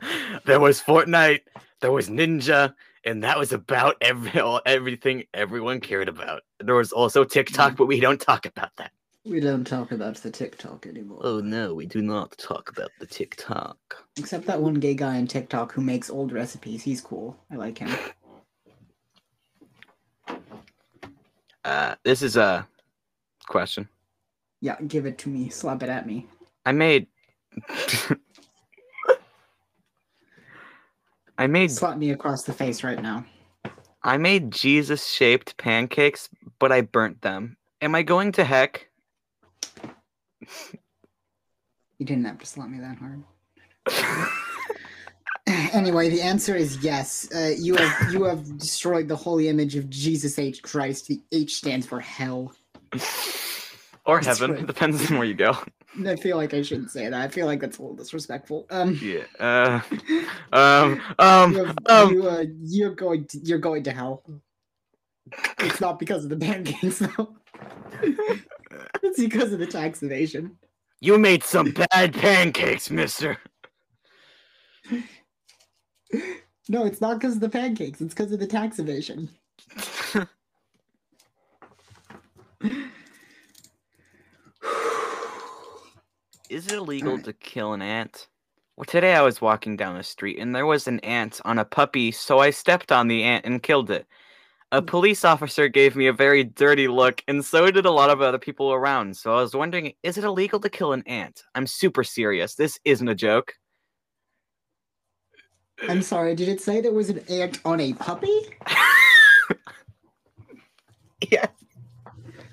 there 0.46 0.60
was 0.60 0.82
Fortnite, 0.82 1.42
there 1.82 1.92
was 1.92 2.10
Ninja, 2.10 2.74
and 3.06 3.24
that 3.24 3.38
was 3.38 3.54
about 3.54 3.96
every 4.02 4.40
all, 4.40 4.62
everything 4.66 5.24
everyone 5.34 5.80
cared 5.80 6.10
about. 6.10 6.44
There 6.60 6.76
was 6.76 6.92
also 6.92 7.24
TikTok, 7.24 7.76
but 7.78 7.86
we 7.88 8.00
don't 8.00 8.20
talk 8.20 8.46
about 8.46 8.76
that. 8.78 8.92
We 9.26 9.40
don't 9.42 9.66
talk 9.66 9.92
about 9.92 10.16
the 10.16 10.32
TikTok 10.32 10.88
anymore. 10.88 11.20
Oh 11.22 11.40
no, 11.40 11.74
we 11.74 11.86
do 11.86 12.02
not 12.02 12.38
talk 12.38 12.70
about 12.70 12.92
the 13.00 13.06
TikTok. 13.06 13.78
Except 14.18 14.46
that 14.46 14.62
one 14.62 14.76
gay 14.76 14.94
guy 14.94 15.18
on 15.18 15.28
TikTok 15.28 15.74
who 15.74 15.82
makes 15.82 16.10
old 16.10 16.32
recipes. 16.32 16.84
He's 16.84 17.02
cool. 17.02 17.38
I 17.52 17.56
like 17.56 17.78
him. 17.78 17.94
Uh, 21.66 21.96
this 22.04 22.22
is 22.22 22.38
a 22.38 22.66
question. 23.48 23.90
Yeah, 24.62 24.78
give 24.88 25.06
it 25.06 25.18
to 25.20 25.30
me. 25.30 25.50
Slap 25.50 25.84
it 25.84 25.90
at 25.90 26.08
me. 26.08 26.28
I 26.66 26.72
made. 26.72 27.08
I 31.38 31.48
made 31.48 31.72
Slap 31.72 31.98
me 31.98 32.12
across 32.12 32.44
the 32.44 32.54
face 32.54 32.84
right 32.84 33.02
now. 33.02 33.26
I 34.04 34.18
made 34.18 34.52
Jesus 34.52 35.06
shaped 35.08 35.58
pancakes, 35.58 36.30
but 36.60 36.72
I 36.72 36.82
burnt 36.82 37.22
them. 37.22 37.58
Am 37.82 37.94
I 37.94 38.04
going 38.04 38.32
to 38.34 38.44
heck? 38.44 38.90
You 42.00 42.06
didn't 42.06 42.26
have 42.26 42.40
to 42.40 42.46
slap 42.46 42.70
me 42.70 42.80
that 42.80 42.98
hard. 42.98 43.24
anyway, 45.74 46.10
the 46.10 46.22
answer 46.22 46.56
is 46.56 46.84
yes. 46.84 47.28
Uh, 47.34 47.54
you 47.58 47.76
have 47.76 48.14
you 48.14 48.24
have 48.24 48.58
destroyed 48.58 49.08
the 49.08 49.16
holy 49.16 49.50
image 49.50 49.76
of 49.76 49.90
Jesus 49.90 50.38
H. 50.38 50.62
Christ. 50.62 51.08
The 51.08 51.22
H 51.32 51.56
stands 51.56 51.86
for 51.86 52.00
hell. 52.00 52.54
or 54.06 54.20
heaven, 54.20 54.66
depends 54.66 55.10
on 55.12 55.18
where 55.18 55.28
you 55.28 55.34
go. 55.34 55.58
I 56.06 56.16
feel 56.16 56.38
like 56.38 56.54
I 56.54 56.62
shouldn't 56.62 56.92
say 56.92 57.10
that. 57.10 57.14
I 57.14 57.28
feel 57.28 57.46
like 57.46 57.60
that's 57.60 57.78
a 57.78 57.82
little 57.82 57.96
disrespectful. 57.96 58.68
Um, 58.70 59.00
Yeah. 59.02 59.24
Uh, 59.40 59.82
um. 60.54 61.02
Um. 61.20 61.54
you 61.54 61.64
have, 61.64 61.78
um. 61.88 62.14
you, 62.14 62.28
uh, 62.28 62.46
you're 62.62 62.96
going 62.96 63.26
to 63.26 63.40
you're 63.40 63.58
going 63.58 63.84
to 63.84 63.92
hell. 63.92 64.24
It's 65.60 65.82
not 65.82 66.00
because 66.00 66.24
of 66.24 66.30
the 66.30 66.38
pancakes 66.38 67.00
though. 67.00 67.36
it's 69.04 69.20
because 69.20 69.54
of 69.54 69.60
the 69.60 69.68
tax 69.68 70.04
evasion. 70.04 70.58
You 71.00 71.18
made 71.18 71.44
some 71.44 71.72
bad 71.72 72.14
pancakes, 72.14 72.90
Mister. 72.90 73.38
No, 76.70 76.86
it's 76.86 77.02
not 77.02 77.20
because 77.20 77.36
of 77.36 77.42
the 77.42 77.50
pancakes. 77.50 78.02
It's 78.02 78.14
because 78.14 78.32
of 78.32 78.40
the 78.40 78.48
tax 78.48 78.80
evasion. 78.80 79.30
Is 86.50 86.68
it 86.68 86.74
illegal 86.74 87.12
Alright. 87.12 87.26
to 87.26 87.34
kill 87.34 87.74
an 87.74 87.82
ant? 87.82 88.28
Well, 88.76 88.86
today 88.86 89.16
I 89.16 89.22
was 89.22 89.42
walking 89.42 89.76
down 89.76 89.98
the 89.98 90.04
street 90.04 90.40
and 90.40 90.56
there 90.56 90.66
was 90.66 90.88
an 90.88 91.00
ant 91.02 91.42
on 91.44 91.58
a 91.58 91.66
puppy, 91.66 92.12
so 92.12 92.40
I 92.40 92.52
stepped 92.52 92.92
on 92.92 93.08
the 93.08 93.24
ant 93.24 93.46
and 93.46 93.62
killed 93.62 93.90
it. 93.90 94.06
A 94.72 94.82
mm. 94.82 94.88
police 94.88 95.26
officer 95.26 95.68
gave 95.68 95.96
me 95.96 96.08
a 96.08 96.14
very 96.14 96.44
dirty 96.44 96.88
look, 96.88 97.24
and 97.28 97.44
so 97.44 97.72
did 97.72 97.86
a 97.86 97.92
lot 97.92 98.10
of 98.10 98.22
other 98.22 98.38
people 98.38 98.72
around. 98.72 99.18
So 99.18 99.34
I 99.34 99.42
was 99.42 99.56
wondering, 99.56 99.94
is 100.04 100.18
it 100.18 100.24
illegal 100.24 100.60
to 100.60 100.70
kill 100.70 100.94
an 100.94 101.04
ant? 101.08 101.44
I'm 101.56 101.68
super 101.68 102.04
serious. 102.04 102.56
This 102.56 102.80
isn't 102.86 103.08
a 103.08 103.16
joke. 103.16 103.54
I'm 105.88 106.02
sorry. 106.02 106.36
Did 106.36 106.50
it 106.50 106.62
say 106.62 106.82
there 106.82 106.92
was 106.92 107.10
an 107.10 107.20
ant 107.30 107.60
on 107.66 107.80
a 107.80 107.94
puppy? 107.94 108.40
yeah. 111.32 111.48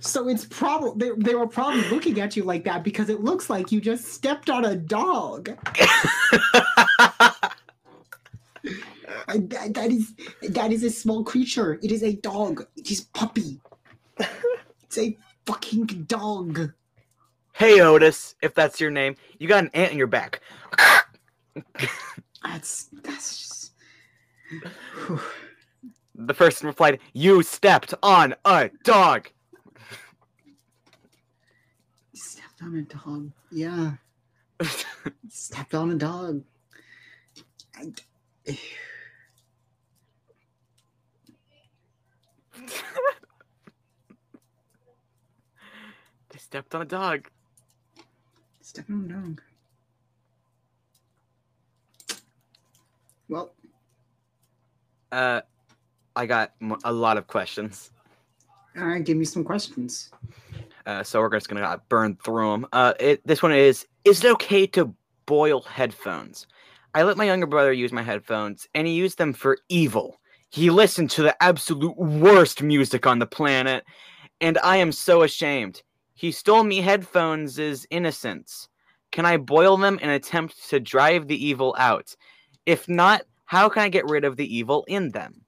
So 0.04 0.28
it's 0.28 0.44
probably 0.44 1.08
they, 1.08 1.16
they 1.16 1.34
were 1.34 1.46
probably 1.46 1.82
looking 1.88 2.20
at 2.20 2.36
you 2.36 2.44
like 2.44 2.64
that 2.64 2.84
because 2.84 3.08
it 3.08 3.22
looks 3.22 3.48
like 3.48 3.72
you 3.72 3.80
just 3.80 4.04
stepped 4.06 4.50
on 4.50 4.64
a 4.64 4.76
dog. 4.76 5.50
That, 9.26 9.72
that 9.74 9.90
is 9.90 10.12
that 10.50 10.70
is 10.72 10.82
a 10.84 10.90
small 10.90 11.24
creature. 11.24 11.78
It 11.82 11.90
is 11.90 12.02
a 12.02 12.14
dog. 12.16 12.66
It 12.76 12.90
is 12.90 13.02
puppy. 13.02 13.60
It's 14.82 14.98
a 14.98 15.16
fucking 15.46 15.86
dog. 16.06 16.72
hey, 17.54 17.80
Otis, 17.80 18.34
if 18.42 18.54
that's 18.54 18.80
your 18.80 18.90
name, 18.90 19.16
you 19.38 19.48
got 19.48 19.64
an 19.64 19.70
ant 19.74 19.92
in 19.92 19.98
your 19.98 20.06
back. 20.06 20.40
That's 22.44 22.90
that's 23.02 23.38
just. 23.40 23.72
The 26.14 26.34
person 26.34 26.66
replied, 26.66 27.00
"You 27.14 27.42
stepped 27.42 27.94
on 28.02 28.34
a 28.44 28.70
dog." 28.84 29.28
Stepped 32.14 32.53
on 32.64 32.76
a 32.76 32.82
dog. 32.82 33.30
Yeah. 33.50 33.92
Stepped 35.28 35.74
on 35.74 35.90
a 35.90 35.96
dog. 35.96 36.42
I- 37.76 37.92
they 46.30 46.38
stepped 46.38 46.74
on 46.74 46.82
a 46.82 46.84
dog. 46.84 47.28
Stepped 48.60 48.90
on 48.90 49.04
a 49.04 49.12
dog. 49.12 49.42
Well, 53.28 53.52
Uh, 55.12 55.40
I 56.16 56.26
got 56.26 56.52
a 56.84 56.92
lot 56.92 57.16
of 57.18 57.26
questions. 57.28 57.90
all 58.76 58.84
right. 58.84 59.04
Give 59.04 59.16
me 59.16 59.24
some 59.24 59.44
questions. 59.44 60.10
Uh, 60.86 61.02
so 61.02 61.20
we're 61.20 61.30
just 61.30 61.48
gonna 61.48 61.62
uh, 61.62 61.78
burn 61.88 62.16
through 62.22 62.50
them. 62.50 62.66
Uh, 62.72 62.94
it, 63.00 63.26
this 63.26 63.42
one 63.42 63.52
is: 63.52 63.86
Is 64.04 64.22
it 64.24 64.30
okay 64.32 64.66
to 64.68 64.94
boil 65.26 65.62
headphones? 65.62 66.46
I 66.94 67.02
let 67.02 67.16
my 67.16 67.24
younger 67.24 67.46
brother 67.46 67.72
use 67.72 67.92
my 67.92 68.02
headphones, 68.02 68.68
and 68.74 68.86
he 68.86 68.92
used 68.94 69.18
them 69.18 69.32
for 69.32 69.58
evil. 69.68 70.20
He 70.50 70.70
listened 70.70 71.10
to 71.12 71.22
the 71.22 71.42
absolute 71.42 71.96
worst 71.96 72.62
music 72.62 73.06
on 73.06 73.18
the 73.18 73.26
planet, 73.26 73.84
and 74.40 74.58
I 74.58 74.76
am 74.76 74.92
so 74.92 75.22
ashamed. 75.22 75.82
He 76.14 76.30
stole 76.30 76.62
me 76.62 76.80
headphones 76.80 77.58
innocence. 77.90 78.68
Can 79.10 79.26
I 79.26 79.36
boil 79.36 79.76
them 79.76 79.98
and 80.00 80.12
attempt 80.12 80.68
to 80.70 80.78
drive 80.78 81.26
the 81.26 81.44
evil 81.44 81.74
out? 81.78 82.14
If 82.66 82.88
not, 82.88 83.22
how 83.46 83.68
can 83.68 83.82
I 83.82 83.88
get 83.88 84.08
rid 84.08 84.24
of 84.24 84.36
the 84.36 84.56
evil 84.56 84.84
in 84.86 85.10
them? 85.10 85.44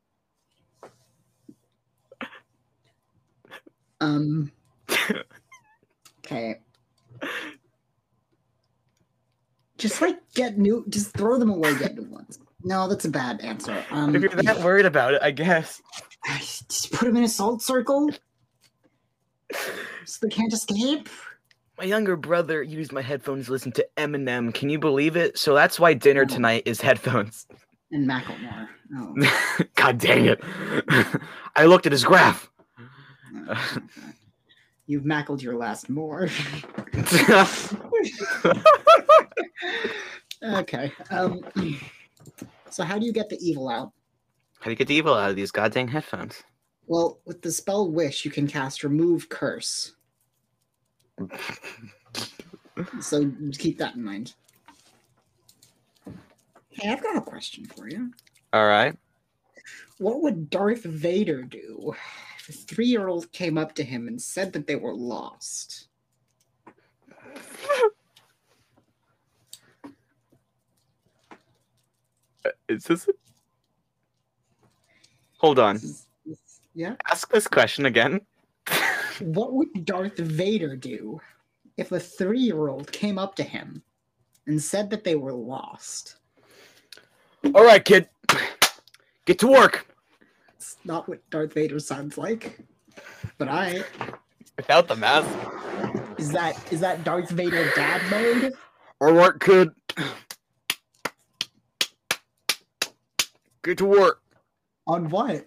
Um. 4.01 4.51
Okay. 6.25 6.57
Just 9.79 10.01
like 10.01 10.19
get 10.35 10.59
new, 10.59 10.85
just 10.89 11.13
throw 11.17 11.39
them 11.39 11.51
away, 11.51 11.79
get 11.79 11.95
new 11.97 12.05
ones. 12.11 12.39
No, 12.65 12.89
that's 12.89 13.05
a 13.05 13.11
bad 13.11 13.41
answer. 13.43 13.85
Um, 13.91 14.17
if 14.17 14.23
you're 14.23 14.31
that 14.43 14.59
worried 14.61 14.87
about 14.87 15.15
it, 15.15 15.23
I 15.23 15.31
guess. 15.31 15.81
just 16.41 16.93
put 16.93 17.07
them 17.07 17.17
in 17.17 17.25
a 17.25 17.29
salt 17.29 17.63
circle 17.63 18.11
so 20.05 20.27
they 20.27 20.29
can't 20.29 20.53
escape. 20.53 21.09
My 21.79 21.85
younger 21.85 22.17
brother 22.17 22.63
used 22.63 22.91
my 22.91 23.03
headphones 23.03 23.47
to 23.47 23.53
listen 23.53 23.71
to 23.73 23.87
Eminem. 23.99 24.53
Can 24.53 24.71
you 24.71 24.79
believe 24.79 25.15
it? 25.15 25.37
So 25.39 25.55
that's 25.55 25.79
why 25.79 25.93
dinner 25.95 26.23
Oh. 26.23 26.35
tonight 26.35 26.63
is 26.67 26.81
headphones. 26.81 27.47
And 27.93 28.09
Macklemore. 28.09 28.67
Oh, 28.97 29.65
God 29.77 29.99
dang 29.99 30.25
it. 30.27 30.41
I 31.57 31.67
looked 31.67 31.87
at 31.87 31.93
his 31.93 32.03
graph. 32.03 32.51
oh, 33.49 33.79
You've 34.87 35.05
mackled 35.05 35.43
your 35.43 35.57
last 35.57 35.89
more. 35.91 36.28
okay. 40.43 40.93
Um. 41.11 41.41
So 42.70 42.84
how 42.84 42.99
do 42.99 43.07
you 43.07 43.12
get 43.12 43.28
the 43.28 43.39
evil 43.41 43.68
out? 43.68 43.93
How 44.59 44.64
do 44.66 44.70
you 44.70 44.76
get 44.76 44.89
the 44.89 44.95
evil 44.95 45.14
out 45.14 45.30
of 45.30 45.37
these 45.37 45.51
goddamn 45.51 45.89
headphones? 45.89 46.43
Well, 46.87 47.20
with 47.24 47.43
the 47.43 47.51
spell 47.51 47.91
Wish, 47.91 48.24
you 48.24 48.30
can 48.30 48.47
cast 48.47 48.84
Remove 48.84 49.28
Curse. 49.28 49.93
So 53.01 53.30
keep 53.53 53.78
that 53.78 53.95
in 53.95 54.05
mind. 54.05 54.34
Hey, 56.70 56.91
I've 56.91 57.03
got 57.03 57.16
a 57.16 57.22
question 57.22 57.64
for 57.64 57.89
you. 57.89 58.12
All 58.53 58.66
right. 58.66 58.95
What 59.99 60.22
would 60.22 60.51
Darth 60.51 60.84
Vader 60.84 61.43
do 61.43 61.95
three 62.53 62.87
year 62.87 63.09
old 63.09 63.31
came 63.33 63.59
up 63.59 63.75
to 63.77 63.83
him 63.83 64.09
and 64.09 64.21
said 64.21 64.53
that 64.53 64.67
they 64.67 64.77
were 64.77 64.95
lost? 64.95 65.89
Uh, 72.45 72.51
is 72.69 72.85
this? 72.85 73.09
A... 73.09 73.13
Hold 75.39 75.59
on. 75.59 75.75
This 75.75 75.85
is- 75.85 76.07
this- 76.25 76.61
yeah? 76.75 76.95
Ask 77.11 77.31
this 77.31 77.47
question 77.49 77.87
again. 77.87 78.21
What 79.21 79.55
would 79.55 79.85
Darth 79.87 80.19
Vader 80.19 80.77
do 80.77 81.21
if 81.79 81.91
a 81.93 81.99
three 82.01 82.41
year 82.41 82.69
old 82.69 82.93
came 82.93 83.19
up 83.19 83.35
to 83.37 83.43
him 83.43 83.83
and 84.47 84.63
said 84.63 84.91
that 84.91 85.05
they 85.05 85.15
were 85.15 85.33
lost? 85.33 86.17
All 87.55 87.65
right, 87.65 87.83
kid. 87.85 88.09
Get 89.25 89.39
to 89.39 89.47
work. 89.47 89.87
It's 90.67 90.77
not 90.85 91.09
what 91.09 91.21
Darth 91.31 91.53
Vader 91.53 91.79
sounds 91.79 92.19
like. 92.19 92.59
But 93.39 93.47
I 93.47 93.85
Without 94.57 94.89
the 94.89 94.97
mask. 94.97 95.29
is 96.19 96.33
that 96.33 96.73
is 96.73 96.81
that 96.81 97.05
Darth 97.05 97.31
Vader 97.31 97.71
dad 97.77 98.03
mode? 98.11 98.53
All 99.01 99.12
right, 99.12 99.39
kid. 99.39 99.71
Get 103.62 103.79
to 103.79 103.85
work. 103.85 104.21
On 104.89 105.09
what? 105.09 105.47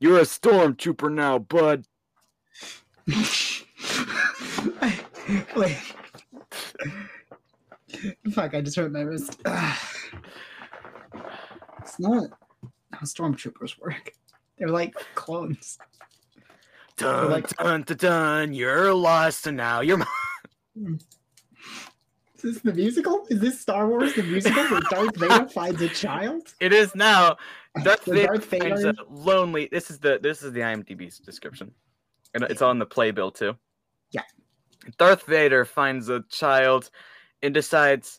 You're 0.00 0.18
a 0.18 0.22
stormtrooper 0.22 1.12
now, 1.12 1.38
bud. 1.38 1.84
Wait. 5.56 5.78
Fuck, 8.32 8.54
I 8.54 8.60
just 8.60 8.76
hurt 8.76 8.90
my 8.90 9.02
wrist. 9.02 9.40
it's 11.78 12.00
not 12.00 12.41
how 13.02 13.06
stormtroopers 13.06 13.78
work. 13.78 14.12
They're 14.58 14.68
like 14.68 14.94
clones. 15.14 15.78
Dun, 16.96 17.30
like- 17.30 17.48
dun, 17.56 17.82
dun, 17.82 17.96
dun. 17.96 18.54
You're 18.54 18.94
lost, 18.94 19.46
and 19.46 19.56
now 19.56 19.80
you're. 19.80 20.04
Hmm. 20.74 20.94
Is 22.36 22.42
this 22.42 22.60
the 22.62 22.72
musical? 22.72 23.26
Is 23.28 23.40
this 23.40 23.60
Star 23.60 23.86
Wars 23.86 24.14
the 24.14 24.22
musical 24.22 24.64
where 24.64 24.80
Darth 24.88 25.14
Vader 25.18 25.46
finds 25.54 25.82
a 25.82 25.88
child? 25.90 26.54
It 26.60 26.72
is 26.72 26.94
now. 26.94 27.36
Darth 27.82 28.06
Vader, 28.06 28.28
Darth 28.28 28.46
finds 28.46 28.82
a 28.82 28.94
lonely. 29.10 29.68
This 29.70 29.90
is 29.90 29.98
the 29.98 30.18
this 30.22 30.42
is 30.42 30.54
the 30.54 30.60
IMDb 30.60 31.14
description, 31.26 31.72
and 32.32 32.42
it's 32.44 32.62
on 32.62 32.78
the 32.78 32.86
playbill 32.86 33.32
too. 33.32 33.54
Yeah. 34.12 34.22
Darth 34.96 35.26
Vader 35.26 35.66
finds 35.66 36.08
a 36.08 36.24
child, 36.30 36.88
and 37.42 37.52
decides, 37.52 38.18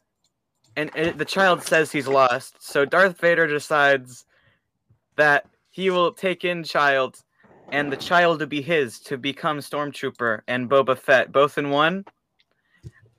and 0.75 0.91
it, 0.95 1.17
the 1.17 1.25
child 1.25 1.63
says 1.63 1.91
he's 1.91 2.07
lost. 2.07 2.61
So 2.61 2.85
Darth 2.85 3.19
Vader 3.19 3.47
decides 3.47 4.25
that 5.15 5.45
he 5.71 5.89
will 5.89 6.11
take 6.11 6.45
in 6.45 6.63
child, 6.63 7.19
and 7.71 7.91
the 7.91 7.97
child 7.97 8.39
to 8.39 8.47
be 8.47 8.61
his 8.61 8.99
to 9.01 9.17
become 9.17 9.59
Stormtrooper 9.59 10.41
and 10.47 10.69
Boba 10.69 10.97
Fett 10.97 11.31
both 11.31 11.57
in 11.57 11.69
one. 11.69 12.05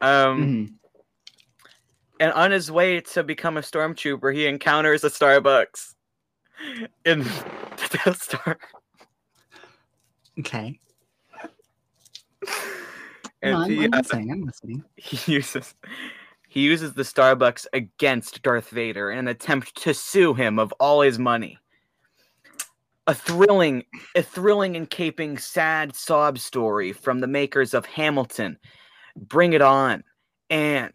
Um. 0.00 0.40
Mhm. 0.40 0.74
And 2.20 2.32
on 2.32 2.52
his 2.52 2.70
way 2.70 3.00
to 3.00 3.24
become 3.24 3.56
a 3.56 3.60
stormtrooper, 3.60 4.32
he 4.32 4.46
encounters 4.46 5.02
a 5.02 5.08
Starbucks 5.08 5.94
in 7.04 7.20
the 7.24 8.14
Star. 8.18 8.56
Okay. 10.38 10.78
And 13.42 13.56
I'm, 13.56 13.70
he, 13.70 13.84
I'm 13.84 13.94
uh, 13.94 13.98
listening. 13.98 14.30
I'm 14.30 14.42
listening. 14.42 14.84
he 14.96 15.32
uses 15.34 15.74
he 16.48 16.60
uses 16.60 16.94
the 16.94 17.02
Starbucks 17.02 17.66
against 17.72 18.42
Darth 18.42 18.68
Vader 18.70 19.10
in 19.10 19.18
an 19.18 19.28
attempt 19.28 19.74
to 19.82 19.92
sue 19.92 20.34
him 20.34 20.58
of 20.58 20.72
all 20.78 21.00
his 21.00 21.18
money. 21.18 21.58
A 23.06 23.14
thrilling, 23.14 23.84
a 24.14 24.22
thrilling 24.22 24.76
and 24.76 24.88
caping 24.88 25.38
sad 25.38 25.94
sob 25.94 26.38
story 26.38 26.92
from 26.92 27.20
the 27.20 27.26
makers 27.26 27.74
of 27.74 27.84
Hamilton, 27.84 28.58
Bring 29.16 29.52
It 29.52 29.60
On, 29.60 30.02
and 30.48 30.92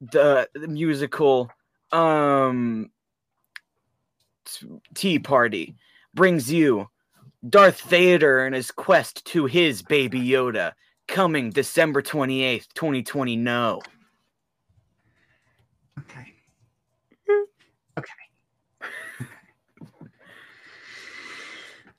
the, 0.00 0.48
the 0.54 0.68
musical 0.68 1.50
um 1.92 2.90
Tea 4.94 5.18
Party 5.18 5.74
brings 6.14 6.52
you 6.52 6.88
Darth 7.48 7.80
Vader 7.82 8.44
and 8.44 8.54
his 8.54 8.70
quest 8.70 9.24
to 9.26 9.46
his 9.46 9.82
baby 9.82 10.20
Yoda 10.20 10.72
coming 11.06 11.50
December 11.50 12.02
28th, 12.02 12.66
2020. 12.74 13.36
No. 13.36 13.80
Okay. 16.00 16.27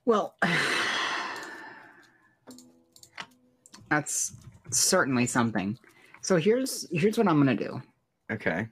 Well, 0.09 0.33
that's 3.91 4.33
certainly 4.71 5.27
something. 5.27 5.77
So 6.21 6.37
here's 6.37 6.87
here's 6.91 7.15
what 7.15 7.27
I'm 7.27 7.37
gonna 7.37 7.55
do. 7.55 7.79
Okay. 8.31 8.67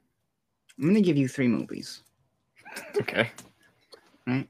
I'm 0.79 0.87
gonna 0.87 1.01
give 1.01 1.15
you 1.15 1.27
three 1.27 1.47
movies. 1.47 2.01
Okay. 2.99 3.29
Right. 4.25 4.49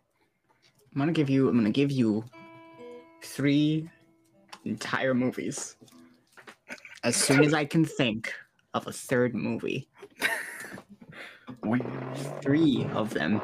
I'm 0.94 0.98
gonna 0.98 1.12
give 1.12 1.30
you. 1.30 1.50
I'm 1.50 1.58
gonna 1.58 1.72
give 1.72 1.92
you 1.92 2.24
three 3.22 3.90
entire 4.64 5.14
movies. 5.14 5.76
As 7.04 7.18
soon 7.18 7.44
as 7.44 7.54
I 7.54 7.66
can 7.66 7.84
think 7.84 8.34
of 8.74 8.88
a 8.88 8.94
third 8.94 9.36
movie. 9.36 9.90
Three 12.42 12.88
of 12.94 13.14
them 13.14 13.42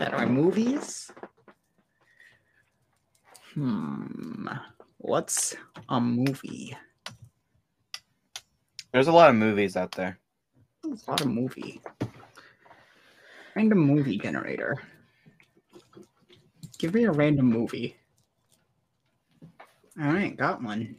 that 0.00 0.14
are 0.14 0.26
movies. 0.26 1.12
Hmm. 3.54 4.48
What's 4.98 5.54
a 5.88 6.00
movie? 6.00 6.76
There's 8.92 9.08
a 9.08 9.12
lot 9.12 9.30
of 9.30 9.36
movies 9.36 9.76
out 9.76 9.92
there. 9.92 10.18
A 10.84 11.10
lot 11.10 11.20
of 11.20 11.26
movie. 11.26 11.80
Random 13.54 13.78
movie 13.78 14.18
generator. 14.18 14.82
Give 16.78 16.94
me 16.94 17.04
a 17.04 17.12
random 17.12 17.46
movie. 17.46 17.96
All 20.00 20.12
right, 20.12 20.36
got 20.36 20.62
one. 20.62 20.96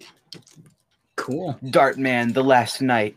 Cool. 1.15 1.57
Dartman, 1.63 2.33
The 2.33 2.43
Last 2.43 2.81
Night. 2.81 3.15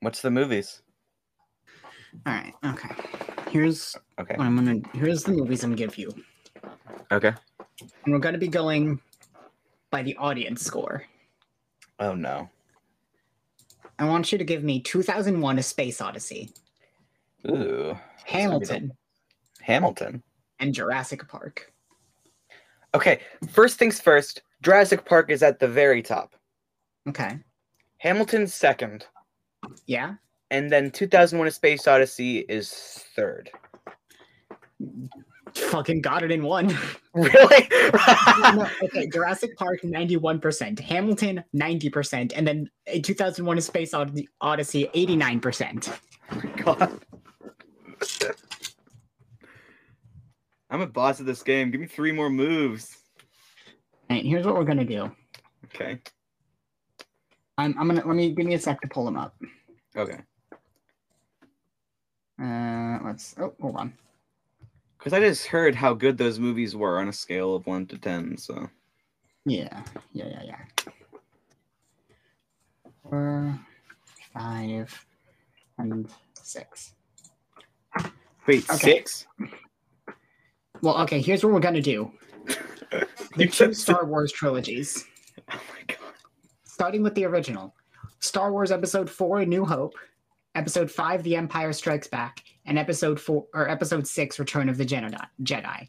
What's 0.00 0.20
the 0.20 0.30
movies? 0.30 0.82
All 2.26 2.34
right. 2.34 2.52
Okay. 2.64 2.94
Here's 3.54 3.96
Okay. 4.18 4.34
I'm 4.36 4.56
gonna. 4.56 4.80
Here's 4.94 5.22
the 5.22 5.30
movies 5.30 5.62
I'm 5.62 5.70
gonna 5.70 5.76
give 5.76 5.96
you, 5.96 6.12
Okay. 7.12 7.32
and 7.78 8.12
we're 8.12 8.18
gonna 8.18 8.36
be 8.36 8.48
going 8.48 9.00
by 9.92 10.02
the 10.02 10.16
audience 10.16 10.60
score. 10.62 11.04
Oh 12.00 12.16
no. 12.16 12.50
I 14.00 14.06
want 14.08 14.32
you 14.32 14.38
to 14.38 14.44
give 14.44 14.64
me 14.64 14.80
2001: 14.80 15.56
A 15.60 15.62
Space 15.62 16.00
Odyssey, 16.00 16.50
Ooh. 17.48 17.96
Hamilton, 18.24 18.90
Hamilton. 19.60 20.24
and 20.58 20.74
Jurassic 20.74 21.28
Park. 21.28 21.72
Okay. 22.92 23.20
First 23.50 23.78
things 23.78 24.00
first. 24.00 24.42
Jurassic 24.62 25.04
Park 25.04 25.30
is 25.30 25.44
at 25.44 25.60
the 25.60 25.68
very 25.68 26.02
top. 26.02 26.34
Okay. 27.08 27.38
Hamilton's 27.98 28.52
second, 28.52 29.06
Yeah. 29.86 30.14
And 30.54 30.70
then 30.70 30.90
2001: 30.90 31.48
A 31.48 31.50
Space 31.50 31.88
Odyssey 31.88 32.38
is 32.48 32.70
third. 33.16 33.50
Fucking 35.54 36.00
got 36.00 36.22
it 36.22 36.30
in 36.30 36.42
one. 36.42 36.76
Really? 37.16 37.68
no, 38.40 38.68
okay, 38.82 39.06
Jurassic 39.06 39.56
Park 39.56 39.82
91%, 39.82 40.80
Hamilton 40.80 41.44
90%, 41.54 42.32
and 42.34 42.44
then 42.44 42.68
uh, 42.92 42.98
2001 43.00 43.56
A 43.56 43.60
Space 43.60 43.94
Odyssey 43.94 44.90
89%. 44.92 45.96
God. 46.56 47.00
I'm 50.70 50.80
a 50.80 50.88
boss 50.88 51.20
of 51.20 51.26
this 51.26 51.44
game. 51.44 51.70
Give 51.70 51.80
me 51.80 51.86
three 51.86 52.10
more 52.10 52.30
moves. 52.30 52.96
Right, 54.10 54.24
here's 54.24 54.44
what 54.44 54.56
we're 54.56 54.64
gonna 54.64 54.84
do. 54.84 55.12
Okay. 55.66 56.00
I'm, 57.58 57.78
I'm 57.78 57.86
gonna 57.86 58.04
let 58.04 58.16
me 58.16 58.32
give 58.32 58.44
me 58.44 58.54
a 58.54 58.58
sec 58.58 58.80
to 58.80 58.88
pull 58.88 59.04
them 59.04 59.16
up. 59.16 59.36
Okay. 59.96 60.18
Uh, 62.40 62.98
let's. 63.04 63.34
Oh, 63.38 63.54
hold 63.60 63.76
on. 63.76 63.92
Because 64.98 65.12
I 65.12 65.20
just 65.20 65.46
heard 65.46 65.74
how 65.74 65.92
good 65.94 66.16
those 66.18 66.38
movies 66.38 66.74
were 66.74 66.98
on 66.98 67.08
a 67.08 67.12
scale 67.12 67.54
of 67.54 67.66
one 67.66 67.86
to 67.86 67.98
ten. 67.98 68.36
So 68.38 68.68
Yeah, 69.44 69.82
yeah, 70.12 70.26
yeah, 70.26 70.42
yeah. 70.44 70.92
Four, 73.02 73.58
five, 74.32 75.06
and 75.78 76.08
six. 76.34 76.94
wait, 78.46 78.64
Okay. 78.70 78.76
six. 78.96 79.26
Well, 80.80 80.98
okay. 81.02 81.20
Here's 81.20 81.44
what 81.44 81.52
we're 81.52 81.60
gonna 81.60 81.82
do. 81.82 82.10
The 83.36 83.48
two 83.48 83.74
Star 83.74 84.04
Wars 84.04 84.30
trilogies. 84.30 85.04
Oh 85.52 85.60
my 85.70 85.82
god. 85.88 85.98
starting 86.62 87.02
with 87.02 87.16
the 87.16 87.24
original 87.24 87.74
Star 88.20 88.52
Wars 88.52 88.70
Episode 88.70 89.10
4 89.10 89.40
A 89.40 89.46
New 89.46 89.64
Hope, 89.64 89.94
Episode 90.54 90.90
5 90.90 91.22
The 91.22 91.36
Empire 91.36 91.72
Strikes 91.72 92.06
Back, 92.06 92.42
and 92.66 92.78
Episode 92.78 93.20
4 93.20 93.46
or 93.54 93.68
Episode 93.68 94.06
6 94.06 94.38
Return 94.38 94.68
of 94.68 94.76
the 94.78 94.86
Jedi. 94.86 95.26
Jedi. 95.42 95.88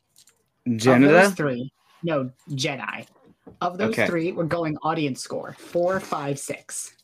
Of 0.67 1.01
those 1.01 1.33
three, 1.33 1.71
no, 2.03 2.31
Jedi. 2.51 3.07
Of 3.61 3.77
those 3.77 3.91
Okay. 3.93 4.07
three, 4.07 4.31
we're 4.31 4.45
going 4.45 4.75
audience 4.81 5.21
score 5.21 5.53
four, 5.59 5.99
five, 5.99 6.39
six. 6.39 6.95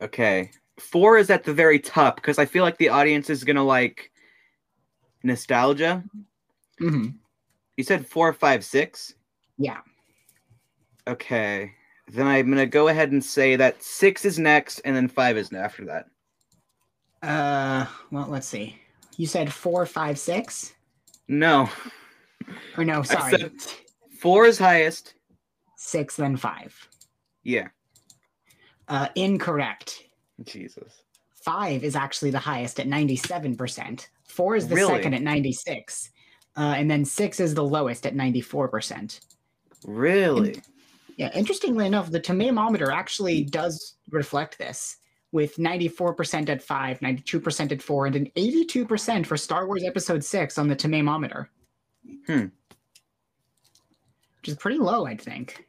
Okay. 0.00 0.50
Four 0.80 1.18
is 1.18 1.28
at 1.30 1.44
the 1.44 1.52
very 1.52 1.78
top 1.78 2.16
because 2.16 2.38
I 2.38 2.46
feel 2.46 2.64
like 2.64 2.78
the 2.78 2.88
audience 2.88 3.28
is 3.28 3.44
gonna 3.44 3.62
like 3.62 4.10
nostalgia. 5.22 6.02
hmm 6.78 7.08
You 7.76 7.84
said 7.84 8.06
four, 8.06 8.32
five, 8.32 8.64
six. 8.64 9.14
Yeah. 9.58 9.80
Okay. 11.06 11.72
Then 12.08 12.26
I'm 12.26 12.48
gonna 12.48 12.66
go 12.66 12.88
ahead 12.88 13.12
and 13.12 13.22
say 13.22 13.56
that 13.56 13.82
six 13.82 14.24
is 14.24 14.38
next, 14.38 14.80
and 14.80 14.96
then 14.96 15.08
five 15.08 15.36
is 15.36 15.52
after 15.52 15.84
that. 15.84 16.06
Uh, 17.22 17.86
well, 18.10 18.26
let's 18.28 18.46
see. 18.46 18.76
You 19.16 19.26
said 19.26 19.52
four, 19.52 19.86
five, 19.86 20.18
six? 20.18 20.72
No, 21.28 21.68
Or 22.76 22.84
no, 22.84 23.02
sorry. 23.02 23.50
four 24.18 24.46
is 24.46 24.58
highest. 24.58 25.14
Six, 25.76 26.16
then 26.16 26.36
five. 26.36 26.88
Yeah. 27.44 27.68
Uh, 28.88 29.08
incorrect. 29.14 30.02
Jesus. 30.44 31.02
Five 31.44 31.84
is 31.84 31.96
actually 31.96 32.30
the 32.30 32.38
highest 32.38 32.80
at 32.80 32.86
97%. 32.86 34.08
Four 34.24 34.56
is 34.56 34.68
the 34.68 34.74
Really? 34.76 34.94
second 34.94 35.14
at 35.14 35.22
96. 35.22 36.10
Uh, 36.56 36.74
and 36.76 36.90
then 36.90 37.04
six 37.04 37.40
is 37.40 37.54
the 37.54 37.64
lowest 37.64 38.06
at 38.06 38.14
94%. 38.14 39.20
Really? 39.86 40.60
Yeah, 41.16 41.30
interestingly 41.34 41.86
enough, 41.86 42.10
the 42.10 42.20
tomamometer 42.20 42.92
actually 42.92 43.44
does 43.44 43.94
reflect 44.10 44.58
this 44.58 44.96
with 45.32 45.56
94% 45.56 46.48
at 46.50 46.62
five, 46.62 47.00
92% 47.00 47.72
at 47.72 47.82
four, 47.82 48.06
and 48.06 48.14
an 48.14 48.30
82% 48.36 49.26
for 49.26 49.36
Star 49.36 49.66
Wars 49.66 49.82
Episode 49.82 50.22
6 50.22 50.58
on 50.58 50.68
the 50.68 50.76
tomamometer. 50.76 51.48
Hmm. 52.26 52.46
Which 54.40 54.48
is 54.48 54.56
pretty 54.56 54.78
low, 54.78 55.06
I 55.06 55.16
think. 55.16 55.66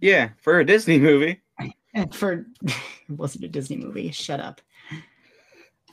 Yeah, 0.00 0.30
for 0.42 0.60
a 0.60 0.66
Disney 0.66 0.98
movie. 0.98 1.40
For 2.12 2.44
it 2.62 2.74
wasn't 3.08 3.44
a 3.44 3.48
Disney 3.48 3.76
movie. 3.76 4.10
Shut 4.10 4.40
up. 4.40 4.60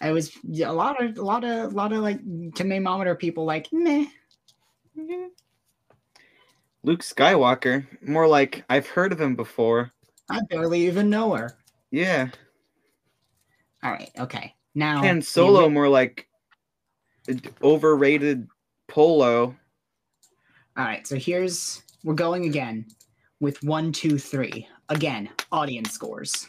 I 0.01 0.11
was 0.11 0.31
a 0.45 0.73
lot 0.73 1.01
of 1.01 1.15
a 1.17 1.21
lot 1.21 1.43
of 1.43 1.71
a 1.71 1.75
lot 1.75 1.93
of 1.93 1.99
like 1.99 2.19
tomamometer 2.53 3.17
people 3.17 3.45
like 3.45 3.67
meh. 3.71 4.05
Luke 6.83 7.03
Skywalker. 7.03 7.85
More 8.01 8.27
like 8.27 8.65
I've 8.67 8.87
heard 8.87 9.11
of 9.11 9.21
him 9.21 9.35
before. 9.35 9.91
I 10.27 10.39
barely 10.49 10.87
even 10.87 11.11
know 11.11 11.35
her. 11.35 11.55
Yeah. 11.91 12.29
All 13.83 13.91
right, 13.91 14.11
okay. 14.19 14.53
Now 14.75 15.03
And 15.03 15.25
Solo 15.25 15.69
more 15.69 15.89
like 15.89 16.27
overrated 17.61 18.47
polo. 18.87 19.55
All 20.77 20.85
right, 20.85 21.05
so 21.05 21.15
here's 21.15 21.81
we're 22.03 22.13
going 22.13 22.45
again 22.45 22.85
with 23.39 23.61
one, 23.63 23.91
two, 23.91 24.17
three. 24.17 24.67
Again, 24.89 25.29
audience 25.51 25.91
scores. 25.91 26.47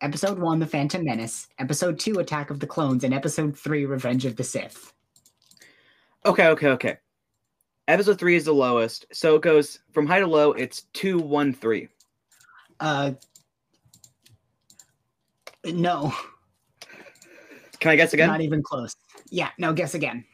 Episode 0.00 0.38
one, 0.38 0.58
The 0.58 0.66
Phantom 0.66 1.04
Menace. 1.04 1.46
Episode 1.58 1.98
two, 1.98 2.18
Attack 2.18 2.50
of 2.50 2.58
the 2.58 2.66
Clones, 2.66 3.04
and 3.04 3.14
episode 3.14 3.56
three, 3.56 3.86
Revenge 3.86 4.24
of 4.24 4.36
the 4.36 4.44
Sith. 4.44 4.92
Okay, 6.26 6.48
okay, 6.48 6.68
okay. 6.68 6.96
Episode 7.88 8.18
three 8.18 8.36
is 8.36 8.44
the 8.44 8.52
lowest. 8.52 9.06
So 9.12 9.36
it 9.36 9.42
goes 9.42 9.78
from 9.92 10.06
high 10.06 10.20
to 10.20 10.26
low, 10.26 10.52
it's 10.52 10.82
two, 10.92 11.18
one, 11.18 11.52
three. 11.52 11.88
Uh, 12.80 13.12
no, 15.64 16.12
Can 17.80 17.90
I 17.90 17.96
guess 17.96 18.12
again? 18.12 18.28
not 18.28 18.40
even 18.40 18.62
close. 18.62 18.96
Yeah, 19.30 19.50
no, 19.58 19.72
guess 19.72 19.94
again. 19.94 20.24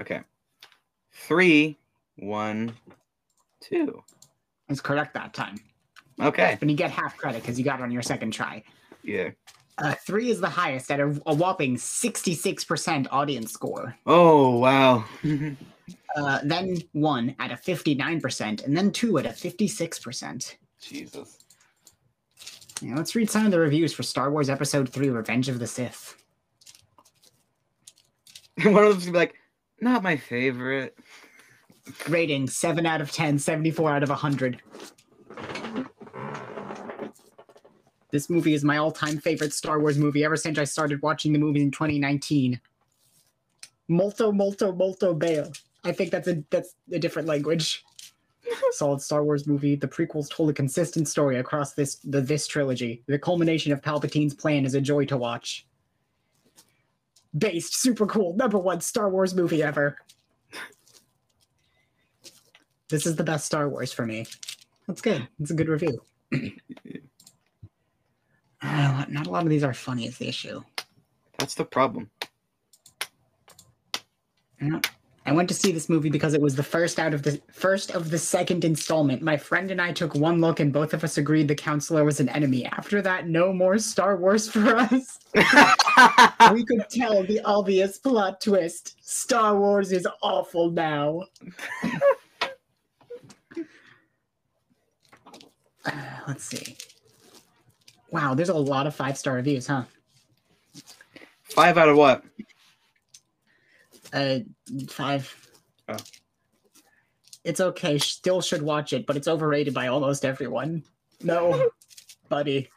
Okay. 0.00 0.20
Three, 1.12 1.78
one, 2.16 2.74
two. 3.60 4.02
It's 4.68 4.80
correct 4.80 5.14
that 5.14 5.34
time. 5.34 5.56
Okay. 6.20 6.58
And 6.60 6.70
you 6.70 6.76
get 6.76 6.90
half 6.90 7.16
credit 7.16 7.42
because 7.42 7.58
you 7.58 7.64
got 7.64 7.80
it 7.80 7.82
on 7.82 7.90
your 7.90 8.02
second 8.02 8.32
try. 8.32 8.62
Yeah. 9.02 9.30
Uh, 9.78 9.94
three 9.94 10.30
is 10.30 10.40
the 10.40 10.48
highest 10.48 10.90
at 10.90 11.00
a, 11.00 11.20
a 11.26 11.34
whopping 11.34 11.76
66% 11.76 13.08
audience 13.10 13.52
score. 13.52 13.96
Oh 14.06 14.58
wow. 14.58 15.04
Uh, 16.16 16.38
then 16.44 16.78
one 16.92 17.34
at 17.40 17.50
a 17.50 17.56
59%, 17.56 18.64
and 18.64 18.76
then 18.76 18.92
two 18.92 19.18
at 19.18 19.26
a 19.26 19.30
56%. 19.30 20.54
Jesus. 20.80 21.43
Yeah, 22.80 22.96
let's 22.96 23.14
read 23.14 23.30
some 23.30 23.46
of 23.46 23.52
the 23.52 23.60
reviews 23.60 23.92
for 23.92 24.02
Star 24.02 24.30
Wars 24.30 24.50
Episode 24.50 24.88
3 24.88 25.08
Revenge 25.10 25.48
of 25.48 25.58
the 25.58 25.66
Sith. 25.66 26.16
One 28.62 28.84
of 28.84 28.90
them's 28.90 29.04
gonna 29.06 29.12
be 29.12 29.18
like, 29.18 29.34
not 29.80 30.02
my 30.02 30.16
favorite. 30.16 30.96
Rating 32.08 32.46
7 32.48 32.86
out 32.86 33.00
of 33.00 33.12
10, 33.12 33.38
74 33.38 33.90
out 33.90 34.02
of 34.02 34.08
100. 34.08 34.60
This 38.10 38.30
movie 38.30 38.54
is 38.54 38.64
my 38.64 38.76
all 38.76 38.92
time 38.92 39.18
favorite 39.18 39.52
Star 39.52 39.80
Wars 39.80 39.98
movie 39.98 40.24
ever 40.24 40.36
since 40.36 40.56
I 40.56 40.64
started 40.64 41.02
watching 41.02 41.32
the 41.32 41.38
movie 41.38 41.62
in 41.62 41.70
2019. 41.70 42.60
Molto, 43.88 44.30
molto, 44.30 44.72
molto 44.72 45.14
beo. 45.14 45.52
I 45.82 45.92
think 45.92 46.10
that's 46.10 46.28
a 46.28 46.42
that's 46.48 46.74
a 46.92 46.98
different 46.98 47.28
language. 47.28 47.84
Solid 48.72 49.00
Star 49.00 49.24
Wars 49.24 49.46
movie. 49.46 49.76
The 49.76 49.88
prequels 49.88 50.30
told 50.30 50.50
a 50.50 50.52
consistent 50.52 51.08
story 51.08 51.38
across 51.38 51.74
this 51.74 51.96
the 51.96 52.20
this 52.20 52.46
trilogy. 52.46 53.02
The 53.06 53.18
culmination 53.18 53.72
of 53.72 53.82
Palpatine's 53.82 54.34
plan 54.34 54.64
is 54.64 54.74
a 54.74 54.80
joy 54.80 55.04
to 55.06 55.16
watch. 55.16 55.66
Based, 57.36 57.74
super 57.74 58.06
cool, 58.06 58.34
number 58.36 58.58
one 58.58 58.80
Star 58.80 59.10
Wars 59.10 59.34
movie 59.34 59.62
ever. 59.62 59.98
This 62.88 63.06
is 63.06 63.16
the 63.16 63.24
best 63.24 63.46
Star 63.46 63.68
Wars 63.68 63.92
for 63.92 64.06
me. 64.06 64.26
That's 64.86 65.00
good. 65.00 65.26
It's 65.40 65.50
a 65.50 65.54
good 65.54 65.68
review. 65.68 66.00
Uh, 68.66 69.04
not 69.10 69.26
a 69.26 69.30
lot 69.30 69.42
of 69.42 69.50
these 69.50 69.62
are 69.62 69.74
funny 69.74 70.06
is 70.06 70.16
the 70.16 70.26
issue. 70.26 70.62
That's 71.38 71.54
the 71.54 71.66
problem. 71.66 72.08
Yeah. 74.58 74.80
I 75.26 75.32
went 75.32 75.48
to 75.48 75.54
see 75.54 75.72
this 75.72 75.88
movie 75.88 76.10
because 76.10 76.34
it 76.34 76.40
was 76.40 76.54
the 76.54 76.62
first 76.62 76.98
out 76.98 77.14
of 77.14 77.22
the 77.22 77.40
first 77.50 77.92
of 77.92 78.10
the 78.10 78.18
second 78.18 78.62
installment. 78.62 79.22
My 79.22 79.38
friend 79.38 79.70
and 79.70 79.80
I 79.80 79.90
took 79.92 80.14
one 80.14 80.40
look 80.40 80.60
and 80.60 80.70
both 80.70 80.92
of 80.92 81.02
us 81.02 81.16
agreed 81.16 81.48
the 81.48 81.54
counselor 81.54 82.04
was 82.04 82.20
an 82.20 82.28
enemy. 82.28 82.66
After 82.66 83.00
that, 83.00 83.26
no 83.26 83.52
more 83.52 83.78
Star 83.78 84.18
Wars 84.18 84.50
for 84.50 84.76
us. 84.76 85.18
we 86.52 86.64
could 86.64 86.84
tell 86.90 87.24
the 87.24 87.40
obvious 87.44 87.96
plot 87.98 88.42
twist. 88.42 88.96
Star 89.00 89.58
Wars 89.58 89.92
is 89.92 90.06
awful 90.22 90.70
now. 90.70 91.22
Uh, 95.86 95.90
let's 96.26 96.44
see. 96.44 96.78
Wow, 98.10 98.32
there's 98.32 98.48
a 98.48 98.54
lot 98.54 98.86
of 98.86 98.94
five 98.94 99.18
star 99.18 99.34
reviews, 99.34 99.66
huh? 99.66 99.82
Five 101.42 101.76
out 101.76 101.90
of 101.90 101.98
what? 101.98 102.24
Uh, 104.14 104.38
five. 104.88 105.50
Oh. 105.88 105.96
It's 107.44 107.60
okay. 107.60 107.98
Still 107.98 108.40
should 108.40 108.62
watch 108.62 108.92
it, 108.92 109.06
but 109.06 109.16
it's 109.16 109.28
overrated 109.28 109.74
by 109.74 109.88
almost 109.88 110.24
everyone. 110.24 110.82
No, 111.22 111.70
buddy. 112.28 112.70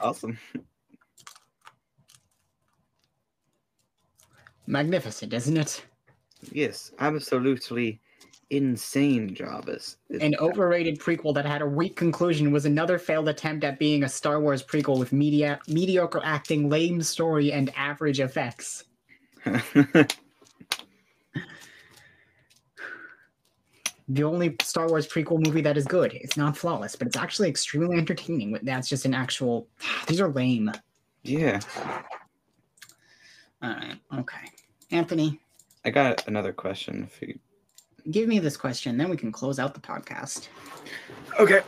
Awesome. 0.00 0.38
Magnificent, 4.66 5.32
isn't 5.32 5.56
it? 5.56 5.84
Yes, 6.52 6.92
absolutely 6.98 8.00
insane, 8.50 9.34
Jarvis. 9.34 9.96
It's- 10.10 10.24
An 10.26 10.34
overrated 10.38 10.98
prequel 10.98 11.34
that 11.34 11.46
had 11.46 11.62
a 11.62 11.66
weak 11.66 11.96
conclusion 11.96 12.52
was 12.52 12.66
another 12.66 12.98
failed 12.98 13.28
attempt 13.28 13.64
at 13.64 13.78
being 13.78 14.04
a 14.04 14.08
Star 14.08 14.40
Wars 14.40 14.62
prequel 14.62 14.98
with 14.98 15.12
media 15.12 15.58
mediocre 15.68 16.20
acting, 16.24 16.68
lame 16.68 17.02
story, 17.02 17.52
and 17.52 17.72
average 17.76 18.20
effects. 18.20 18.84
The 24.12 24.24
only 24.24 24.56
Star 24.60 24.88
Wars 24.88 25.06
prequel 25.06 25.44
movie 25.46 25.60
that 25.60 25.76
is 25.76 25.84
good. 25.86 26.12
It's 26.14 26.36
not 26.36 26.56
flawless, 26.56 26.96
but 26.96 27.06
it's 27.06 27.16
actually 27.16 27.48
extremely 27.48 27.96
entertaining. 27.96 28.58
That's 28.62 28.88
just 28.88 29.04
an 29.04 29.14
actual. 29.14 29.68
These 30.08 30.20
are 30.20 30.28
lame. 30.28 30.72
yeah, 31.22 31.60
All 33.62 33.70
right. 33.70 33.96
Okay. 34.18 34.40
Anthony, 34.90 35.38
I 35.84 35.90
got 35.90 36.26
another 36.26 36.52
question 36.52 37.06
for 37.06 37.26
you. 37.26 37.38
give 38.10 38.26
me 38.28 38.38
this 38.40 38.56
question, 38.56 38.96
then 38.98 39.08
we 39.10 39.16
can 39.16 39.30
close 39.30 39.58
out 39.60 39.74
the 39.74 39.80
podcast. 39.80 40.48
Okay. 41.38 41.60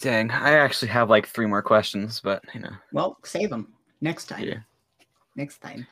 Dang, 0.00 0.30
I 0.30 0.50
actually 0.52 0.88
have 0.88 1.08
like 1.08 1.26
three 1.26 1.46
more 1.46 1.62
questions, 1.62 2.20
but 2.22 2.44
you 2.52 2.60
know, 2.60 2.72
Well, 2.92 3.16
save 3.24 3.48
them 3.48 3.72
next 4.02 4.26
time. 4.26 4.44
yeah. 4.44 4.58
Next 5.36 5.58
time. 5.62 5.86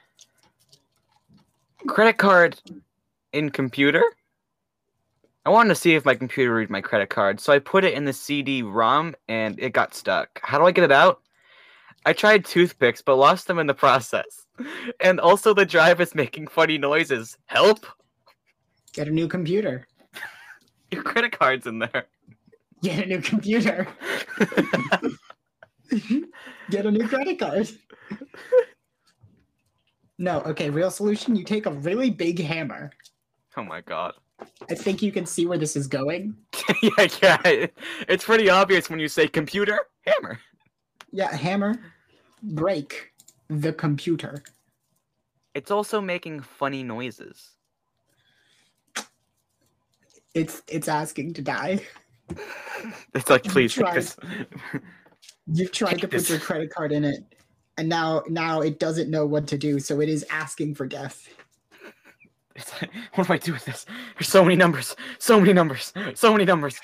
Credit 1.87 2.19
card 2.19 2.61
in 3.35 3.51
computer. 3.51 4.03
I 5.45 5.51
wanted 5.51 5.69
to 5.71 5.75
see 5.75 5.95
if 5.95 6.07
my 6.07 6.15
computer 6.15 6.55
read 6.55 6.71
my 6.71 6.81
credit 6.81 7.11
card, 7.11 7.39
so 7.39 7.53
I 7.53 7.59
put 7.59 7.85
it 7.85 7.93
in 7.93 8.07
the 8.07 8.13
CD-ROM 8.15 9.15
and 9.29 9.59
it 9.61 9.75
got 9.75 9.95
stuck. 9.95 10.41
How 10.43 10.59
do 10.59 10.65
I 10.65 10.71
get 10.71 10.85
it 10.85 10.93
out? 10.93 11.21
I 12.07 12.15
tried 12.15 12.45
toothpicks, 12.45 13.03
but 13.03 13.17
lost 13.17 13.47
them 13.47 13.59
in 13.59 13.67
the 13.67 13.75
process. 13.75 14.47
And 15.01 15.19
also, 15.19 15.53
the 15.53 15.67
drive 15.67 16.01
is 16.01 16.15
making 16.15 16.47
funny 16.47 16.79
noises. 16.79 17.37
Help! 17.47 17.87
Get 18.93 19.09
a 19.09 19.11
new 19.11 19.27
computer. 19.27 19.89
Your 20.93 21.03
credit 21.03 21.37
card's 21.37 21.67
in 21.67 21.81
there. 21.81 22.07
Get 22.81 23.05
a 23.05 23.09
new 23.09 23.21
computer. 23.21 23.89
Get 26.71 26.87
a 26.87 26.91
new 26.91 27.09
credit 27.09 27.41
card. 27.41 27.69
No, 30.19 30.41
okay, 30.43 30.71
real 30.71 30.93
solution. 30.93 31.35
You 31.35 31.43
take 31.43 31.67
a 31.67 31.73
really 31.73 32.11
big 32.11 32.39
hammer. 32.39 32.93
Oh 33.57 33.65
my 33.65 33.81
god. 33.81 34.15
I 34.69 34.75
think 34.75 35.01
you 35.03 35.13
can 35.13 35.27
see 35.27 35.47
where 35.47 35.59
this 35.59 35.77
is 35.77 35.87
going. 35.87 36.37
yeah, 36.83 37.09
yeah. 37.23 37.67
It's 38.09 38.25
pretty 38.25 38.51
obvious 38.51 38.91
when 38.91 38.99
you 38.99 39.09
say 39.09 39.29
computer, 39.29 39.79
hammer. 40.07 40.41
Yeah, 41.13 41.35
hammer, 41.35 41.81
break 42.43 43.13
the 43.49 43.73
computer. 43.73 44.43
It's 45.55 45.71
also 45.71 46.01
making 46.01 46.41
funny 46.41 46.83
noises. 46.83 47.51
It's 50.35 50.63
it's 50.67 50.89
asking 50.89 51.35
to 51.35 51.43
die. 51.43 51.81
It's 53.15 53.31
like, 53.31 53.45
please 53.45 53.73
tried. 53.73 54.05
You've 55.47 55.73
tried 55.73 56.01
to 56.01 56.09
put 56.09 56.29
your 56.29 56.39
credit 56.39 56.71
card 56.71 56.93
in 56.93 57.05
it, 57.05 57.21
and 57.79 57.89
now 57.89 58.23
now 58.29 58.61
it 58.61 58.79
doesn't 58.79 59.11
know 59.11 59.25
what 59.25 59.47
to 59.49 59.59
do, 59.59 59.79
so 59.79 60.01
it 60.01 60.09
is 60.09 60.25
asking 60.29 60.75
for 60.75 60.87
death. 60.87 61.29
It's 62.57 62.73
like, 62.81 62.91
what 63.15 63.27
do 63.27 63.33
I 63.33 63.39
do 63.39 63.53
with 63.53 63.65
this? 63.65 63.87
There's 64.17 64.29
so 64.29 64.43
many 64.45 64.57
numbers, 64.57 64.95
so 65.19 65.41
many 65.41 65.53
numbers, 65.53 65.93
so 66.15 66.33
many 66.33 66.45
numbers. 66.45 66.81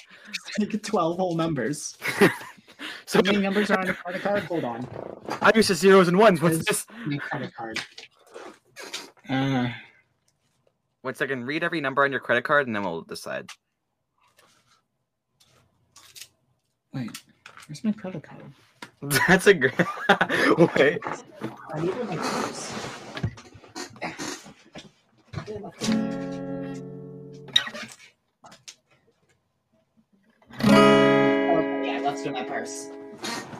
Take 0.59 0.83
twelve 0.83 1.19
whole 1.19 1.37
numbers. 1.37 1.97
So 3.05 3.19
How 3.19 3.33
many 3.33 3.43
numbers 3.43 3.71
are 3.71 3.79
on 3.79 3.89
a 3.89 3.95
credit 3.95 4.23
card? 4.23 4.43
Hold 4.45 4.65
on. 4.65 4.89
I'm 5.43 5.53
used 5.55 5.69
to 5.69 5.75
zeros 5.75 6.09
and 6.09 6.19
ones. 6.19 6.41
What's 6.41 6.65
this? 6.65 6.87
Credit 7.19 7.55
card. 7.55 7.79
Uh, 9.29 9.69
One 11.03 11.15
second. 11.15 11.45
Read 11.45 11.63
every 11.63 11.81
number 11.81 12.05
on 12.05 12.11
your 12.11 12.21
credit 12.21 12.45
card, 12.45 12.67
and 12.67 12.75
then 12.75 12.83
we'll 12.83 13.03
decide. 13.03 13.51
wait, 16.95 17.11
where's 17.67 17.85
my 17.85 17.93
credit 17.93 18.23
card? 18.23 18.43
That's 19.29 19.47
a 19.47 19.55
great. 19.55 19.75
Wait. 20.77 21.01
I 25.51 25.53
need 25.53 25.57
it 25.57 25.57
in 25.57 25.63
my 25.63 25.71
purse. 25.71 26.81
Okay, 30.63 32.25
yeah, 32.25 32.31
my 32.31 32.45
purse. 32.45 32.91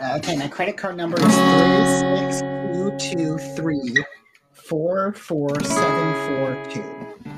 Uh, 0.01 0.17
okay, 0.19 0.37
my 0.37 0.49
credit 0.49 0.77
card 0.77 0.97
number 0.97 1.19
is 1.19 1.25
three 1.25 1.87
six 2.17 2.41
two 2.41 2.93
two 2.99 3.39
three 3.57 4.05
four 4.53 5.13
four 5.13 5.61
seven 5.63 6.37
four 6.37 6.65
two. 6.71 7.33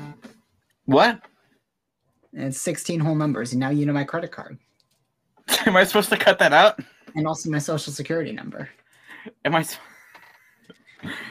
What? 0.85 1.21
And 2.33 2.45
it's 2.45 2.61
sixteen 2.61 2.99
whole 2.99 3.15
numbers, 3.15 3.53
and 3.53 3.59
now 3.59 3.69
you 3.69 3.85
know 3.85 3.93
my 3.93 4.03
credit 4.03 4.31
card 4.31 4.57
Am 5.65 5.75
I 5.75 5.83
supposed 5.83 6.09
to 6.09 6.17
cut 6.17 6.39
that 6.39 6.53
out? 6.53 6.79
and 7.15 7.27
also 7.27 7.49
my 7.49 7.59
social 7.59 7.93
security 7.93 8.31
number. 8.31 8.69
Am 9.45 9.55
I? 9.55 9.65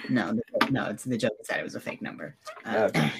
No, 0.08 0.38
no, 0.72 0.86
it's 0.86 1.04
the 1.04 1.18
joke 1.18 1.32
is 1.40 1.46
that 1.48 1.60
it 1.60 1.64
was 1.64 1.74
a 1.74 1.80
fake 1.80 2.02
number. 2.02 2.36
Uh, 2.64 2.88
Okay. 2.94 3.12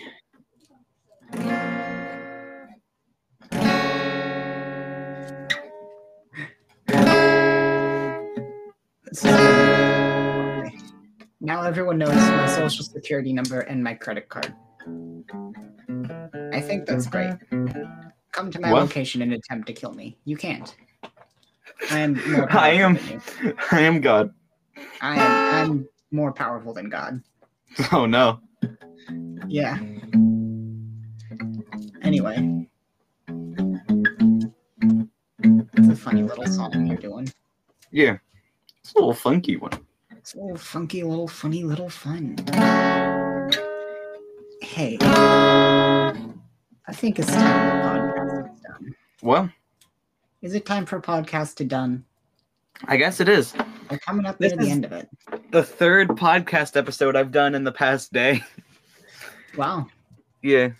So, 9.13 9.29
okay. 9.29 10.77
Now 11.41 11.63
everyone 11.63 11.99
knows 11.99 12.15
my 12.15 12.47
social 12.47 12.85
security 12.85 13.33
number 13.33 13.61
and 13.61 13.83
my 13.83 13.95
credit 13.95 14.29
card. 14.29 14.55
I 16.53 16.61
think 16.61 16.87
that's 16.87 17.07
great. 17.07 17.33
Come 18.33 18.51
to 18.51 18.61
my 18.61 18.73
What? 18.73 18.83
location 18.83 19.21
and 19.23 19.33
attempt 19.35 19.67
to 19.67 19.73
kill 19.75 19.93
me. 19.93 20.17
You 20.25 20.37
can't. 20.37 20.75
I 21.91 21.99
am 21.99 22.17
I 22.51 22.71
am- 22.71 22.97
powerful 22.97 23.19
than 23.19 23.23
you. 23.45 23.55
I 23.71 23.81
am 23.81 24.01
God. 24.01 24.31
I 25.03 25.17
am 25.17 25.71
I'm 25.71 25.89
more 26.11 26.33
powerful 26.33 26.73
than 26.73 26.89
God. 26.89 27.23
Oh 27.93 28.07
no. 28.07 28.41
Yeah. 29.49 29.79
Anyway. 32.03 32.67
It's 35.75 35.89
a 35.89 35.97
funny 35.97 36.23
little 36.23 36.47
song 36.47 36.87
you're 36.87 36.97
doing. 36.97 37.33
Yeah. 37.91 38.19
It's 38.81 38.93
a 38.95 38.99
little 38.99 39.15
funky 39.15 39.57
one. 39.57 39.73
It's 40.11 40.35
a 40.35 40.39
little 40.41 40.57
funky, 40.57 41.03
little 41.03 41.29
funny, 41.29 41.65
little 41.65 41.89
fun. 41.89 42.37
Hey. 44.61 44.99
I 45.01 46.13
think 46.93 47.19
it's 47.19 47.29
time 47.29 48.13
for 48.13 48.45
podcast 48.45 48.55
is 48.55 48.61
done. 48.61 48.95
Well, 49.23 49.51
Is 50.43 50.55
it 50.55 50.67
time 50.67 50.87
for 50.87 51.01
podcast 51.01 51.55
to 51.57 51.65
done? 51.65 52.05
I 52.85 52.97
guess 52.97 53.21
it 53.21 53.29
is. 53.29 53.55
We're 53.91 53.99
coming 53.99 54.27
up 54.27 54.39
This 54.39 54.53
near 54.53 54.65
the 54.65 54.71
end 54.71 54.85
of 54.85 54.93
it. 54.93 55.09
The 55.51 55.63
third 55.63 56.09
podcast 56.11 56.77
episode 56.77 57.17
I've 57.17 57.33
done 57.33 57.55
in 57.55 57.65
the 57.65 57.73
past 57.73 58.13
day. 58.13 58.43
Wow. 59.57 59.89
Yeah. 60.43 60.71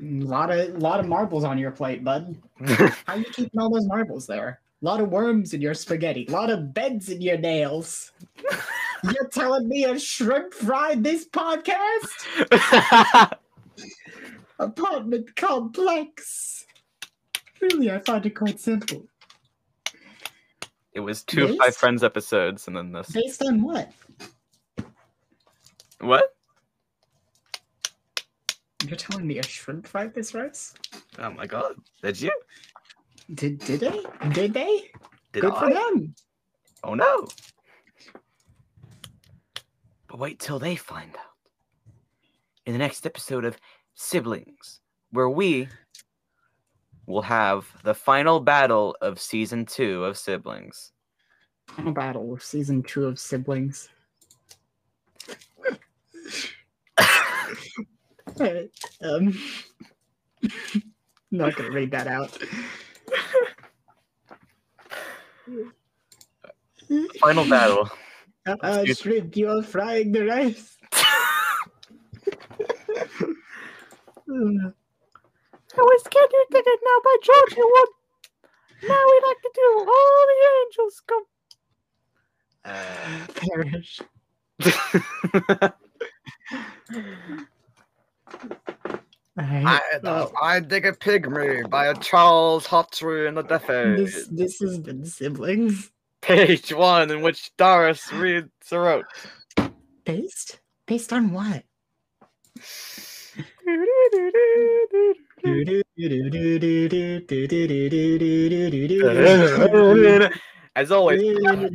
A 0.00 0.02
lot 0.02 0.50
of 0.50 0.78
lot 0.78 1.00
of 1.00 1.06
marbles 1.06 1.44
on 1.44 1.58
your 1.58 1.70
plate, 1.70 2.04
bud. 2.04 2.36
How 3.06 3.14
you 3.14 3.24
keeping 3.24 3.60
all 3.60 3.70
those 3.70 3.86
marbles 3.86 4.26
there? 4.26 4.60
A 4.82 4.84
lot 4.84 5.00
of 5.00 5.10
worms 5.10 5.54
in 5.54 5.60
your 5.60 5.74
spaghetti. 5.74 6.26
A 6.28 6.32
lot 6.32 6.50
of 6.50 6.74
beds 6.74 7.08
in 7.08 7.20
your 7.20 7.38
nails. 7.38 8.12
You're 9.04 9.28
telling 9.28 9.68
me 9.68 9.84
a 9.84 9.98
shrimp 9.98 10.54
fried 10.54 11.04
this 11.04 11.28
podcast? 11.28 13.32
Apartment 14.58 15.36
complex. 15.36 16.64
Really, 17.60 17.90
I 17.90 17.98
find 18.00 18.24
it 18.24 18.30
quite 18.30 18.60
simple. 18.60 19.06
It 20.94 21.00
was 21.00 21.22
two 21.24 21.44
of 21.44 21.58
my 21.58 21.70
Friends 21.70 22.04
episodes, 22.04 22.68
and 22.68 22.76
then 22.76 22.92
this. 22.92 23.10
Based 23.10 23.42
on 23.42 23.62
what? 23.62 23.92
What? 26.00 26.34
You're 28.86 28.96
telling 28.96 29.26
me 29.26 29.38
a 29.38 29.42
shrimp 29.42 29.86
fried 29.86 30.14
this 30.14 30.34
rice? 30.34 30.74
Oh 31.18 31.30
my 31.30 31.46
god! 31.46 31.74
Did 32.02 32.20
you? 32.20 32.30
Did 33.34 33.58
did 33.58 33.80
they? 33.80 34.04
Did 34.32 34.52
they? 34.54 34.90
Did 35.32 35.40
Good 35.42 35.52
I? 35.52 35.60
for 35.60 35.74
them. 35.74 36.14
Oh 36.84 36.94
no! 36.94 37.26
But 40.06 40.18
wait 40.18 40.38
till 40.38 40.58
they 40.58 40.76
find 40.76 41.10
out. 41.16 41.22
In 42.66 42.72
the 42.72 42.78
next 42.78 43.04
episode 43.04 43.44
of 43.44 43.58
Siblings, 43.94 44.80
where 45.10 45.30
we 45.30 45.68
will 47.06 47.22
have 47.22 47.66
the 47.82 47.94
final 47.94 48.40
battle 48.40 48.96
of 49.00 49.20
season 49.20 49.66
two 49.66 50.04
of 50.04 50.16
Siblings. 50.16 50.92
Final 51.68 51.92
battle 51.92 52.32
of 52.32 52.42
season 52.42 52.82
two 52.82 53.06
of 53.06 53.18
siblings. 53.18 53.88
Alright, 58.40 58.70
um, 59.02 59.38
not 61.30 61.54
gonna 61.56 61.70
read 61.70 61.90
that 61.90 62.06
out. 62.06 62.36
Final 67.20 67.48
battle. 67.48 67.90
Uh, 68.46 68.56
Excuse- 68.84 68.98
shrimp, 68.98 69.36
you 69.36 69.50
are 69.50 69.62
frying 69.62 70.12
the 70.12 70.26
rice. 70.26 70.76
Uh, 75.76 75.80
I 75.80 75.82
was 75.82 76.02
scared 76.04 76.30
you 76.32 76.44
did 76.50 76.64
it 76.66 76.80
now 76.84 77.00
by 77.04 77.16
George 77.22 77.56
you 77.56 77.70
would. 77.72 77.88
Now 78.88 79.04
we'd 79.06 79.22
like 79.26 79.42
to 79.42 79.50
do 79.54 79.86
all 79.88 80.26
the 80.26 80.40
angels 80.66 81.02
come. 81.06 81.24
perish. 83.34 84.00
I, 89.36 89.80
well, 90.02 90.32
I 90.40 90.60
dig 90.60 90.86
a 90.86 90.92
pygmy 90.92 91.68
by 91.68 91.88
a 91.88 91.94
Charles 91.94 92.66
Hawtrey 92.66 93.26
in 93.26 93.34
the 93.34 93.42
Death 93.42 93.66
this 93.66 94.28
this 94.28 94.60
has 94.60 94.78
been 94.78 95.04
siblings. 95.04 95.90
Page 96.20 96.72
one 96.72 97.10
in 97.10 97.20
which 97.20 97.50
Doris 97.56 98.12
reads 98.12 98.48
a 98.70 98.78
wrote. 98.78 99.06
Based? 100.04 100.60
Based 100.86 101.12
on 101.12 101.32
what? 101.32 101.64
As 110.76 110.90
always, 110.90 111.22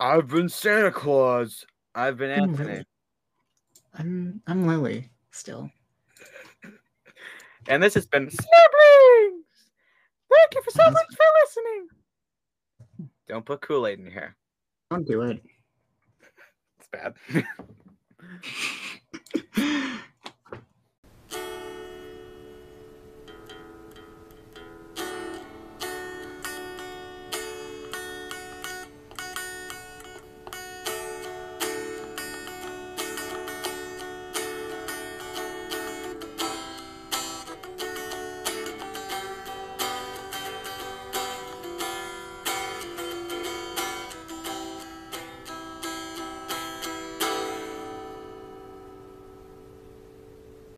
I've 0.00 0.28
been 0.28 0.48
Santa 0.48 0.90
Claus. 0.90 1.64
I've 1.94 2.16
been 2.16 2.30
Anthony. 2.30 2.68
really? 2.68 2.84
I'm 3.94 4.42
I'm 4.48 4.66
Lily 4.66 5.08
still. 5.30 5.70
And 7.68 7.80
this 7.82 7.94
has 7.94 8.06
been 8.06 8.28
Siblings! 8.28 9.44
Thank 10.30 10.54
you 10.54 10.62
for 10.62 10.70
so 10.70 10.90
much 10.90 11.06
for 11.10 11.24
listening. 11.44 11.88
Don't 13.28 13.46
put 13.46 13.60
Kool 13.60 13.86
Aid 13.86 14.00
in 14.00 14.10
here. 14.10 14.34
Don't 14.90 15.06
do 15.06 15.22
it. 15.22 15.40
It's 16.78 16.88
bad. 16.88 17.14